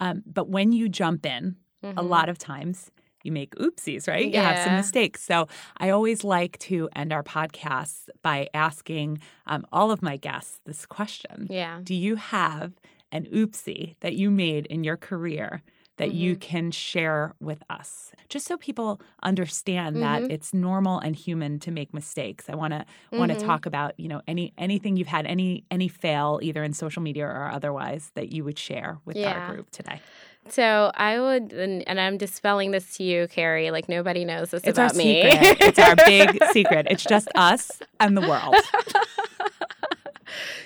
Um, 0.00 0.22
but 0.26 0.48
when 0.48 0.72
you 0.72 0.88
jump 0.88 1.24
in, 1.26 1.54
a 1.96 2.02
Mhm. 2.02 2.02
lot 2.02 2.28
of 2.28 2.38
times 2.38 2.90
you 3.22 3.32
make 3.32 3.54
oopsies, 3.56 4.08
right? 4.08 4.30
You 4.30 4.40
have 4.40 4.58
some 4.58 4.74
mistakes. 4.74 5.22
So 5.22 5.46
I 5.76 5.90
always 5.90 6.24
like 6.24 6.58
to 6.60 6.88
end 6.96 7.12
our 7.12 7.22
podcasts 7.22 8.08
by 8.22 8.48
asking 8.54 9.20
um, 9.46 9.66
all 9.72 9.90
of 9.90 10.00
my 10.02 10.16
guests 10.16 10.60
this 10.64 10.86
question 10.86 11.48
Yeah. 11.48 11.82
Do 11.84 11.94
you 11.94 12.16
have 12.16 12.72
an 13.12 13.26
oopsie 13.26 13.96
that 14.00 14.14
you 14.16 14.30
made 14.30 14.66
in 14.66 14.84
your 14.84 14.96
career 14.96 15.62
that 15.96 16.12
you 16.12 16.34
Mm-hmm. 16.34 16.36
can 16.36 16.70
share 16.70 17.34
with 17.40 17.62
us? 17.68 18.12
Just 18.30 18.46
so 18.46 18.56
people 18.56 19.00
understand 19.22 20.00
that 20.00 20.24
Mhm. 20.24 20.30
it's 20.30 20.54
normal 20.54 20.98
and 21.00 21.14
human 21.14 21.58
to 21.60 21.70
make 21.70 21.92
mistakes. 21.92 22.48
I 22.48 22.54
want 22.54 22.72
to 22.72 22.86
want 23.16 23.30
to 23.30 23.36
talk 23.36 23.66
about, 23.66 23.98
you 23.98 24.08
know, 24.08 24.22
any 24.26 24.54
anything 24.56 24.96
you've 24.96 25.08
had 25.08 25.26
any 25.26 25.64
any 25.70 25.88
fail 25.88 26.38
either 26.42 26.62
in 26.64 26.72
social 26.72 27.02
media 27.02 27.26
or 27.26 27.50
otherwise 27.50 28.12
that 28.14 28.30
you 28.30 28.44
would 28.44 28.58
share 28.58 29.00
with 29.04 29.18
our 29.26 29.40
group 29.40 29.70
today. 29.70 30.00
So 30.48 30.90
I 30.94 31.20
would, 31.20 31.52
and, 31.52 31.86
and 31.88 32.00
I'm 32.00 32.16
dispelling 32.16 32.70
this 32.72 32.96
to 32.96 33.04
you, 33.04 33.28
Carrie. 33.28 33.70
Like 33.70 33.88
nobody 33.88 34.24
knows 34.24 34.50
this 34.50 34.62
It's 34.64 34.78
our 34.78 34.86
about 34.86 34.96
me. 34.96 35.22
secret. 35.30 35.56
it's 35.60 35.78
our 35.78 35.96
big 35.96 36.38
secret. 36.52 36.86
It's 36.90 37.04
just 37.04 37.28
us 37.34 37.70
and 38.00 38.16
the 38.16 38.22
world. 38.22 38.56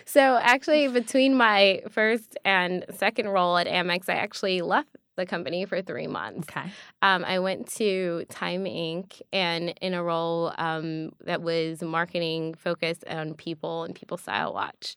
so 0.04 0.38
actually, 0.40 0.88
between 0.88 1.36
my 1.36 1.82
first 1.90 2.36
and 2.44 2.84
second 2.96 3.28
role 3.28 3.58
at 3.58 3.66
Amex, 3.66 4.08
I 4.08 4.14
actually 4.14 4.62
left 4.62 4.88
the 5.16 5.26
company 5.26 5.64
for 5.64 5.80
three 5.80 6.08
months. 6.08 6.48
Okay. 6.50 6.68
Um, 7.02 7.24
I 7.24 7.38
went 7.38 7.68
to 7.76 8.24
Time 8.30 8.64
Inc. 8.64 9.20
and 9.32 9.70
in 9.80 9.94
a 9.94 10.02
role 10.02 10.52
um, 10.58 11.12
that 11.24 11.40
was 11.40 11.82
marketing 11.82 12.54
focused 12.54 13.04
on 13.06 13.34
people 13.34 13.84
and 13.84 13.94
people 13.94 14.16
style 14.16 14.52
watch. 14.52 14.96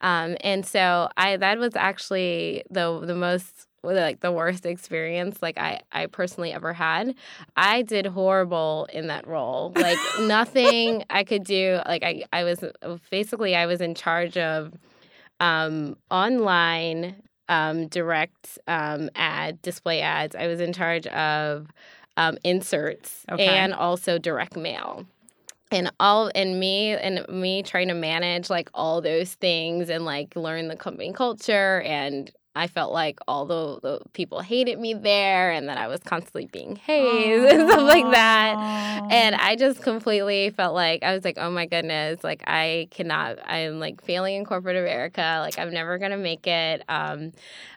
Um, 0.00 0.36
and 0.40 0.66
so 0.66 1.08
I 1.16 1.36
that 1.36 1.58
was 1.58 1.76
actually 1.76 2.64
the 2.70 3.00
the 3.00 3.14
most 3.14 3.68
like 3.82 4.20
the 4.20 4.30
worst 4.32 4.64
experience 4.64 5.38
like 5.42 5.58
I, 5.58 5.80
I 5.90 6.06
personally 6.06 6.52
ever 6.52 6.72
had. 6.72 7.14
I 7.56 7.82
did 7.82 8.06
horrible 8.06 8.86
in 8.92 9.08
that 9.08 9.26
role. 9.26 9.72
Like 9.74 9.98
nothing 10.20 11.04
I 11.10 11.24
could 11.24 11.44
do. 11.44 11.80
Like 11.86 12.02
I, 12.02 12.24
I 12.32 12.44
was 12.44 12.64
basically 13.10 13.56
I 13.56 13.66
was 13.66 13.80
in 13.80 13.94
charge 13.94 14.36
of 14.36 14.72
um, 15.40 15.96
online 16.10 17.16
um, 17.48 17.88
direct 17.88 18.58
um, 18.68 19.10
ad 19.16 19.60
display 19.62 20.00
ads. 20.00 20.36
I 20.36 20.46
was 20.46 20.60
in 20.60 20.72
charge 20.72 21.06
of 21.08 21.66
um, 22.16 22.38
inserts 22.44 23.24
Okay. 23.30 23.44
and 23.44 23.74
also 23.74 24.18
direct 24.18 24.56
mail. 24.56 25.06
and 25.72 25.90
all 25.98 26.30
and 26.34 26.60
me 26.60 26.92
and 26.92 27.26
me 27.28 27.62
trying 27.62 27.88
to 27.88 27.94
manage 27.94 28.50
like 28.50 28.68
all 28.74 29.00
those 29.00 29.34
things 29.34 29.88
and 29.88 30.04
like 30.04 30.36
learn 30.36 30.68
the 30.68 30.76
company 30.76 31.12
culture 31.12 31.80
and 31.80 32.30
I 32.54 32.66
felt 32.66 32.92
like 32.92 33.18
all 33.26 33.46
the, 33.46 33.80
the 33.80 34.00
people 34.12 34.40
hated 34.40 34.78
me 34.78 34.92
there 34.92 35.52
and 35.52 35.68
that 35.68 35.78
I 35.78 35.88
was 35.88 36.00
constantly 36.00 36.46
being 36.46 36.76
hazed 36.76 37.52
and 37.54 37.68
stuff 37.70 37.82
like 37.82 38.10
that. 38.12 39.08
And 39.10 39.34
I 39.34 39.56
just 39.56 39.82
completely 39.82 40.50
felt 40.50 40.74
like 40.74 41.02
I 41.02 41.14
was 41.14 41.24
like, 41.24 41.38
oh 41.38 41.50
my 41.50 41.64
goodness, 41.66 42.22
like 42.22 42.42
I 42.46 42.88
cannot, 42.90 43.38
I'm 43.48 43.80
like 43.80 44.02
failing 44.04 44.36
in 44.36 44.44
corporate 44.44 44.76
America. 44.76 45.38
Like 45.40 45.58
I'm 45.58 45.72
never 45.72 45.96
gonna 45.98 46.18
make 46.18 46.46
it. 46.46 46.82
Um, 46.88 47.32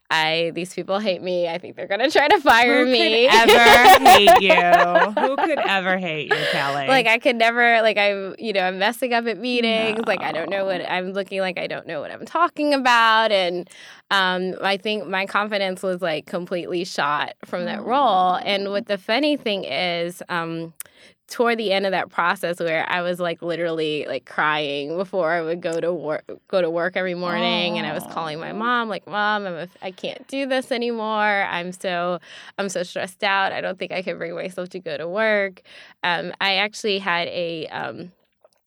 I 0.09 0.51
these 0.53 0.73
people 0.73 0.99
hate 0.99 1.21
me. 1.21 1.47
I 1.47 1.57
think 1.57 1.75
they're 1.75 1.87
gonna 1.87 2.11
try 2.11 2.27
to 2.27 2.39
fire 2.39 2.85
Who 2.85 2.91
me. 2.91 3.27
could 3.27 3.35
ever 3.49 3.99
hate 4.09 4.41
you? 4.41 5.11
Who 5.21 5.35
could 5.37 5.59
ever 5.59 5.97
hate 5.97 6.29
you, 6.29 6.45
Kelly? 6.51 6.87
like 6.87 7.07
I 7.07 7.17
could 7.17 7.35
never 7.35 7.81
like 7.81 7.97
I'm 7.97 8.35
you 8.37 8.53
know 8.53 8.61
I'm 8.61 8.77
messing 8.77 9.13
up 9.13 9.25
at 9.25 9.37
meetings 9.37 10.01
like 10.05 10.21
I 10.21 10.31
don't 10.31 10.49
know 10.49 10.65
what 10.65 10.87
I'm 10.89 11.11
looking 11.13 11.41
like 11.41 11.57
I 11.57 11.67
don't 11.67 11.87
know 11.87 12.01
what 12.01 12.11
I'm 12.11 12.25
talking 12.25 12.73
about 12.73 13.31
and 13.31 13.69
um 14.11 14.53
I 14.61 14.77
think 14.77 15.07
my 15.07 15.25
confidence 15.25 15.81
was 15.81 16.01
like 16.01 16.25
completely 16.27 16.83
shot 16.85 17.33
from 17.43 17.65
that 17.65 17.83
role 17.83 18.35
and 18.35 18.69
what 18.69 18.85
the 18.87 18.97
funny 18.97 19.37
thing 19.37 19.63
is 19.63 20.21
um 20.29 20.73
toward 21.27 21.57
the 21.57 21.71
end 21.71 21.85
of 21.85 21.91
that 21.91 22.09
process 22.09 22.59
where 22.59 22.87
I 22.89 23.01
was 23.01 23.19
like 23.19 23.41
literally 23.41 24.05
like 24.07 24.25
crying 24.25 24.95
before 24.95 25.31
I 25.31 25.41
would 25.41 25.59
go 25.59 25.79
to 25.79 25.91
work 25.91 26.23
go 26.47 26.61
to 26.61 26.69
work 26.69 26.95
every 26.95 27.15
morning 27.15 27.77
and 27.77 27.87
I 27.87 27.93
was 27.93 28.03
calling 28.11 28.39
my 28.39 28.51
mom 28.51 28.89
like 28.89 29.07
mom 29.07 29.45
I'm 29.45 29.55
a, 29.55 29.67
I 29.81 29.91
can't 29.91 30.27
do 30.27 30.45
this 30.45 30.71
anymore. 30.71 31.47
I'm 31.49 31.71
so 31.71 32.19
I'm 32.57 32.69
so 32.69 32.83
stressed 32.83 33.23
out. 33.23 33.51
I 33.51 33.61
don't 33.61 33.79
think 33.79 33.91
I 33.91 34.01
can 34.01 34.17
bring 34.17 34.35
myself 34.35 34.69
to 34.69 34.79
go 34.79 34.97
to 34.97 35.07
work. 35.07 35.61
Um, 36.03 36.31
I 36.39 36.55
actually 36.55 36.99
had 36.99 37.27
a 37.29 37.67
um, 37.67 38.11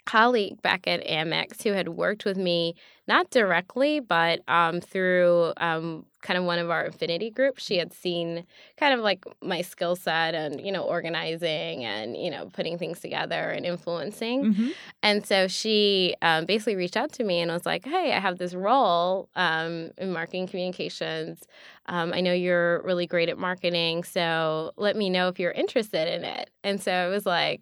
colleague 0.08 0.60
back 0.62 0.88
at 0.88 1.04
Amex 1.06 1.62
who 1.62 1.72
had 1.72 1.88
worked 1.90 2.24
with 2.24 2.38
me 2.38 2.74
not 3.06 3.30
directly 3.30 4.00
but 4.00 4.40
um, 4.48 4.80
through 4.80 5.52
um, 5.58 6.04
kind 6.22 6.36
of 6.38 6.44
one 6.44 6.58
of 6.58 6.68
our 6.70 6.86
affinity 6.86 7.30
groups. 7.30 7.62
She 7.62 7.76
had 7.78 7.92
seen 7.92 8.44
kind 8.76 8.92
of 8.94 9.00
like 9.00 9.24
my 9.42 9.60
skill 9.62 9.96
set 9.96 10.34
and 10.34 10.60
you 10.66 10.72
know 10.72 10.82
organizing 10.82 11.84
and 11.84 12.16
you 12.16 12.30
know 12.30 12.46
putting 12.52 12.78
things 12.78 13.00
together 13.00 13.50
and 13.50 13.66
influencing. 13.66 14.38
Mhm. 14.54 14.72
and 15.02 15.26
so 15.26 15.46
she 15.46 16.14
um, 16.22 16.46
basically 16.46 16.76
reached 16.76 16.96
out 16.96 17.12
to 17.12 17.24
me 17.24 17.40
and 17.42 17.50
was 17.52 17.66
like 17.66 17.84
hey 17.84 18.12
i 18.12 18.20
have 18.26 18.38
this 18.38 18.54
role 18.54 19.28
um, 19.36 19.90
in 19.98 20.10
marketing 20.12 20.46
communications. 20.48 21.42
Um, 21.86 22.12
i 22.14 22.20
know 22.20 22.32
you're 22.32 22.82
really 22.82 23.06
great 23.06 23.28
at 23.28 23.38
marketing 23.38 24.04
so 24.04 24.72
let 24.76 24.96
me 24.96 25.10
know 25.10 25.28
if 25.28 25.38
you're 25.38 25.52
interested 25.64 26.08
in 26.16 26.24
it. 26.24 26.50
And 26.64 26.80
so 26.80 26.92
it 27.06 27.10
was 27.10 27.26
like 27.26 27.60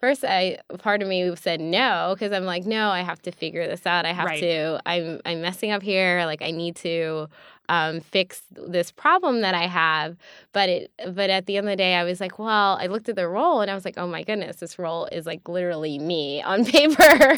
First, 0.00 0.24
I 0.24 0.58
part 0.78 1.02
of 1.02 1.08
me 1.08 1.36
said 1.36 1.60
no 1.60 2.14
because 2.14 2.32
I'm 2.32 2.46
like, 2.46 2.64
no, 2.64 2.88
I 2.88 3.02
have 3.02 3.20
to 3.22 3.30
figure 3.30 3.66
this 3.66 3.84
out. 3.86 4.06
I 4.06 4.12
have 4.12 4.26
Right. 4.26 4.40
to. 4.40 4.80
I'm 4.86 5.20
I'm 5.26 5.42
messing 5.42 5.70
up 5.72 5.82
here. 5.82 6.24
Like 6.24 6.40
I 6.40 6.50
need 6.52 6.76
to 6.76 7.28
um, 7.70 8.00
fix 8.00 8.42
this 8.50 8.90
problem 8.90 9.40
that 9.42 9.54
I 9.54 9.66
have. 9.66 10.16
But 10.52 10.68
it 10.68 10.90
but 11.14 11.30
at 11.30 11.46
the 11.46 11.56
end 11.56 11.66
of 11.68 11.72
the 11.72 11.76
day, 11.76 11.94
I 11.94 12.04
was 12.04 12.20
like, 12.20 12.38
well, 12.38 12.76
I 12.80 12.86
looked 12.88 13.08
at 13.08 13.16
the 13.16 13.28
role 13.28 13.60
and 13.60 13.70
I 13.70 13.74
was 13.74 13.84
like, 13.84 13.94
oh 13.96 14.06
my 14.06 14.22
goodness, 14.24 14.56
this 14.56 14.78
role 14.78 15.06
is 15.12 15.24
like 15.26 15.48
literally 15.48 15.98
me 15.98 16.42
on 16.42 16.64
paper. 16.76 17.36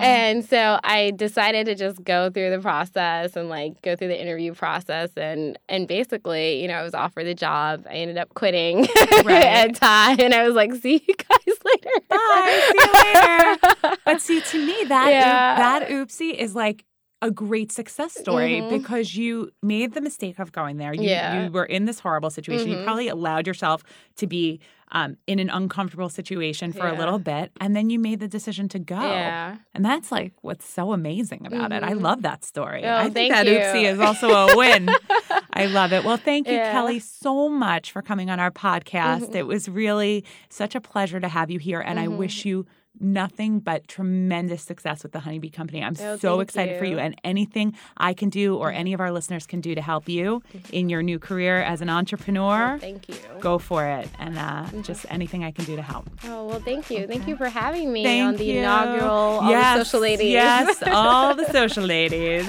And 0.00 0.44
so 0.44 0.80
I 0.82 1.12
decided 1.14 1.66
to 1.66 1.74
just 1.74 2.02
go 2.04 2.30
through 2.30 2.50
the 2.50 2.60
process 2.60 3.36
and 3.36 3.48
like 3.48 3.80
go 3.82 3.94
through 3.96 4.08
the 4.08 4.20
interview 4.20 4.54
process 4.54 5.10
and 5.16 5.58
and 5.68 5.86
basically, 5.86 6.62
you 6.62 6.68
know, 6.68 6.74
I 6.74 6.82
was 6.82 6.94
offered 6.94 7.26
the 7.26 7.34
job. 7.34 7.86
I 7.88 7.94
ended 7.94 8.18
up 8.18 8.32
quitting 8.34 8.80
Right. 9.24 9.44
at 9.44 9.74
time 9.76 10.18
and 10.20 10.32
I 10.34 10.46
was 10.46 10.54
like, 10.54 10.74
see 10.74 11.04
you 11.06 11.14
guys 11.14 11.56
later. 11.64 11.90
Bye. 12.08 12.62
See 12.72 12.78
you 12.78 12.92
later. 13.04 13.96
But 14.04 14.20
see, 14.20 14.40
to 14.40 14.58
me, 14.66 14.84
that 14.88 15.10
Yeah. 15.10 15.56
that 15.56 15.88
oopsie 15.88 16.34
is 16.34 16.54
like 16.54 16.84
a 17.24 17.30
great 17.30 17.72
success 17.72 18.12
story 18.14 18.60
Mhm. 18.60 18.70
because 18.70 19.16
you 19.16 19.50
made 19.62 19.94
the 19.94 20.00
mistake 20.00 20.38
of 20.38 20.52
going 20.52 20.76
there. 20.76 20.92
You, 20.94 21.08
Yeah. 21.08 21.44
you 21.44 21.50
were 21.50 21.64
in 21.64 21.86
this 21.86 21.98
horrible 22.00 22.30
situation. 22.30 22.68
You 22.70 22.76
Mhm. 22.78 22.84
probably 22.84 23.08
allowed 23.08 23.46
yourself 23.46 23.82
to 24.16 24.26
be 24.26 24.60
um, 24.92 25.16
in 25.26 25.40
an 25.40 25.50
uncomfortable 25.50 26.08
situation 26.08 26.72
for 26.72 26.86
a 26.86 26.96
little 26.96 27.18
bit, 27.18 27.50
and 27.60 27.74
then 27.74 27.90
you 27.90 27.98
made 27.98 28.20
the 28.20 28.28
decision 28.28 28.68
to 28.68 28.78
go. 28.78 29.00
Yeah. 29.00 29.56
And 29.74 29.84
that's 29.84 30.12
like 30.12 30.34
what's 30.42 30.68
so 30.68 30.92
amazing 30.92 31.46
about 31.46 31.72
it. 31.72 31.82
I 31.82 31.94
Mhm. 31.94 32.02
love 32.02 32.22
that 32.22 32.44
story. 32.44 32.84
Oh, 32.84 32.96
I 32.98 33.08
think 33.10 33.32
that 33.34 33.46
you. 33.46 33.54
oopsie 33.58 33.90
is 33.92 33.98
also 33.98 34.28
a 34.30 34.56
win. 34.56 34.88
I 35.52 35.66
love 35.66 35.92
it. 35.92 36.04
Well, 36.04 36.18
thank 36.18 36.46
you, 36.46 36.54
Yeah. 36.54 36.70
Kelly, 36.70 37.00
so 37.00 37.48
much 37.48 37.90
for 37.90 38.02
coming 38.02 38.30
on 38.30 38.38
our 38.38 38.52
podcast. 38.52 39.30
Mhm. 39.30 39.34
It 39.34 39.46
was 39.48 39.68
really 39.68 40.22
such 40.48 40.76
a 40.76 40.80
pleasure 40.80 41.18
to 41.18 41.28
have 41.28 41.50
you 41.50 41.58
here, 41.58 41.80
and 41.80 41.98
I 41.98 42.06
Mhm. 42.06 42.16
wish 42.18 42.44
you 42.44 42.64
nothing 43.00 43.58
but 43.60 43.88
tremendous 43.88 44.62
success 44.62 45.02
with 45.02 45.12
the 45.12 45.20
Honeybee 45.20 45.50
Company. 45.50 45.82
I'm 45.82 45.94
Oh, 46.00 46.16
so 46.16 46.36
thank 46.36 46.42
excited 46.42 46.78
for 46.78 46.84
you, 46.84 46.92
you. 46.92 46.98
and 46.98 47.14
anything 47.24 47.74
I 47.96 48.14
can 48.14 48.28
do 48.30 48.56
or 48.56 48.70
any 48.70 48.92
of 48.92 49.00
our 49.00 49.10
listeners 49.10 49.46
can 49.46 49.60
do 49.60 49.74
to 49.74 49.80
help 49.82 50.08
you 50.08 50.42
in 50.72 50.88
your 50.88 51.02
new 51.02 51.18
career 51.18 51.60
as 51.62 51.80
an 51.80 51.90
entrepreneur. 51.90 52.78
Thank 52.80 53.08
you. 53.08 53.16
Go 53.40 53.58
for 53.58 53.84
it, 53.86 54.08
and 54.18 54.38
uh, 54.38 54.66
just 54.82 55.06
anything 55.10 55.42
I 55.44 55.50
can 55.50 55.64
do 55.64 55.74
to 55.76 55.82
help. 55.82 56.08
Oh 56.24 56.46
well, 56.46 56.60
thank 56.60 56.90
you. 56.90 57.06
Thank 57.06 57.26
you 57.26 57.36
for 57.36 57.48
having 57.48 57.92
me 57.92 58.04
Thank 58.04 58.26
on 58.28 58.36
the 58.36 58.44
you. 58.44 58.58
inaugural 58.60 59.10
All 59.10 59.50
yes, 59.50 59.78
the 59.78 59.84
Social 59.84 60.00
Ladies. 60.00 60.30
Yes, 60.32 60.82
all 60.86 61.34
the 61.34 61.50
social 61.52 61.84
ladies. 61.84 62.48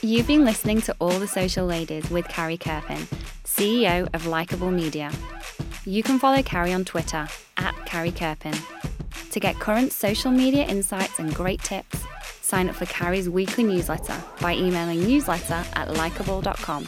You've 0.00 0.26
been 0.26 0.44
listening 0.44 0.80
to 0.82 0.96
All 1.00 1.10
the 1.18 1.28
Social 1.28 1.66
Ladies 1.66 2.08
with 2.08 2.26
Carrie 2.28 2.56
Kerpen, 2.56 3.06
CEO 3.44 4.08
of 4.14 4.26
Likeable 4.26 4.70
Media. 4.70 5.10
You 5.88 6.02
can 6.02 6.18
follow 6.18 6.42
Carrie 6.42 6.74
on 6.74 6.84
Twitter 6.84 7.26
at 7.56 7.74
Carrie 7.86 8.12
Kerpen. 8.12 8.54
To 9.30 9.40
get 9.40 9.58
current 9.58 9.90
social 9.90 10.30
media 10.30 10.66
insights 10.66 11.18
and 11.18 11.34
great 11.34 11.62
tips, 11.62 12.04
sign 12.42 12.68
up 12.68 12.74
for 12.74 12.84
Carrie's 12.84 13.30
weekly 13.30 13.64
newsletter 13.64 14.14
by 14.38 14.52
emailing 14.52 15.02
newsletter 15.02 15.64
at 15.72 15.94
likeable.com. 15.94 16.86